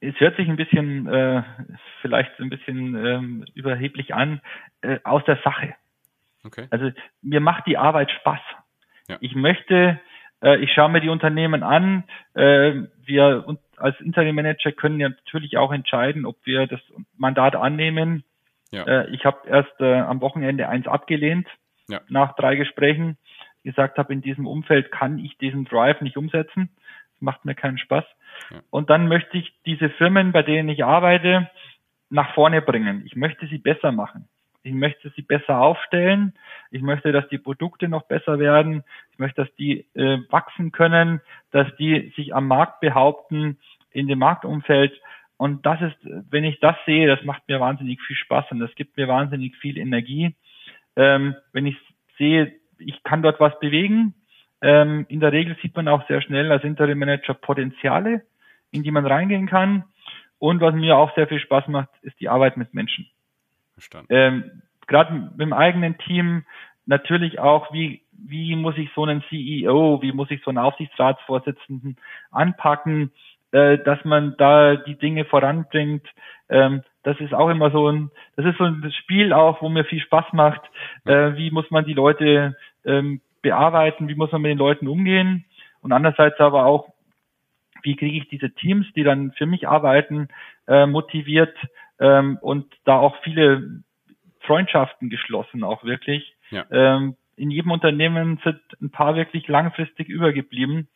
Es 0.00 0.18
hört 0.20 0.36
sich 0.36 0.48
ein 0.48 0.56
bisschen, 0.56 1.06
äh, 1.06 1.42
vielleicht 2.02 2.38
ein 2.38 2.50
bisschen 2.50 2.94
ähm, 2.94 3.44
überheblich 3.54 4.14
an, 4.14 4.40
äh, 4.82 4.98
aus 5.04 5.24
der 5.24 5.38
Sache. 5.42 5.74
Okay. 6.44 6.66
Also 6.70 6.90
mir 7.22 7.40
macht 7.40 7.66
die 7.66 7.78
Arbeit 7.78 8.10
Spaß. 8.10 8.40
Ja. 9.08 9.16
Ich 9.20 9.34
möchte, 9.34 10.00
äh, 10.42 10.58
ich 10.58 10.72
schaue 10.72 10.90
mir 10.90 11.00
die 11.00 11.08
Unternehmen 11.08 11.62
an. 11.62 12.04
Äh, 12.34 12.82
wir 13.04 13.58
als 13.76 14.00
Interim 14.00 14.34
Manager 14.34 14.72
können 14.72 15.00
ja 15.00 15.08
natürlich 15.08 15.56
auch 15.56 15.72
entscheiden, 15.72 16.26
ob 16.26 16.36
wir 16.44 16.66
das 16.66 16.80
Mandat 17.16 17.56
annehmen. 17.56 18.24
Ja. 18.70 18.84
Äh, 18.84 19.10
ich 19.10 19.24
habe 19.24 19.48
erst 19.48 19.80
äh, 19.80 19.94
am 19.94 20.20
Wochenende 20.20 20.68
eins 20.68 20.86
abgelehnt 20.86 21.46
ja. 21.88 22.00
nach 22.08 22.34
drei 22.36 22.56
Gesprächen. 22.56 23.16
Gesagt 23.64 23.98
habe, 23.98 24.12
in 24.12 24.22
diesem 24.22 24.46
Umfeld 24.46 24.92
kann 24.92 25.18
ich 25.18 25.38
diesen 25.38 25.64
Drive 25.64 26.00
nicht 26.00 26.16
umsetzen. 26.16 26.70
Das 27.16 27.22
macht 27.22 27.44
mir 27.44 27.54
keinen 27.54 27.78
Spaß. 27.78 28.04
Ja. 28.50 28.60
Und 28.70 28.90
dann 28.90 29.08
möchte 29.08 29.38
ich 29.38 29.52
diese 29.64 29.90
Firmen, 29.90 30.32
bei 30.32 30.42
denen 30.42 30.68
ich 30.68 30.84
arbeite, 30.84 31.50
nach 32.10 32.34
vorne 32.34 32.62
bringen. 32.62 33.02
Ich 33.06 33.16
möchte 33.16 33.46
sie 33.46 33.58
besser 33.58 33.92
machen. 33.92 34.28
Ich 34.62 34.72
möchte 34.72 35.12
sie 35.14 35.22
besser 35.22 35.60
aufstellen. 35.60 36.34
Ich 36.70 36.82
möchte, 36.82 37.12
dass 37.12 37.28
die 37.28 37.38
Produkte 37.38 37.88
noch 37.88 38.02
besser 38.02 38.38
werden. 38.38 38.82
Ich 39.12 39.18
möchte, 39.18 39.44
dass 39.44 39.54
die 39.54 39.86
äh, 39.94 40.18
wachsen 40.28 40.72
können, 40.72 41.20
dass 41.52 41.68
die 41.76 42.12
sich 42.16 42.34
am 42.34 42.48
Markt 42.48 42.80
behaupten, 42.80 43.58
in 43.92 44.08
dem 44.08 44.18
Marktumfeld. 44.18 44.92
Und 45.36 45.64
das 45.66 45.80
ist, 45.82 45.96
wenn 46.30 46.44
ich 46.44 46.58
das 46.60 46.76
sehe, 46.84 47.06
das 47.06 47.24
macht 47.24 47.46
mir 47.48 47.60
wahnsinnig 47.60 48.00
viel 48.02 48.16
Spaß 48.16 48.46
und 48.50 48.58
das 48.58 48.74
gibt 48.74 48.96
mir 48.96 49.06
wahnsinnig 49.06 49.56
viel 49.56 49.78
Energie. 49.78 50.34
Ähm, 50.96 51.36
wenn 51.52 51.66
ich 51.66 51.76
sehe, 52.18 52.52
ich 52.78 53.02
kann 53.04 53.22
dort 53.22 53.38
was 53.38 53.58
bewegen. 53.60 54.14
Ähm, 54.66 55.06
in 55.08 55.20
der 55.20 55.30
Regel 55.30 55.56
sieht 55.62 55.76
man 55.76 55.86
auch 55.86 56.04
sehr 56.08 56.20
schnell 56.20 56.50
als 56.50 56.64
Interim 56.64 56.98
Manager 56.98 57.34
Potenziale, 57.34 58.22
in 58.72 58.82
die 58.82 58.90
man 58.90 59.06
reingehen 59.06 59.46
kann. 59.46 59.84
Und 60.40 60.60
was 60.60 60.74
mir 60.74 60.96
auch 60.96 61.14
sehr 61.14 61.28
viel 61.28 61.38
Spaß 61.38 61.68
macht, 61.68 61.88
ist 62.02 62.18
die 62.18 62.28
Arbeit 62.28 62.56
mit 62.56 62.74
Menschen. 62.74 63.06
Verstanden. 63.74 64.08
Ähm, 64.10 64.62
Gerade 64.88 65.12
mit 65.12 65.40
dem 65.40 65.52
eigenen 65.52 65.96
Team 65.98 66.44
natürlich 66.84 67.38
auch, 67.38 67.72
wie, 67.72 68.02
wie 68.10 68.56
muss 68.56 68.76
ich 68.76 68.90
so 68.92 69.04
einen 69.04 69.22
CEO, 69.28 70.02
wie 70.02 70.10
muss 70.10 70.32
ich 70.32 70.42
so 70.42 70.50
einen 70.50 70.58
Aufsichtsratsvorsitzenden 70.58 71.96
anpacken, 72.32 73.12
äh, 73.52 73.78
dass 73.78 74.04
man 74.04 74.34
da 74.36 74.74
die 74.74 74.98
Dinge 74.98 75.26
voranbringt. 75.26 76.08
Ähm, 76.48 76.82
das 77.04 77.20
ist 77.20 77.34
auch 77.34 77.50
immer 77.50 77.70
so 77.70 77.88
ein, 77.88 78.10
das 78.34 78.46
ist 78.46 78.58
so 78.58 78.64
ein 78.64 78.92
Spiel 78.98 79.32
auch, 79.32 79.62
wo 79.62 79.68
mir 79.68 79.84
viel 79.84 80.00
Spaß 80.00 80.32
macht. 80.32 80.62
Äh, 81.04 81.36
wie 81.36 81.52
muss 81.52 81.70
man 81.70 81.84
die 81.84 81.94
Leute 81.94 82.56
ähm, 82.84 83.20
bearbeiten, 83.46 84.08
wie 84.08 84.16
muss 84.16 84.32
man 84.32 84.42
mit 84.42 84.50
den 84.50 84.58
Leuten 84.58 84.88
umgehen 84.88 85.44
und 85.80 85.92
andererseits 85.92 86.40
aber 86.40 86.66
auch, 86.66 86.92
wie 87.82 87.94
kriege 87.94 88.18
ich 88.18 88.28
diese 88.28 88.50
Teams, 88.50 88.86
die 88.96 89.04
dann 89.04 89.30
für 89.38 89.46
mich 89.46 89.68
arbeiten, 89.68 90.28
äh, 90.66 90.86
motiviert 90.86 91.56
ähm, 92.00 92.38
und 92.40 92.66
da 92.84 92.98
auch 92.98 93.14
viele 93.22 93.82
Freundschaften 94.40 95.10
geschlossen, 95.10 95.62
auch 95.62 95.84
wirklich. 95.84 96.34
Ja. 96.50 96.64
Ähm, 96.72 97.16
in 97.36 97.52
jedem 97.52 97.70
Unternehmen 97.70 98.40
sind 98.42 98.60
ein 98.80 98.90
paar 98.90 99.14
wirklich 99.14 99.46
langfristig 99.46 100.08
übergeblieben. 100.08 100.88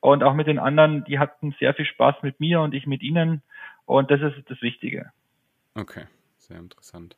Und 0.00 0.22
auch 0.22 0.34
mit 0.34 0.46
den 0.46 0.58
anderen, 0.58 1.04
die 1.04 1.18
hatten 1.18 1.54
sehr 1.58 1.72
viel 1.72 1.86
Spaß 1.86 2.16
mit 2.22 2.38
mir 2.38 2.60
und 2.60 2.74
ich 2.74 2.86
mit 2.86 3.02
ihnen. 3.02 3.40
Und 3.86 4.10
das 4.10 4.20
ist 4.20 4.50
das 4.50 4.60
Wichtige. 4.60 5.10
Okay, 5.74 6.04
sehr 6.36 6.58
interessant. 6.58 7.16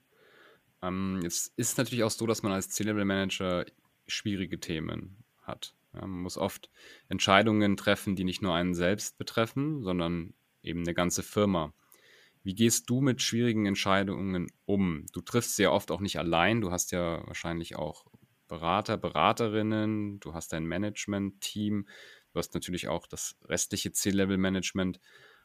Ähm, 0.80 1.18
jetzt 1.24 1.58
ist 1.58 1.72
es 1.72 1.76
natürlich 1.76 2.04
auch 2.04 2.10
so, 2.10 2.26
dass 2.26 2.44
man 2.44 2.52
als 2.52 2.68
C-Level-Manager 2.68 3.64
schwierige 4.06 4.60
Themen 4.60 5.24
hat. 5.42 5.74
Ja, 5.94 6.00
man 6.00 6.20
muss 6.20 6.36
oft 6.36 6.70
Entscheidungen 7.08 7.76
treffen, 7.76 8.16
die 8.16 8.24
nicht 8.24 8.42
nur 8.42 8.54
einen 8.54 8.74
selbst 8.74 9.18
betreffen, 9.18 9.82
sondern 9.82 10.34
eben 10.62 10.80
eine 10.80 10.94
ganze 10.94 11.22
Firma. 11.22 11.72
Wie 12.42 12.54
gehst 12.54 12.88
du 12.90 13.00
mit 13.00 13.22
schwierigen 13.22 13.66
Entscheidungen 13.66 14.48
um? 14.66 15.06
Du 15.12 15.20
triffst 15.20 15.56
sehr 15.56 15.72
oft 15.72 15.90
auch 15.90 16.00
nicht 16.00 16.18
allein. 16.18 16.60
Du 16.60 16.70
hast 16.70 16.92
ja 16.92 17.26
wahrscheinlich 17.26 17.76
auch 17.76 18.04
Berater, 18.46 18.96
Beraterinnen, 18.96 20.20
du 20.20 20.32
hast 20.32 20.52
dein 20.52 20.64
Management-Team, 20.64 21.88
du 22.32 22.38
hast 22.38 22.54
natürlich 22.54 22.86
auch 22.86 23.08
das 23.08 23.36
restliche 23.44 23.90
C-Level-Management. 23.90 25.00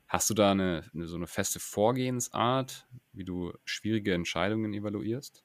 Hast 0.08 0.30
du 0.30 0.34
da 0.34 0.52
eine, 0.52 0.84
eine, 0.94 1.08
so 1.08 1.16
eine 1.16 1.28
feste 1.28 1.60
Vorgehensart, 1.60 2.88
wie 3.14 3.24
du 3.24 3.54
schwierige 3.66 4.14
Entscheidungen 4.14 4.74
evaluierst? 4.74 5.44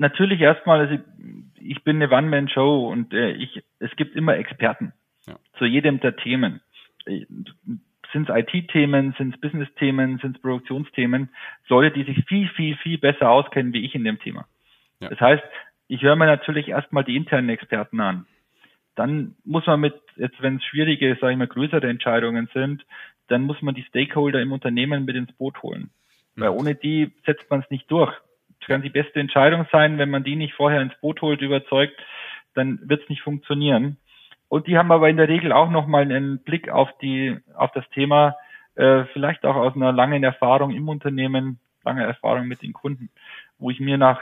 Natürlich 0.00 0.40
erstmal, 0.40 0.80
also 0.80 0.98
ich, 1.60 1.84
bin 1.84 1.96
eine 1.96 2.10
One-Man-Show 2.10 2.88
und 2.88 3.12
äh, 3.12 3.32
ich, 3.32 3.62
es 3.80 3.94
gibt 3.96 4.16
immer 4.16 4.34
Experten 4.34 4.94
ja. 5.26 5.36
zu 5.58 5.66
jedem 5.66 6.00
der 6.00 6.16
Themen. 6.16 6.62
Äh, 7.04 7.26
sind 8.10 8.30
es 8.30 8.34
IT-Themen, 8.34 9.14
sind 9.18 9.34
es 9.34 9.40
Business-Themen, 9.42 10.18
sind 10.22 10.36
es 10.36 10.42
Produktionsthemen, 10.42 11.28
Leute, 11.68 11.90
die 11.90 12.04
sich 12.10 12.24
viel, 12.24 12.48
viel, 12.48 12.76
viel 12.78 12.96
besser 12.96 13.28
auskennen 13.28 13.74
wie 13.74 13.84
ich 13.84 13.94
in 13.94 14.04
dem 14.04 14.18
Thema. 14.18 14.46
Ja. 15.00 15.10
Das 15.10 15.20
heißt, 15.20 15.44
ich 15.88 16.00
höre 16.00 16.16
mir 16.16 16.24
natürlich 16.24 16.68
erstmal 16.68 17.04
die 17.04 17.14
internen 17.14 17.50
Experten 17.50 18.00
an. 18.00 18.24
Dann 18.94 19.34
muss 19.44 19.66
man 19.66 19.80
mit, 19.80 20.00
jetzt 20.16 20.40
wenn 20.40 20.56
es 20.56 20.64
schwierige, 20.64 21.14
sage 21.20 21.32
ich 21.32 21.38
mal, 21.38 21.46
größere 21.46 21.90
Entscheidungen 21.90 22.48
sind, 22.54 22.86
dann 23.28 23.42
muss 23.42 23.60
man 23.60 23.74
die 23.74 23.84
Stakeholder 23.84 24.40
im 24.40 24.52
Unternehmen 24.52 25.04
mit 25.04 25.14
ins 25.14 25.32
Boot 25.34 25.62
holen. 25.62 25.90
Mhm. 26.36 26.40
Weil 26.40 26.48
ohne 26.48 26.74
die 26.74 27.12
setzt 27.26 27.50
man 27.50 27.60
es 27.60 27.68
nicht 27.70 27.90
durch. 27.90 28.18
Das 28.60 28.68
kann 28.68 28.82
die 28.82 28.90
beste 28.90 29.20
Entscheidung 29.20 29.66
sein, 29.72 29.98
wenn 29.98 30.10
man 30.10 30.24
die 30.24 30.36
nicht 30.36 30.54
vorher 30.54 30.80
ins 30.80 30.94
Boot 31.00 31.20
holt, 31.22 31.40
überzeugt, 31.40 31.98
dann 32.54 32.78
wird 32.88 33.02
es 33.02 33.08
nicht 33.08 33.22
funktionieren. 33.22 33.96
Und 34.48 34.66
die 34.66 34.76
haben 34.76 34.92
aber 34.92 35.08
in 35.08 35.16
der 35.16 35.28
Regel 35.28 35.52
auch 35.52 35.70
nochmal 35.70 36.02
einen 36.02 36.40
Blick 36.42 36.68
auf 36.68 36.90
die, 37.00 37.38
auf 37.54 37.70
das 37.72 37.88
Thema, 37.90 38.36
äh, 38.74 39.04
vielleicht 39.12 39.44
auch 39.44 39.56
aus 39.56 39.74
einer 39.76 39.92
langen 39.92 40.24
Erfahrung 40.24 40.72
im 40.72 40.88
Unternehmen, 40.88 41.60
lange 41.84 42.04
Erfahrung 42.04 42.46
mit 42.46 42.62
den 42.62 42.72
Kunden, 42.72 43.10
wo 43.58 43.70
ich 43.70 43.80
mir 43.80 43.96
nach 43.96 44.20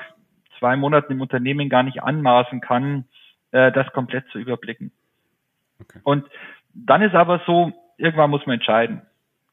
zwei 0.59 0.76
Monaten 0.76 1.12
im 1.12 1.20
Unternehmen 1.20 1.68
gar 1.68 1.82
nicht 1.82 2.03
anmaßen 2.03 2.61
kann, 2.61 3.07
äh, 3.53 3.72
das 3.72 3.91
komplett 3.93 4.28
zu 4.28 4.39
überblicken. 4.39 4.93
Okay. 5.80 6.01
Und 6.05 6.26
dann 6.74 7.03
ist 7.03 7.14
aber 7.14 7.41
so, 7.47 7.72
irgendwann 7.97 8.30
muss 8.30 8.47
man 8.47 8.55
entscheiden. 8.55 9.03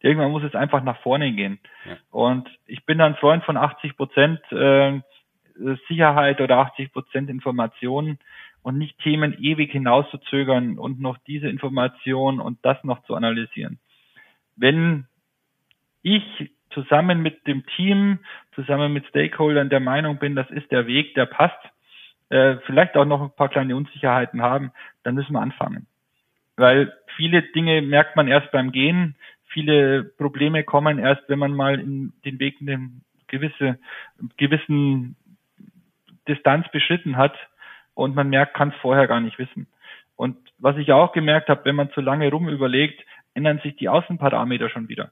Irgendwann 0.06 0.32
muss 0.32 0.44
es 0.44 0.54
einfach 0.54 0.84
nach 0.84 1.02
vorne 1.02 1.32
gehen. 1.32 1.60
Ja. 1.84 1.98
Und 2.12 2.48
ich 2.68 2.86
bin 2.86 3.02
ein 3.02 3.16
Freund 3.16 3.44
von 3.44 3.58
80 3.58 3.98
Prozent 3.98 4.40
äh, 4.52 5.02
Sicherheit 5.88 6.42
oder 6.42 6.58
80 6.60 6.94
Prozent 6.94 7.28
Informationen 7.28 8.20
und 8.62 8.78
nicht 8.78 9.00
Themen 9.00 9.36
ewig 9.40 9.72
hinauszuzögern 9.72 10.78
und 10.78 11.00
noch 11.00 11.18
diese 11.26 11.50
Information 11.50 12.40
und 12.40 12.60
das 12.64 12.84
noch 12.84 13.04
zu 13.06 13.16
analysieren. 13.16 13.80
Wenn 14.56 15.08
ich 16.04 16.52
zusammen 16.70 17.24
mit 17.24 17.48
dem 17.48 17.66
Team, 17.76 18.20
zusammen 18.54 18.94
mit 18.94 19.08
Stakeholdern 19.08 19.70
der 19.70 19.80
Meinung 19.80 20.20
bin, 20.20 20.36
das 20.36 20.52
ist 20.52 20.72
der 20.72 20.86
Weg, 20.86 21.16
der 21.16 21.26
passt, 21.26 21.58
äh, 22.30 22.58
vielleicht 22.68 22.96
auch 22.96 23.06
noch 23.06 23.24
ein 23.24 23.36
paar 23.36 23.50
kleine 23.50 23.76
Unsicherheiten 23.76 24.44
haben, 24.44 24.72
dann 25.02 25.16
müssen 25.16 25.34
wir 25.34 25.42
anfangen. 25.42 25.88
Weil 26.58 26.94
viele 27.16 27.42
Dinge 27.42 27.82
merkt 27.82 28.16
man 28.16 28.28
erst 28.28 28.52
beim 28.52 28.72
Gehen, 28.72 29.16
viele 29.56 30.04
Probleme 30.04 30.66
kommen 30.66 31.00
erst, 31.00 31.24
wenn 31.30 31.40
man 31.40 31.54
mal 31.54 31.80
in 31.80 32.12
den 32.26 32.40
Weg 32.40 32.60
in 32.60 33.02
gewisse, 33.28 33.80
gewissen 34.36 35.16
Distanz 36.28 36.68
beschritten 36.72 37.16
hat 37.16 37.36
und 37.94 38.16
man 38.16 38.30
merkt, 38.30 38.54
kann 38.54 38.70
es 38.70 38.76
vorher 38.82 39.08
gar 39.08 39.22
nicht 39.22 39.40
wissen. 39.40 39.68
Und 40.18 40.38
was 40.60 40.76
ich 40.76 40.92
auch 40.92 41.14
gemerkt 41.14 41.48
habe, 41.48 41.64
wenn 41.64 41.76
man 41.76 41.90
zu 41.92 42.02
lange 42.02 42.30
rum 42.30 42.50
überlegt, 42.50 43.02
ändern 43.34 43.60
sich 43.64 43.78
die 43.78 43.88
Außenparameter 43.88 44.70
schon 44.70 44.90
wieder. 44.90 45.12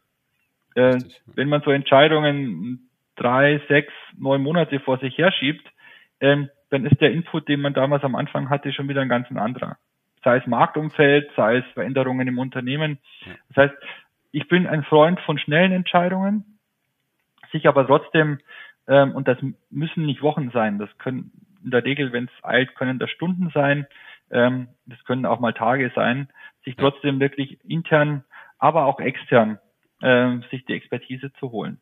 Äh, 0.76 0.98
wenn 1.26 1.48
man 1.48 1.62
so 1.62 1.72
Entscheidungen 1.72 2.90
drei, 3.16 3.62
sechs, 3.70 3.94
neun 4.18 4.42
Monate 4.42 4.80
vor 4.82 4.98
sich 4.98 5.18
herschiebt, 5.18 5.66
ähm, 6.20 6.50
dann 6.70 6.86
ist 6.86 7.00
der 7.00 7.12
Input, 7.12 7.48
den 7.48 7.62
man 7.62 7.74
damals 7.74 8.04
am 8.04 8.16
Anfang 8.16 8.50
hatte, 8.50 8.74
schon 8.74 8.90
wieder 8.90 9.02
ein 9.02 9.10
ganz 9.10 9.30
anderer. 9.32 9.78
Sei 10.24 10.38
es 10.38 10.48
Marktumfeld, 10.48 11.30
sei 11.36 11.58
es 11.58 11.66
Veränderungen 11.74 12.28
im 12.28 12.40
Unternehmen. 12.40 12.98
Das 13.50 13.70
heißt, 13.70 13.76
ich 14.34 14.48
bin 14.48 14.68
ein 14.68 14.84
Freund 14.84 15.20
von 15.22 15.38
schnellen 15.38 15.72
Entscheidungen, 15.72 16.60
sich 17.52 17.68
aber 17.68 17.86
trotzdem, 17.86 18.40
ähm, 18.88 19.16
und 19.16 19.28
das 19.28 19.38
müssen 19.70 20.06
nicht 20.06 20.22
Wochen 20.22 20.50
sein, 20.52 20.80
das 20.80 20.90
können 20.98 21.32
in 21.64 21.72
der 21.72 21.86
Regel, 21.86 22.12
wenn 22.12 22.26
es 22.26 22.44
eilt, 22.44 22.76
können 22.76 23.00
das 23.00 23.12
Stunden 23.12 23.52
sein, 23.54 23.88
ähm, 24.32 24.68
das 24.88 25.02
können 25.06 25.26
auch 25.26 25.40
mal 25.40 25.54
Tage 25.54 25.92
sein, 25.96 26.28
sich 26.66 26.76
trotzdem 26.76 27.20
wirklich 27.20 27.64
intern, 27.64 28.24
aber 28.58 28.86
auch 28.86 29.00
extern 29.00 29.60
äh, 30.02 30.40
sich 30.50 30.66
die 30.66 30.74
Expertise 30.74 31.32
zu 31.34 31.52
holen. 31.52 31.80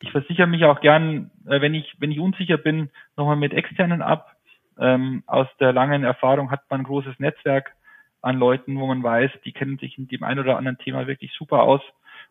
Ich 0.00 0.10
versichere 0.10 0.46
mich 0.46 0.64
auch 0.64 0.80
gern, 0.80 1.30
äh, 1.46 1.60
wenn 1.60 1.74
ich, 1.74 1.94
wenn 1.98 2.10
ich 2.10 2.18
unsicher 2.18 2.56
bin, 2.56 2.90
nochmal 3.16 3.36
mit 3.36 3.52
externen 3.52 4.00
ab. 4.00 4.34
Ähm, 4.78 5.22
aus 5.26 5.46
der 5.60 5.72
langen 5.72 6.02
Erfahrung 6.02 6.50
hat 6.50 6.62
man 6.70 6.80
ein 6.80 6.84
großes 6.84 7.18
Netzwerk 7.20 7.76
an 8.24 8.38
Leuten, 8.38 8.78
wo 8.78 8.86
man 8.86 9.02
weiß, 9.02 9.30
die 9.44 9.52
kennen 9.52 9.78
sich 9.78 9.98
in 9.98 10.08
dem 10.08 10.22
einen 10.22 10.40
oder 10.40 10.56
anderen 10.56 10.78
Thema 10.78 11.06
wirklich 11.06 11.32
super 11.32 11.62
aus. 11.62 11.82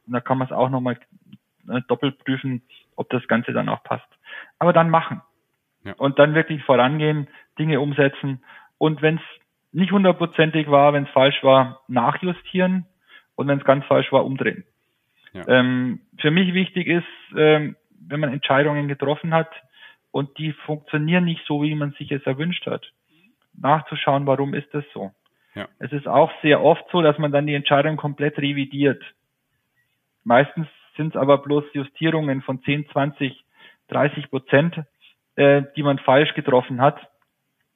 Und 0.05 0.13
da 0.13 0.19
kann 0.19 0.37
man 0.37 0.47
es 0.47 0.53
auch 0.53 0.69
nochmal 0.69 0.97
äh, 1.69 1.81
doppelt 1.87 2.17
prüfen, 2.19 2.63
ob 2.95 3.09
das 3.09 3.27
Ganze 3.27 3.53
dann 3.53 3.69
auch 3.69 3.83
passt. 3.83 4.07
Aber 4.59 4.73
dann 4.73 4.89
machen. 4.89 5.21
Ja. 5.83 5.93
Und 5.97 6.17
dann 6.17 6.33
wirklich 6.33 6.63
vorangehen, 6.63 7.27
Dinge 7.59 7.79
umsetzen. 7.79 8.43
Und 8.77 9.01
wenn 9.01 9.17
es 9.17 9.21
nicht 9.71 9.91
hundertprozentig 9.91 10.69
war, 10.69 10.93
wenn 10.93 11.03
es 11.03 11.09
falsch 11.11 11.43
war, 11.43 11.81
nachjustieren. 11.87 12.85
Und 13.35 13.47
wenn 13.47 13.59
es 13.59 13.65
ganz 13.65 13.85
falsch 13.85 14.11
war, 14.11 14.25
umdrehen. 14.25 14.63
Ja. 15.33 15.47
Ähm, 15.47 16.01
für 16.17 16.31
mich 16.31 16.53
wichtig 16.53 16.87
ist, 16.87 17.05
ähm, 17.35 17.75
wenn 18.07 18.19
man 18.19 18.33
Entscheidungen 18.33 18.87
getroffen 18.87 19.33
hat 19.33 19.49
und 20.11 20.37
die 20.37 20.53
funktionieren 20.53 21.25
nicht 21.25 21.43
so, 21.47 21.63
wie 21.63 21.73
man 21.75 21.91
sich 21.93 22.11
es 22.11 22.23
erwünscht 22.23 22.65
hat, 22.67 22.91
nachzuschauen, 23.53 24.27
warum 24.27 24.53
ist 24.53 24.71
das 24.73 24.83
so. 24.93 25.11
Es 25.79 25.91
ist 25.91 26.07
auch 26.07 26.31
sehr 26.41 26.63
oft 26.63 26.83
so, 26.91 27.01
dass 27.01 27.17
man 27.17 27.31
dann 27.31 27.47
die 27.47 27.53
Entscheidung 27.53 27.97
komplett 27.97 28.37
revidiert. 28.37 29.03
Meistens 30.23 30.67
sind 30.97 31.15
es 31.15 31.19
aber 31.19 31.39
bloß 31.39 31.65
Justierungen 31.73 32.41
von 32.41 32.61
10, 32.63 32.89
20, 32.89 33.43
30 33.89 34.29
Prozent, 34.29 34.83
äh, 35.35 35.63
die 35.75 35.83
man 35.83 35.99
falsch 35.99 36.33
getroffen 36.33 36.81
hat 36.81 36.99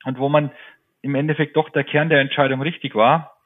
und 0.05 0.17
wo 0.19 0.29
man 0.29 0.51
im 1.01 1.15
Endeffekt 1.15 1.55
doch 1.55 1.69
der 1.69 1.83
Kern 1.83 2.09
der 2.09 2.21
Entscheidung 2.21 2.61
richtig 2.61 2.95
war, 2.95 3.37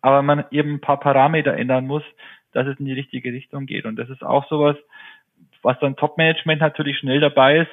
aber 0.00 0.22
man 0.22 0.44
eben 0.50 0.74
ein 0.74 0.80
paar 0.80 1.00
Parameter 1.00 1.54
ändern 1.54 1.86
muss, 1.86 2.04
dass 2.52 2.66
es 2.66 2.78
in 2.78 2.86
die 2.86 2.92
richtige 2.92 3.32
Richtung 3.32 3.66
geht. 3.66 3.84
Und 3.84 3.96
das 3.96 4.08
ist 4.08 4.22
auch 4.22 4.48
sowas, 4.48 4.76
was 5.62 5.78
dann 5.80 5.96
Top-Management 5.96 6.60
natürlich 6.60 6.98
schnell 6.98 7.20
dabei 7.20 7.58
ist, 7.58 7.70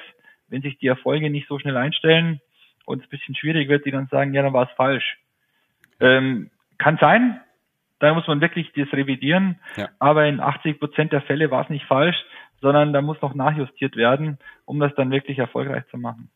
wenn 0.48 0.62
sich 0.62 0.78
die 0.78 0.86
Erfolge 0.86 1.30
nicht 1.30 1.48
so 1.48 1.58
schnell 1.58 1.76
einstellen 1.76 2.40
und 2.84 3.00
es 3.00 3.06
ein 3.06 3.10
bisschen 3.10 3.34
schwierig 3.34 3.68
wird, 3.68 3.84
die 3.84 3.90
dann 3.90 4.08
sagen, 4.08 4.34
ja, 4.34 4.42
dann 4.42 4.52
war 4.52 4.68
es 4.68 4.76
falsch. 4.76 5.18
Ähm, 6.00 6.50
kann 6.78 6.98
sein, 7.00 7.40
da 7.98 8.12
muss 8.12 8.26
man 8.26 8.40
wirklich 8.40 8.72
das 8.74 8.92
revidieren, 8.92 9.58
ja. 9.76 9.88
aber 9.98 10.26
in 10.26 10.40
80 10.40 10.78
Prozent 10.78 11.12
der 11.12 11.22
Fälle 11.22 11.50
war 11.50 11.64
es 11.64 11.70
nicht 11.70 11.86
falsch, 11.86 12.16
sondern 12.60 12.92
da 12.92 13.00
muss 13.00 13.20
noch 13.22 13.34
nachjustiert 13.34 13.96
werden, 13.96 14.38
um 14.64 14.78
das 14.80 14.94
dann 14.96 15.10
wirklich 15.10 15.38
erfolgreich 15.38 15.84
zu 15.90 15.98
machen. 15.98 16.30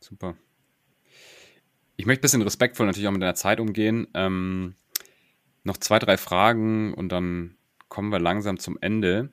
Super. 0.00 0.34
Ich 1.96 2.06
möchte 2.06 2.20
ein 2.20 2.22
bisschen 2.22 2.42
respektvoll 2.42 2.86
natürlich 2.86 3.08
auch 3.08 3.12
mit 3.12 3.22
deiner 3.22 3.34
Zeit 3.34 3.60
umgehen. 3.60 4.08
Ähm, 4.14 4.74
noch 5.64 5.76
zwei, 5.76 5.98
drei 5.98 6.16
Fragen 6.16 6.94
und 6.94 7.10
dann 7.10 7.56
kommen 7.88 8.10
wir 8.10 8.18
langsam 8.18 8.58
zum 8.58 8.78
Ende. 8.80 9.30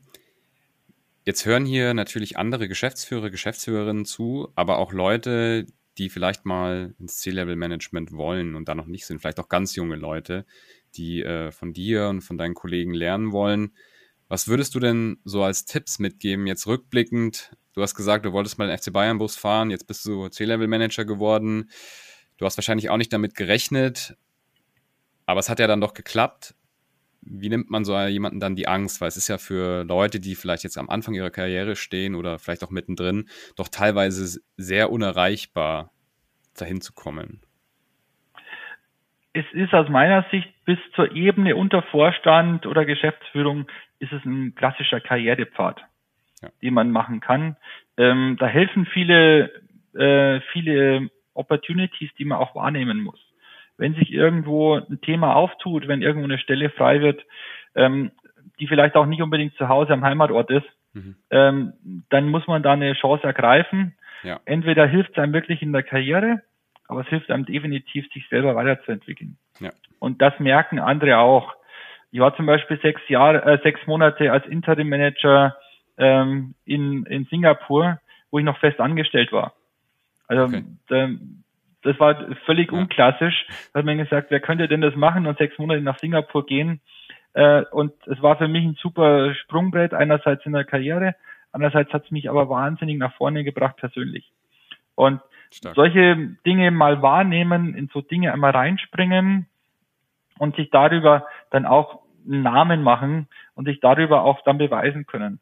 Jetzt 1.25 1.45
hören 1.45 1.65
hier 1.65 1.93
natürlich 1.93 2.38
andere 2.38 2.67
Geschäftsführer, 2.67 3.30
Geschäftsführerinnen 3.30 4.05
zu, 4.05 4.51
aber 4.55 4.77
auch 4.77 4.93
Leute, 4.93 5.65
die 5.99 6.09
vielleicht 6.09 6.45
mal 6.45 6.95
ins 6.99 7.17
C-Level-Management 7.19 8.13
wollen 8.13 8.55
und 8.55 8.69
da 8.69 8.75
noch 8.75 8.87
nicht 8.87 9.05
sind, 9.05 9.19
vielleicht 9.19 9.39
auch 9.39 9.49
ganz 9.49 9.75
junge 9.75 9.97
Leute, 9.97 10.45
die 10.95 11.21
äh, 11.21 11.51
von 11.51 11.73
dir 11.73 12.07
und 12.07 12.21
von 12.21 12.37
deinen 12.37 12.53
Kollegen 12.55 12.93
lernen 12.93 13.31
wollen. 13.31 13.75
Was 14.29 14.47
würdest 14.47 14.73
du 14.75 14.79
denn 14.79 15.19
so 15.25 15.43
als 15.43 15.65
Tipps 15.65 15.99
mitgeben, 15.99 16.47
jetzt 16.47 16.67
rückblickend? 16.67 17.51
Du 17.73 17.81
hast 17.81 17.95
gesagt, 17.95 18.25
du 18.25 18.31
wolltest 18.31 18.57
mal 18.57 18.67
den 18.67 18.77
FC 18.77 18.91
Bayern 18.93 19.17
Bus 19.17 19.35
fahren, 19.35 19.69
jetzt 19.71 19.87
bist 19.87 20.05
du 20.05 20.29
C-Level-Manager 20.29 21.05
geworden. 21.05 21.69
Du 22.37 22.45
hast 22.45 22.57
wahrscheinlich 22.57 22.89
auch 22.89 22.97
nicht 22.97 23.11
damit 23.11 23.35
gerechnet, 23.35 24.15
aber 25.25 25.39
es 25.39 25.49
hat 25.49 25.59
ja 25.59 25.67
dann 25.67 25.81
doch 25.81 25.93
geklappt 25.93 26.55
wie 27.22 27.49
nimmt 27.49 27.70
man 27.70 27.84
so 27.84 27.97
jemanden 27.99 28.39
dann 28.39 28.55
die 28.55 28.67
Angst? 28.67 29.01
Weil 29.01 29.07
es 29.07 29.17
ist 29.17 29.28
ja 29.28 29.38
für 29.38 29.84
Leute, 29.84 30.20
die 30.20 30.36
vielleicht 30.36 30.63
jetzt 30.63 30.78
am 30.78 30.89
Anfang 30.89 31.13
ihrer 31.13 31.30
Karriere 31.30 31.76
stehen 31.76 32.15
oder 32.15 32.39
vielleicht 32.39 32.63
auch 32.63 32.70
mittendrin, 32.70 33.28
doch 33.55 33.67
teilweise 33.67 34.41
sehr 34.57 34.91
unerreichbar, 34.91 35.91
dahin 36.57 36.82
zu 36.82 36.93
kommen. 36.93 37.41
Es 39.34 39.45
ist 39.53 39.74
aus 39.74 39.89
meiner 39.89 40.26
Sicht 40.32 40.49
bis 40.65 40.80
zur 40.95 41.15
Ebene 41.15 41.55
unter 41.55 41.84
Vorstand 41.84 42.65
oder 42.65 42.86
Geschäftsführung 42.86 43.67
ist 43.99 44.11
es 44.11 44.24
ein 44.26 44.55
klassischer 44.55 44.99
Karrierepfad, 44.99 45.82
ja. 46.41 46.49
den 46.61 46.74
man 46.74 46.91
machen 46.91 47.20
kann. 47.20 47.55
Ähm, 47.97 48.38
da 48.39 48.47
helfen 48.47 48.86
viele, 48.86 49.51
äh, 49.93 50.41
viele 50.51 51.09
Opportunities, 51.34 52.09
die 52.17 52.26
man 52.26 52.39
auch 52.39 52.55
wahrnehmen 52.55 53.01
muss 53.01 53.28
wenn 53.80 53.95
sich 53.95 54.11
irgendwo 54.11 54.75
ein 54.75 55.01
Thema 55.01 55.36
auftut, 55.36 55.88
wenn 55.88 56.01
irgendwo 56.01 56.25
eine 56.25 56.38
Stelle 56.38 56.69
frei 56.69 57.01
wird, 57.01 57.25
ähm, 57.75 58.11
die 58.59 58.67
vielleicht 58.67 58.95
auch 58.95 59.05
nicht 59.05 59.21
unbedingt 59.21 59.55
zu 59.55 59.69
Hause 59.69 59.93
am 59.93 60.03
Heimatort 60.03 60.51
ist, 60.51 60.67
mhm. 60.93 61.15
ähm, 61.32 61.73
dann 62.09 62.30
muss 62.30 62.45
man 62.45 62.61
da 62.61 62.73
eine 62.73 62.93
Chance 62.93 63.23
ergreifen. 63.23 63.95
Ja. 64.23 64.39
Entweder 64.45 64.86
hilft 64.86 65.11
es 65.11 65.17
einem 65.17 65.34
wirklich 65.34 65.61
in 65.61 65.71
der 65.71 65.84
Karriere, 65.84 66.41
aber 66.88 67.01
es 67.01 67.07
hilft 67.07 67.32
einem 67.32 67.45
definitiv, 67.45 68.11
sich 68.11 68.27
selber 68.30 68.55
weiterzuentwickeln. 68.55 69.38
Ja. 69.59 69.71
Und 69.99 70.21
das 70.21 70.38
merken 70.39 70.80
andere 70.80 71.19
auch. 71.19 71.55
Ich 72.11 72.19
war 72.19 72.36
zum 72.36 72.47
Beispiel 72.47 72.80
sechs 72.82 73.01
Jahre, 73.07 73.43
äh, 73.43 73.59
sechs 73.63 73.86
Monate 73.88 74.32
als 74.32 74.45
Interim 74.47 74.89
Manager 74.89 75.55
ähm, 75.97 76.55
in, 76.65 77.05
in 77.05 77.25
Singapur, 77.25 77.99
wo 78.32 78.39
ich 78.39 78.45
noch 78.45 78.57
fest 78.57 78.80
angestellt 78.80 79.32
war. 79.32 79.53
Also 80.27 80.43
okay. 80.43 80.63
da, 80.88 81.09
das 81.84 81.99
war 81.99 82.15
völlig 82.45 82.71
unklassisch. 82.71 83.45
Da 83.73 83.80
hat 83.80 83.86
man 83.86 83.97
gesagt, 83.97 84.32
wer 84.32 84.39
könnte 84.39 84.67
denn 84.67 84.82
das 84.82 84.95
machen 84.95 85.27
und 85.27 85.38
sechs 85.38 85.57
Monate 85.57 85.82
nach 85.82 85.99
Singapur 85.99 86.45
gehen? 86.45 86.82
Äh, 87.34 87.63
und 87.71 87.93
es 88.07 88.21
war 88.21 88.38
für 88.38 88.47
mich 88.47 88.65
ein 88.65 88.77
super 88.82 89.34
Sprungbrett, 89.36 89.93
einerseits 89.93 90.45
in 90.45 90.53
der 90.53 90.65
Karriere, 90.65 91.15
andererseits 91.51 91.93
hat 91.93 92.05
es 92.05 92.11
mich 92.11 92.30
aber 92.30 92.49
wahnsinnig 92.49 92.97
nach 92.97 93.13
vorne 93.13 93.43
gebracht 93.43 93.77
persönlich. 93.77 94.32
Und 94.95 95.21
Stark. 95.51 95.75
solche 95.75 96.36
Dinge 96.45 96.71
mal 96.71 97.01
wahrnehmen, 97.01 97.75
in 97.75 97.89
so 97.93 98.01
Dinge 98.01 98.34
einmal 98.34 98.51
reinspringen 98.51 99.47
und 100.38 100.55
sich 100.55 100.69
darüber 100.69 101.25
dann 101.51 101.65
auch 101.65 102.01
einen 102.25 102.43
Namen 102.43 102.84
machen 102.84 103.27
und 103.55 103.65
sich 103.65 103.80
darüber 103.80 104.23
auch 104.23 104.43
dann 104.43 104.57
beweisen 104.57 105.05
können. 105.05 105.39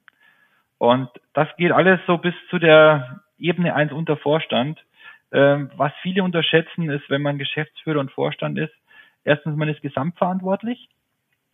Und 0.77 1.09
das 1.33 1.47
geht 1.57 1.71
alles 1.71 1.99
so 2.05 2.17
bis 2.17 2.35
zu 2.49 2.59
der 2.59 3.21
Ebene 3.39 3.73
1 3.73 3.91
unter 3.91 4.17
Vorstand. 4.17 4.79
Ähm, 5.31 5.69
was 5.75 5.91
viele 6.01 6.23
unterschätzen, 6.23 6.89
ist, 6.89 7.09
wenn 7.09 7.21
man 7.21 7.37
Geschäftsführer 7.37 7.99
und 7.99 8.11
Vorstand 8.11 8.57
ist, 8.57 8.73
erstens, 9.23 9.55
man 9.57 9.69
ist 9.69 9.81
gesamtverantwortlich. 9.81 10.89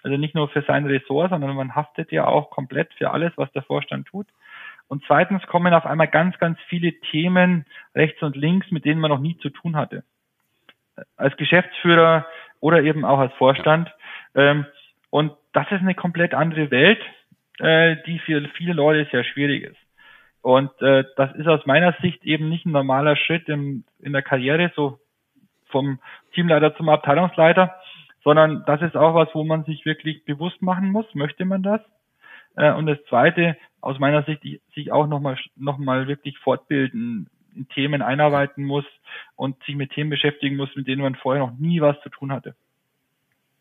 Also 0.03 0.17
nicht 0.17 0.35
nur 0.35 0.49
für 0.49 0.61
sein 0.63 0.85
Ressort, 0.85 1.29
sondern 1.31 1.55
man 1.55 1.75
haftet 1.75 2.11
ja 2.11 2.25
auch 2.27 2.49
komplett 2.49 2.93
für 2.95 3.11
alles, 3.11 3.31
was 3.37 3.51
der 3.53 3.63
Vorstand 3.63 4.07
tut. 4.07 4.27
Und 4.89 5.03
zweitens 5.07 5.41
kommen 5.47 5.73
auf 5.73 5.85
einmal 5.85 6.09
ganz, 6.09 6.37
ganz 6.39 6.59
viele 6.67 6.91
Themen 7.11 7.65
rechts 7.95 8.21
und 8.21 8.35
links, 8.35 8.69
mit 8.69 8.85
denen 8.85 8.99
man 8.99 9.09
noch 9.09 9.19
nie 9.19 9.37
zu 9.37 9.49
tun 9.49 9.75
hatte. 9.75 10.03
Als 11.15 11.35
Geschäftsführer 11.37 12.27
oder 12.59 12.83
eben 12.83 13.05
auch 13.05 13.19
als 13.19 13.33
Vorstand. 13.35 13.91
Ähm, 14.35 14.65
und 15.09 15.31
das 15.53 15.65
ist 15.71 15.81
eine 15.81 15.95
komplett 15.95 16.33
andere 16.33 16.69
Welt, 16.69 17.01
äh, 17.59 17.95
die 18.05 18.19
für 18.19 18.41
viele 18.55 18.73
Leute 18.73 19.09
sehr 19.09 19.23
schwierig 19.23 19.63
ist. 19.63 19.82
Und 20.43 20.69
äh, 20.81 21.05
das 21.15 21.33
ist 21.35 21.47
aus 21.47 21.65
meiner 21.65 21.95
Sicht 22.01 22.23
eben 22.25 22.49
nicht 22.49 22.65
ein 22.65 22.73
normaler 22.73 23.15
Schritt 23.15 23.47
im, 23.47 23.85
in 23.99 24.11
der 24.11 24.21
Karriere, 24.21 24.73
so 24.75 24.99
vom 25.67 25.99
Teamleiter 26.33 26.75
zum 26.75 26.89
Abteilungsleiter, 26.89 27.73
sondern 28.25 28.63
das 28.65 28.81
ist 28.81 28.97
auch 28.97 29.15
was, 29.15 29.29
wo 29.33 29.45
man 29.45 29.63
sich 29.63 29.85
wirklich 29.85 30.25
bewusst 30.25 30.61
machen 30.61 30.91
muss, 30.91 31.05
möchte 31.13 31.45
man 31.45 31.63
das? 31.63 31.79
Äh, 32.57 32.73
und 32.73 32.87
das 32.87 32.97
Zweite, 33.07 33.55
aus 33.79 33.99
meiner 33.99 34.23
Sicht, 34.23 34.41
sich 34.75 34.91
auch 34.91 35.07
nochmal 35.07 35.37
noch 35.55 35.77
mal 35.77 36.09
wirklich 36.09 36.37
fortbilden, 36.39 37.29
in 37.55 37.69
Themen 37.69 38.01
einarbeiten 38.01 38.65
muss 38.65 38.85
und 39.37 39.63
sich 39.63 39.75
mit 39.75 39.91
Themen 39.91 40.09
beschäftigen 40.09 40.57
muss, 40.57 40.75
mit 40.75 40.87
denen 40.87 41.03
man 41.03 41.15
vorher 41.15 41.45
noch 41.45 41.57
nie 41.57 41.79
was 41.79 41.95
zu 42.01 42.09
tun 42.09 42.33
hatte. 42.33 42.53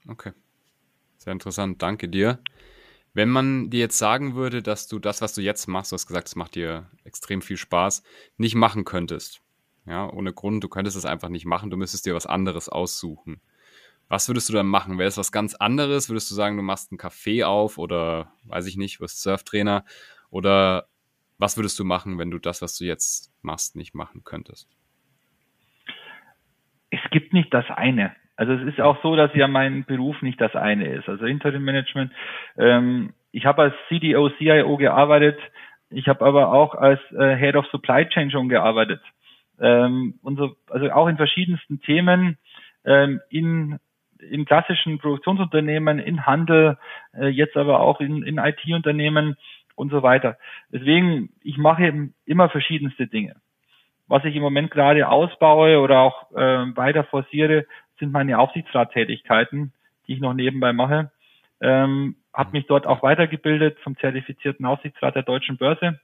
Okay. 0.09 0.33
Sehr 1.18 1.33
interessant. 1.33 1.80
Danke 1.80 2.09
dir. 2.09 2.41
Wenn 3.15 3.29
man 3.29 3.69
dir 3.69 3.81
jetzt 3.81 3.99
sagen 3.99 4.35
würde, 4.35 4.63
dass 4.63 4.89
du 4.89 4.99
das, 4.99 5.21
was 5.21 5.35
du 5.35 5.43
jetzt 5.43 5.67
machst, 5.67 5.93
du 5.93 5.95
hast 5.95 6.07
gesagt, 6.07 6.29
es 6.29 6.37
macht 6.37 6.55
dir 6.55 6.87
extrem 7.05 7.43
viel 7.43 7.59
Spaß, 7.59 8.03
nicht 8.39 8.55
machen 8.55 8.85
könntest. 8.85 9.43
Ja, 9.85 10.11
ohne 10.11 10.33
Grund, 10.33 10.65
du 10.65 10.69
könntest 10.69 10.97
es 10.97 11.05
einfach 11.05 11.29
nicht 11.29 11.45
machen, 11.45 11.69
du 11.69 11.77
müsstest 11.77 12.07
dir 12.07 12.15
was 12.15 12.27
anderes 12.27 12.69
aussuchen. 12.69 13.41
Was 14.09 14.29
würdest 14.29 14.49
du 14.49 14.53
dann 14.53 14.67
machen? 14.67 14.99
Wäre 14.99 15.09
es 15.09 15.17
was 15.17 15.33
ganz 15.33 15.55
anderes? 15.55 16.09
Würdest 16.09 16.31
du 16.31 16.35
sagen, 16.35 16.57
du 16.57 16.63
machst 16.63 16.91
einen 16.91 16.99
Café 16.99 17.45
auf 17.45 17.79
oder 17.79 18.33
weiß 18.45 18.67
ich 18.67 18.77
nicht, 18.77 19.01
wirst 19.01 19.23
Surftrainer? 19.23 19.85
Oder 20.31 20.87
was 21.39 21.57
würdest 21.57 21.79
du 21.79 21.85
machen, 21.85 22.19
wenn 22.19 22.31
du 22.31 22.39
das, 22.39 22.63
was 22.63 22.77
du 22.77 22.85
jetzt 22.85 23.33
machst, 23.43 23.75
nicht 23.75 23.95
machen 23.95 24.23
könntest? 24.23 24.69
Es 26.91 27.01
gibt 27.11 27.33
nicht 27.33 27.53
das 27.55 27.65
eine. 27.69 28.15
Also 28.37 28.53
es 28.55 28.62
ist 28.66 28.80
auch 28.80 29.01
so, 29.03 29.14
dass 29.16 29.35
ja 29.35 29.47
mein 29.47 29.85
Beruf 29.85 30.20
nicht 30.22 30.41
das 30.41 30.55
eine 30.55 30.87
ist. 30.89 31.09
Also 31.09 31.26
Interim 31.26 31.64
Management. 31.64 32.12
Ähm, 32.57 33.12
ich 33.30 33.47
habe 33.47 33.62
als 33.62 33.74
CDO, 33.89 34.30
CIO 34.30 34.76
gearbeitet. 34.76 35.39
Ich 35.91 36.09
habe 36.09 36.24
aber 36.24 36.53
auch 36.53 36.74
als 36.74 37.01
äh, 37.12 37.37
Head 37.37 37.57
of 37.57 37.66
Supply 37.66 38.07
Chain 38.09 38.30
schon 38.30 38.49
gearbeitet. 38.49 39.01
Ähm, 39.61 40.14
so, 40.22 40.57
also 40.70 40.91
auch 40.91 41.09
in 41.09 41.16
verschiedensten 41.16 41.80
Themen 41.80 42.39
ähm, 42.85 43.20
in 43.28 43.78
in 44.30 44.45
klassischen 44.45 44.99
Produktionsunternehmen, 44.99 45.99
in 45.99 46.26
Handel, 46.26 46.78
äh, 47.12 47.26
jetzt 47.26 47.57
aber 47.57 47.80
auch 47.80 48.01
in, 48.01 48.22
in 48.22 48.39
IT-Unternehmen 48.39 49.37
und 49.74 49.91
so 49.91 50.03
weiter. 50.03 50.39
Deswegen, 50.70 51.30
ich 51.43 51.59
mache 51.59 51.85
eben 51.85 52.14
immer 52.24 52.49
verschiedenste 52.49 53.07
Dinge. 53.07 53.35
Was 54.07 54.24
ich 54.24 54.37
im 54.37 54.43
Moment 54.43 54.70
gerade 54.70 55.09
ausbaue 55.09 55.80
oder 55.80 56.01
auch 56.01 56.30
äh, 56.33 56.76
weiter 56.76 57.05
forciere, 57.05 57.66
sind 58.03 58.11
meine 58.11 58.41
Aufsichtsrattätigkeiten, 58.41 59.73
die 60.07 60.15
ich 60.15 60.21
noch 60.21 60.35
nebenbei 60.35 60.73
mache. 60.73 61.13
Ähm, 61.61 62.17
habe 62.35 62.51
mich 62.51 62.67
dort 62.67 62.85
auch 62.85 63.05
weitergebildet 63.05 63.79
zum 63.85 63.97
zertifizierten 63.97 64.67
Aufsichtsrat 64.67 65.15
der 65.15 65.23
Deutschen 65.23 65.57
Börse, 65.57 66.01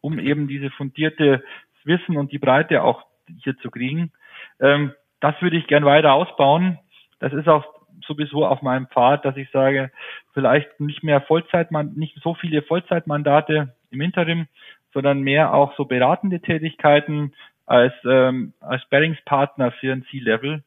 um 0.00 0.20
eben 0.20 0.46
diese 0.46 0.70
fundierte 0.70 1.42
Wissen 1.82 2.16
und 2.16 2.30
die 2.30 2.38
Breite 2.38 2.84
auch 2.84 3.04
hier 3.42 3.58
zu 3.58 3.70
kriegen. 3.72 4.12
Ähm, 4.60 4.92
das 5.18 5.34
würde 5.42 5.56
ich 5.56 5.66
gern 5.66 5.84
weiter 5.84 6.12
ausbauen. 6.12 6.78
Das 7.18 7.32
ist 7.32 7.48
auch 7.48 7.64
sowieso 8.06 8.46
auf 8.46 8.62
meinem 8.62 8.86
Pfad, 8.86 9.24
dass 9.24 9.36
ich 9.36 9.50
sage, 9.50 9.90
vielleicht 10.32 10.78
nicht 10.78 11.02
mehr 11.02 11.20
Vollzeitman, 11.20 11.94
nicht 11.96 12.16
so 12.22 12.34
viele 12.34 12.62
Vollzeitmandate 12.62 13.74
im 13.90 14.00
Interim, 14.00 14.46
sondern 14.94 15.20
mehr 15.22 15.52
auch 15.52 15.76
so 15.76 15.84
beratende 15.84 16.38
Tätigkeiten 16.40 17.34
als 17.66 17.92
ähm, 18.04 18.52
als 18.60 18.84
Bearingspartner 18.88 19.72
für 19.72 19.92
ein 19.92 20.04
C-Level 20.10 20.62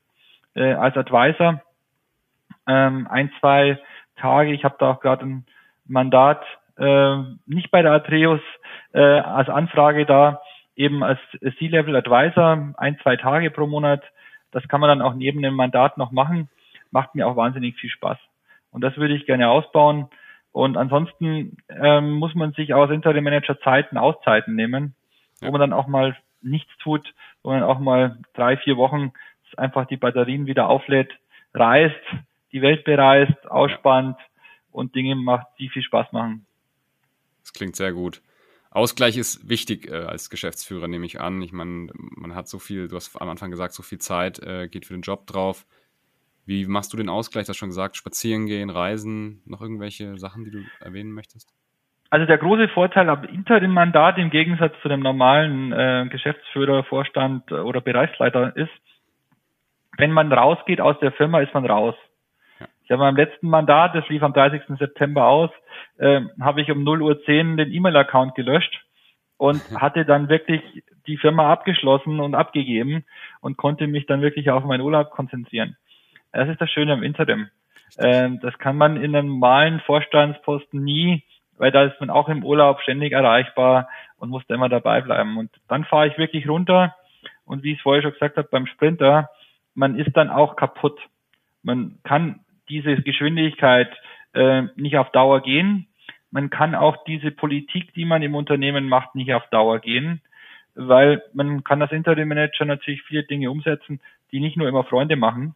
äh, 0.55 0.73
als 0.73 0.95
Advisor 0.97 1.61
ähm, 2.67 3.07
ein, 3.09 3.31
zwei 3.39 3.79
Tage. 4.15 4.53
Ich 4.53 4.63
habe 4.63 4.75
da 4.79 4.91
auch 4.91 4.99
gerade 4.99 5.25
ein 5.25 5.45
Mandat, 5.85 6.43
äh, 6.77 7.17
nicht 7.45 7.71
bei 7.71 7.81
der 7.81 7.91
Atreus 7.91 8.41
äh, 8.93 9.01
als 9.01 9.49
Anfrage 9.49 10.05
da, 10.05 10.41
eben 10.75 11.03
als 11.03 11.19
C-Level 11.59 11.95
Advisor, 11.95 12.73
ein, 12.77 12.97
zwei 13.03 13.15
Tage 13.15 13.51
pro 13.51 13.67
Monat. 13.67 14.03
Das 14.51 14.67
kann 14.67 14.81
man 14.81 14.89
dann 14.89 15.01
auch 15.01 15.13
neben 15.13 15.41
dem 15.41 15.55
Mandat 15.55 15.97
noch 15.97 16.11
machen. 16.11 16.49
Macht 16.91 17.15
mir 17.15 17.27
auch 17.27 17.35
wahnsinnig 17.35 17.75
viel 17.75 17.89
Spaß. 17.89 18.17
Und 18.71 18.81
das 18.81 18.97
würde 18.97 19.15
ich 19.15 19.25
gerne 19.25 19.49
ausbauen. 19.49 20.09
Und 20.51 20.77
ansonsten 20.77 21.57
ähm, 21.69 22.11
muss 22.11 22.35
man 22.35 22.53
sich 22.53 22.73
aus 22.73 22.91
Interim 22.91 23.23
Manager 23.23 23.59
Zeiten 23.61 23.97
Auszeiten 23.97 24.55
nehmen, 24.55 24.95
wo 25.41 25.51
man 25.51 25.59
dann 25.59 25.73
auch 25.73 25.87
mal 25.87 26.15
nichts 26.41 26.71
tut, 26.77 27.13
wo 27.41 27.49
man 27.49 27.63
auch 27.63 27.79
mal 27.79 28.17
drei, 28.33 28.57
vier 28.57 28.77
Wochen 28.77 29.13
einfach 29.57 29.85
die 29.85 29.97
Batterien 29.97 30.45
wieder 30.47 30.67
auflädt, 30.67 31.11
reist, 31.53 31.95
die 32.51 32.61
Welt 32.61 32.83
bereist, 32.83 33.49
ausspannt 33.49 34.17
und 34.71 34.95
Dinge 34.95 35.15
macht, 35.15 35.47
die 35.59 35.69
viel 35.69 35.83
Spaß 35.83 36.11
machen. 36.11 36.45
Das 37.41 37.53
klingt 37.53 37.75
sehr 37.75 37.93
gut. 37.93 38.21
Ausgleich 38.71 39.17
ist 39.17 39.47
wichtig 39.47 39.87
äh, 39.87 40.05
als 40.05 40.31
Geschäftsführer, 40.31 40.87
nehme 40.87 41.05
ich 41.05 41.21
an. 41.21 41.41
Ich 41.43 41.53
meine, 41.53 41.89
man 41.93 42.33
hat 42.33 42.47
so 42.47 42.57
viel, 42.57 42.87
du 42.87 42.95
hast 42.95 43.15
am 43.21 43.29
Anfang 43.29 43.51
gesagt, 43.51 43.73
so 43.73 43.83
viel 43.83 43.99
Zeit 43.99 44.39
äh, 44.39 44.67
geht 44.67 44.87
für 44.87 44.93
den 44.93 45.03
Job 45.03 45.27
drauf. 45.27 45.65
Wie 46.45 46.65
machst 46.65 46.91
du 46.91 46.97
den 46.97 47.07
Ausgleich? 47.07 47.45
Du 47.45 47.49
hast 47.49 47.57
schon 47.57 47.69
gesagt, 47.69 47.95
spazieren 47.95 48.47
gehen, 48.47 48.69
reisen, 48.71 49.41
noch 49.45 49.61
irgendwelche 49.61 50.17
Sachen, 50.17 50.43
die 50.43 50.51
du 50.51 50.63
erwähnen 50.79 51.11
möchtest? 51.11 51.53
Also 52.09 52.25
der 52.25 52.37
große 52.37 52.67
Vorteil 52.69 53.09
am 53.09 53.23
Interim-Mandat 53.23 54.17
im 54.17 54.29
Gegensatz 54.29 54.73
zu 54.81 54.89
dem 54.89 54.99
normalen 54.99 55.71
äh, 55.71 56.07
Geschäftsführer, 56.09 56.83
Vorstand 56.83 57.51
oder 57.51 57.81
Bereichsleiter 57.81 58.55
ist, 58.55 58.71
wenn 59.97 60.11
man 60.11 60.31
rausgeht 60.31 60.81
aus 60.81 60.97
der 60.99 61.11
Firma, 61.11 61.39
ist 61.41 61.53
man 61.53 61.65
raus. 61.65 61.95
Ja. 62.59 62.67
Ich 62.83 62.91
habe 62.91 63.01
meinem 63.03 63.17
letzten 63.17 63.49
Mandat, 63.49 63.95
das 63.95 64.07
lief 64.09 64.23
am 64.23 64.33
30. 64.33 64.77
September 64.79 65.27
aus, 65.27 65.49
äh, 65.97 66.21
habe 66.41 66.61
ich 66.61 66.71
um 66.71 66.83
0 66.83 67.01
Uhr 67.01 67.23
10 67.23 67.57
den 67.57 67.71
E-Mail-Account 67.71 68.35
gelöscht 68.35 68.83
und 69.37 69.61
hatte 69.81 70.05
dann 70.05 70.29
wirklich 70.29 70.61
die 71.07 71.17
Firma 71.17 71.51
abgeschlossen 71.51 72.19
und 72.19 72.35
abgegeben 72.35 73.05
und 73.41 73.57
konnte 73.57 73.87
mich 73.87 74.05
dann 74.05 74.21
wirklich 74.21 74.49
auf 74.49 74.63
meinen 74.63 74.81
Urlaub 74.81 75.11
konzentrieren. 75.11 75.77
Das 76.31 76.49
ist 76.49 76.61
das 76.61 76.69
Schöne 76.71 76.93
am 76.93 77.03
Interim. 77.03 77.49
Äh, 77.97 78.29
das 78.41 78.57
kann 78.57 78.77
man 78.77 78.97
in 78.97 79.15
einem 79.15 79.27
normalen 79.27 79.79
Vorstandsposten 79.81 80.83
nie, 80.83 81.23
weil 81.57 81.71
da 81.71 81.83
ist 81.83 81.99
man 81.99 82.09
auch 82.09 82.29
im 82.29 82.43
Urlaub 82.43 82.81
ständig 82.81 83.13
erreichbar 83.13 83.87
und 84.17 84.29
muss 84.29 84.43
da 84.47 84.55
immer 84.55 84.69
dabei 84.69 85.01
bleiben. 85.01 85.37
Und 85.37 85.51
dann 85.67 85.85
fahre 85.85 86.07
ich 86.07 86.17
wirklich 86.17 86.49
runter 86.49 86.95
und 87.45 87.63
wie 87.63 87.73
ich 87.73 87.77
es 87.77 87.83
vorher 87.83 88.01
schon 88.01 88.13
gesagt 88.13 88.37
habe, 88.37 88.47
beim 88.49 88.65
Sprinter, 88.65 89.29
man 89.75 89.97
ist 89.97 90.15
dann 90.15 90.29
auch 90.29 90.55
kaputt. 90.55 90.99
Man 91.61 91.99
kann 92.03 92.41
diese 92.69 92.95
Geschwindigkeit 93.01 93.91
äh, 94.33 94.63
nicht 94.75 94.97
auf 94.97 95.11
Dauer 95.11 95.41
gehen. 95.41 95.87
Man 96.31 96.49
kann 96.49 96.75
auch 96.75 97.03
diese 97.05 97.31
Politik, 97.31 97.93
die 97.93 98.05
man 98.05 98.23
im 98.23 98.35
Unternehmen 98.35 98.89
macht, 98.89 99.15
nicht 99.15 99.33
auf 99.33 99.47
Dauer 99.49 99.79
gehen, 99.79 100.21
weil 100.75 101.21
man 101.33 101.63
kann 101.63 101.81
als 101.81 101.91
Interim 101.91 102.27
Manager 102.27 102.65
natürlich 102.65 103.03
viele 103.03 103.23
Dinge 103.23 103.51
umsetzen, 103.51 103.99
die 104.31 104.39
nicht 104.39 104.57
nur 104.57 104.67
immer 104.67 104.83
Freunde 104.83 105.15
machen. 105.15 105.55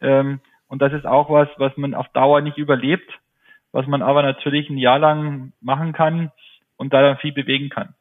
Ähm, 0.00 0.40
und 0.66 0.82
das 0.82 0.92
ist 0.92 1.06
auch 1.06 1.30
was, 1.30 1.48
was 1.56 1.76
man 1.76 1.94
auf 1.94 2.08
Dauer 2.08 2.40
nicht 2.40 2.58
überlebt, 2.58 3.10
was 3.72 3.86
man 3.86 4.02
aber 4.02 4.22
natürlich 4.22 4.68
ein 4.68 4.78
Jahr 4.78 4.98
lang 4.98 5.52
machen 5.60 5.92
kann 5.92 6.32
und 6.76 6.92
da 6.92 7.00
dann 7.00 7.18
viel 7.18 7.32
bewegen 7.32 7.68
kann. 7.68 7.94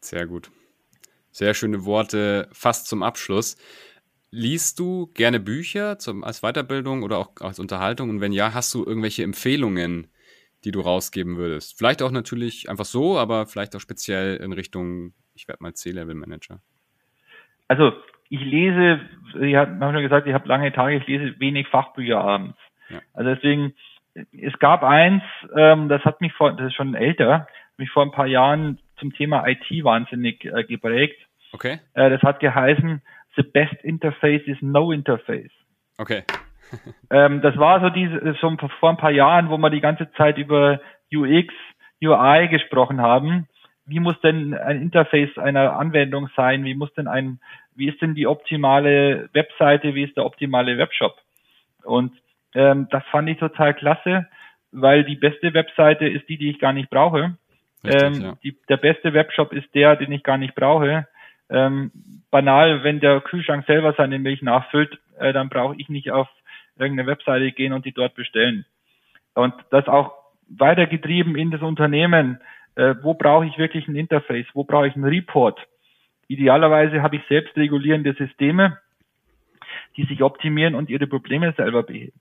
Sehr 0.00 0.26
gut. 0.26 0.50
Sehr 1.32 1.54
schöne 1.54 1.86
Worte, 1.86 2.46
fast 2.52 2.86
zum 2.86 3.02
Abschluss. 3.02 3.56
Liest 4.30 4.78
du 4.78 5.10
gerne 5.14 5.40
Bücher 5.40 5.98
zum, 5.98 6.24
als 6.24 6.42
Weiterbildung 6.42 7.02
oder 7.02 7.16
auch 7.16 7.30
als 7.40 7.58
Unterhaltung? 7.58 8.10
Und 8.10 8.20
wenn 8.20 8.32
ja, 8.32 8.52
hast 8.52 8.74
du 8.74 8.84
irgendwelche 8.84 9.22
Empfehlungen, 9.22 10.08
die 10.64 10.72
du 10.72 10.80
rausgeben 10.80 11.38
würdest? 11.38 11.78
Vielleicht 11.78 12.02
auch 12.02 12.10
natürlich 12.10 12.68
einfach 12.68 12.84
so, 12.84 13.18
aber 13.18 13.46
vielleicht 13.46 13.74
auch 13.74 13.80
speziell 13.80 14.36
in 14.36 14.52
Richtung, 14.52 15.14
ich 15.34 15.48
werde 15.48 15.62
mal 15.62 15.72
C-Level-Manager. 15.72 16.60
Also 17.66 17.92
ich 18.28 18.40
lese, 18.40 19.00
ich 19.40 19.54
habe 19.54 19.78
schon 19.80 20.02
gesagt, 20.02 20.26
ich 20.26 20.34
habe 20.34 20.48
lange 20.48 20.70
Tage, 20.72 20.96
ich 20.96 21.06
lese 21.06 21.40
wenig 21.40 21.66
Fachbücher 21.68 22.20
abends. 22.20 22.58
Ja. 22.90 23.00
Also 23.14 23.34
deswegen, 23.34 23.74
es 24.14 24.58
gab 24.58 24.82
eins, 24.82 25.22
ähm, 25.56 25.88
das 25.88 26.04
hat 26.04 26.20
mich 26.20 26.34
vor, 26.34 26.52
das 26.52 26.66
ist 26.66 26.74
schon 26.74 26.94
älter, 26.94 27.46
mich 27.78 27.90
vor 27.90 28.02
ein 28.02 28.12
paar 28.12 28.26
Jahren 28.26 28.78
zum 28.98 29.12
Thema 29.12 29.46
IT 29.46 29.66
wahnsinnig 29.84 30.44
äh, 30.44 30.64
geprägt. 30.64 31.18
Okay. 31.52 31.80
Äh, 31.94 32.10
das 32.10 32.22
hat 32.22 32.40
geheißen, 32.40 33.02
the 33.36 33.42
best 33.42 33.74
interface 33.82 34.42
is 34.46 34.58
no 34.60 34.92
interface. 34.92 35.50
Okay. 35.98 36.22
ähm, 37.10 37.42
das 37.42 37.56
war 37.56 37.80
so 37.80 37.90
diese, 37.90 38.36
so 38.40 38.56
vor 38.80 38.90
ein 38.90 38.96
paar 38.96 39.10
Jahren, 39.10 39.50
wo 39.50 39.58
wir 39.58 39.70
die 39.70 39.80
ganze 39.80 40.10
Zeit 40.12 40.38
über 40.38 40.80
UX, 41.12 41.52
UI 42.02 42.48
gesprochen 42.48 43.00
haben. 43.00 43.46
Wie 43.84 44.00
muss 44.00 44.18
denn 44.20 44.54
ein 44.54 44.80
Interface 44.80 45.36
einer 45.38 45.76
Anwendung 45.76 46.28
sein? 46.36 46.64
Wie 46.64 46.74
muss 46.74 46.92
denn 46.94 47.08
ein, 47.08 47.40
wie 47.74 47.88
ist 47.88 48.00
denn 48.00 48.14
die 48.14 48.26
optimale 48.26 49.28
Webseite? 49.32 49.94
Wie 49.94 50.04
ist 50.04 50.16
der 50.16 50.24
optimale 50.24 50.78
Webshop? 50.78 51.16
Und 51.84 52.12
ähm, 52.54 52.88
das 52.90 53.04
fand 53.10 53.28
ich 53.28 53.38
total 53.38 53.74
klasse, 53.74 54.26
weil 54.70 55.04
die 55.04 55.16
beste 55.16 55.52
Webseite 55.54 56.06
ist 56.06 56.28
die, 56.28 56.38
die 56.38 56.50
ich 56.50 56.58
gar 56.58 56.72
nicht 56.72 56.90
brauche. 56.90 57.36
Richtig, 57.84 58.02
ähm, 58.02 58.22
ja. 58.22 58.38
die, 58.42 58.56
der 58.68 58.76
beste 58.76 59.12
Webshop 59.12 59.52
ist 59.52 59.74
der, 59.74 59.96
den 59.96 60.12
ich 60.12 60.22
gar 60.22 60.38
nicht 60.38 60.54
brauche. 60.54 61.06
Ähm, 61.50 61.90
banal, 62.30 62.84
wenn 62.84 63.00
der 63.00 63.20
Kühlschrank 63.20 63.66
selber 63.66 63.94
seine 63.96 64.18
Milch 64.18 64.42
nachfüllt, 64.42 64.98
äh, 65.18 65.32
dann 65.32 65.48
brauche 65.48 65.76
ich 65.76 65.88
nicht 65.88 66.10
auf 66.10 66.28
irgendeine 66.78 67.08
Webseite 67.08 67.52
gehen 67.52 67.72
und 67.72 67.84
die 67.84 67.92
dort 67.92 68.14
bestellen. 68.14 68.64
Und 69.34 69.54
das 69.70 69.88
auch 69.88 70.12
weitergetrieben 70.48 71.36
in 71.36 71.50
das 71.50 71.62
Unternehmen. 71.62 72.40
Äh, 72.74 72.94
wo 73.02 73.14
brauche 73.14 73.46
ich 73.46 73.58
wirklich 73.58 73.86
ein 73.88 73.96
Interface? 73.96 74.46
Wo 74.54 74.64
brauche 74.64 74.88
ich 74.88 74.94
einen 74.94 75.04
Report? 75.04 75.58
Idealerweise 76.28 77.02
habe 77.02 77.16
ich 77.16 77.22
selbst 77.28 77.56
regulierende 77.56 78.14
Systeme, 78.14 78.78
die 79.96 80.04
sich 80.04 80.22
optimieren 80.22 80.74
und 80.74 80.88
ihre 80.88 81.06
Probleme 81.06 81.52
selber 81.56 81.82
beheben. 81.82 82.18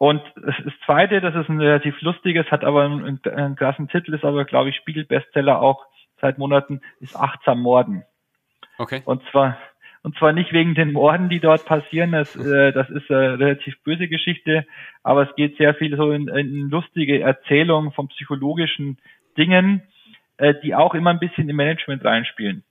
Und 0.00 0.22
das 0.34 0.54
zweite, 0.86 1.20
das 1.20 1.34
ist 1.34 1.50
ein 1.50 1.60
relativ 1.60 2.00
lustiges, 2.00 2.50
hat 2.50 2.64
aber 2.64 2.84
einen, 2.84 3.20
einen 3.22 3.54
krassen 3.54 3.86
Titel, 3.88 4.14
ist 4.14 4.24
aber, 4.24 4.46
glaube 4.46 4.70
ich, 4.70 4.76
Spiegel-Bestseller 4.76 5.60
auch 5.60 5.84
seit 6.22 6.38
Monaten, 6.38 6.80
ist 7.00 7.14
Achtsam 7.14 7.60
Morden. 7.60 8.04
Okay. 8.78 9.02
Und 9.04 9.22
zwar, 9.30 9.58
Und 10.02 10.16
zwar 10.16 10.32
nicht 10.32 10.52
wegen 10.54 10.74
den 10.74 10.92
Morden, 10.92 11.28
die 11.28 11.40
dort 11.40 11.66
passieren. 11.66 12.12
Das, 12.12 12.34
äh, 12.34 12.72
das 12.72 12.88
ist 12.88 13.10
eine 13.10 13.38
relativ 13.38 13.78
böse 13.82 14.08
Geschichte. 14.08 14.64
Aber 15.02 15.28
es 15.28 15.36
geht 15.36 15.58
sehr 15.58 15.74
viel 15.74 15.94
so 15.96 16.12
in, 16.12 16.28
in 16.28 16.70
lustige 16.70 17.20
Erzählung 17.20 17.92
von 17.92 18.08
psychologischen 18.08 18.98
Dingen, 19.36 19.82
äh, 20.38 20.54
die 20.62 20.74
auch 20.74 20.94
immer 20.94 21.10
ein 21.10 21.18
bisschen 21.18 21.48
im 21.50 21.56
Management 21.56 22.02
reinspielen. 22.04 22.64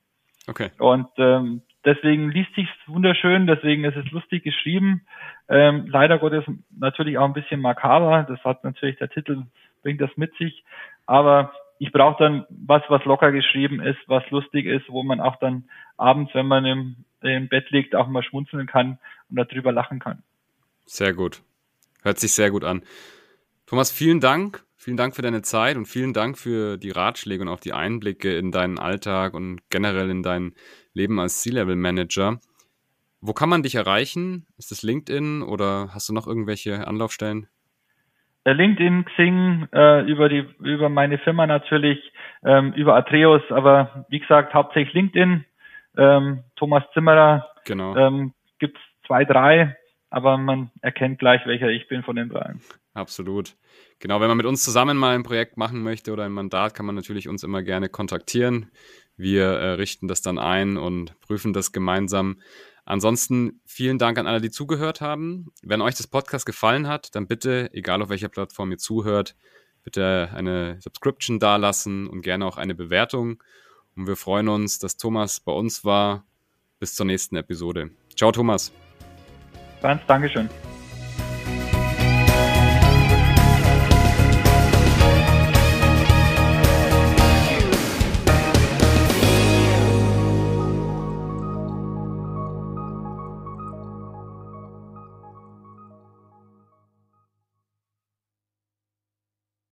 Okay. 0.47 0.71
Und 0.79 1.09
ähm, 1.17 1.61
deswegen 1.85 2.31
liest 2.31 2.53
sich's 2.55 2.71
wunderschön, 2.87 3.47
deswegen 3.47 3.83
ist 3.83 3.95
es 3.95 4.09
lustig 4.11 4.43
geschrieben. 4.43 5.01
Ähm, 5.47 5.87
leider 5.87 6.19
Gottes 6.19 6.43
natürlich 6.77 7.17
auch 7.17 7.25
ein 7.25 7.33
bisschen 7.33 7.61
makaber. 7.61 8.23
Das 8.23 8.43
hat 8.43 8.63
natürlich 8.63 8.97
der 8.97 9.09
Titel, 9.09 9.43
bringt 9.81 10.01
das 10.01 10.15
mit 10.15 10.33
sich. 10.37 10.63
Aber 11.05 11.53
ich 11.79 11.91
brauche 11.91 12.21
dann 12.21 12.45
was, 12.49 12.83
was 12.89 13.03
locker 13.05 13.31
geschrieben 13.31 13.81
ist, 13.81 13.99
was 14.07 14.23
lustig 14.29 14.65
ist, 14.65 14.89
wo 14.89 15.03
man 15.03 15.21
auch 15.21 15.37
dann 15.37 15.69
abends, 15.97 16.33
wenn 16.33 16.47
man 16.47 16.65
im, 16.65 16.95
im 17.21 17.47
Bett 17.47 17.69
liegt, 17.71 17.95
auch 17.95 18.07
mal 18.07 18.23
schmunzeln 18.23 18.67
kann 18.67 18.99
und 19.29 19.37
darüber 19.37 19.71
lachen 19.71 19.99
kann. 19.99 20.21
Sehr 20.85 21.13
gut. 21.13 21.41
Hört 22.03 22.19
sich 22.19 22.33
sehr 22.33 22.51
gut 22.51 22.63
an. 22.63 22.83
Thomas, 23.65 23.91
vielen 23.91 24.19
Dank. 24.19 24.63
Vielen 24.81 24.95
Dank 24.95 25.13
für 25.13 25.21
deine 25.21 25.41
Zeit 25.41 25.75
und 25.75 25.87
vielen 25.87 26.13
Dank 26.13 26.37
für 26.37 26.77
die 26.77 26.91
Ratschläge 26.91 27.41
und 27.43 27.49
auch 27.49 27.59
die 27.59 27.73
Einblicke 27.73 28.37
in 28.37 28.51
deinen 28.51 28.79
Alltag 28.79 29.33
und 29.33 29.59
generell 29.69 30.09
in 30.09 30.23
dein 30.23 30.53
Leben 30.93 31.19
als 31.19 31.41
C-Level-Manager. 31.41 32.39
Wo 33.21 33.33
kann 33.33 33.49
man 33.49 33.63
dich 33.63 33.75
erreichen? 33.75 34.45
Ist 34.57 34.71
es 34.71 34.83
LinkedIn 34.83 35.41
oder 35.41 35.89
hast 35.93 36.09
du 36.09 36.13
noch 36.13 36.27
irgendwelche 36.27 36.87
Anlaufstellen? 36.87 37.47
Äh, 38.45 38.53
LinkedIn, 38.53 39.05
Xing, 39.05 39.67
äh, 39.73 40.01
über 40.09 40.29
die, 40.29 40.45
über 40.59 40.89
meine 40.89 41.17
Firma 41.17 41.45
natürlich, 41.45 41.99
ähm, 42.43 42.73
über 42.73 42.95
Atreus, 42.95 43.41
aber 43.49 44.05
wie 44.09 44.19
gesagt, 44.19 44.53
hauptsächlich 44.53 44.93
LinkedIn, 44.93 45.45
ähm, 45.97 46.43
Thomas 46.55 46.83
Zimmerer, 46.93 47.49
genau. 47.65 47.95
ähm, 47.97 48.33
gibt's 48.59 48.79
zwei, 49.05 49.25
drei, 49.25 49.75
aber 50.09 50.37
man 50.37 50.71
erkennt 50.81 51.19
gleich, 51.19 51.45
welcher 51.45 51.69
ich 51.69 51.87
bin 51.89 52.03
von 52.03 52.15
den 52.15 52.29
dreien. 52.29 52.61
Absolut. 52.93 53.55
Genau, 53.99 54.21
wenn 54.21 54.29
man 54.29 54.37
mit 54.37 54.45
uns 54.45 54.63
zusammen 54.63 54.97
mal 54.97 55.15
ein 55.15 55.23
Projekt 55.23 55.57
machen 55.57 55.83
möchte 55.83 56.13
oder 56.13 56.23
ein 56.23 56.31
Mandat, 56.31 56.73
kann 56.73 56.85
man 56.85 56.95
natürlich 56.95 57.27
uns 57.27 57.43
immer 57.43 57.61
gerne 57.61 57.89
kontaktieren. 57.89 58.71
Wir 59.19 59.43
äh, 59.47 59.71
richten 59.71 60.07
das 60.07 60.21
dann 60.21 60.39
ein 60.39 60.77
und 60.77 61.19
prüfen 61.19 61.51
das 61.51 61.73
gemeinsam. 61.73 62.39
Ansonsten 62.85 63.59
vielen 63.65 63.99
Dank 63.99 64.17
an 64.17 64.27
alle, 64.27 64.39
die 64.39 64.49
zugehört 64.49 65.01
haben. 65.01 65.51
Wenn 65.61 65.81
euch 65.81 65.95
das 65.95 66.07
Podcast 66.07 66.45
gefallen 66.45 66.87
hat, 66.87 67.13
dann 67.15 67.27
bitte, 67.27 67.69
egal 67.73 68.01
auf 68.01 68.07
welcher 68.07 68.29
Plattform 68.29 68.71
ihr 68.71 68.77
zuhört, 68.77 69.35
bitte 69.83 70.29
eine 70.33 70.79
Subscription 70.79 71.37
dalassen 71.37 72.07
und 72.07 72.21
gerne 72.21 72.45
auch 72.45 72.55
eine 72.55 72.75
Bewertung. 72.75 73.43
Und 73.93 74.07
wir 74.07 74.15
freuen 74.15 74.47
uns, 74.47 74.79
dass 74.79 74.95
Thomas 74.95 75.41
bei 75.41 75.51
uns 75.51 75.83
war. 75.83 76.25
Bis 76.79 76.95
zur 76.95 77.05
nächsten 77.05 77.35
Episode. 77.35 77.91
Ciao, 78.15 78.31
Thomas. 78.31 78.71
Ganz 79.81 80.01
Dankeschön. 80.07 80.49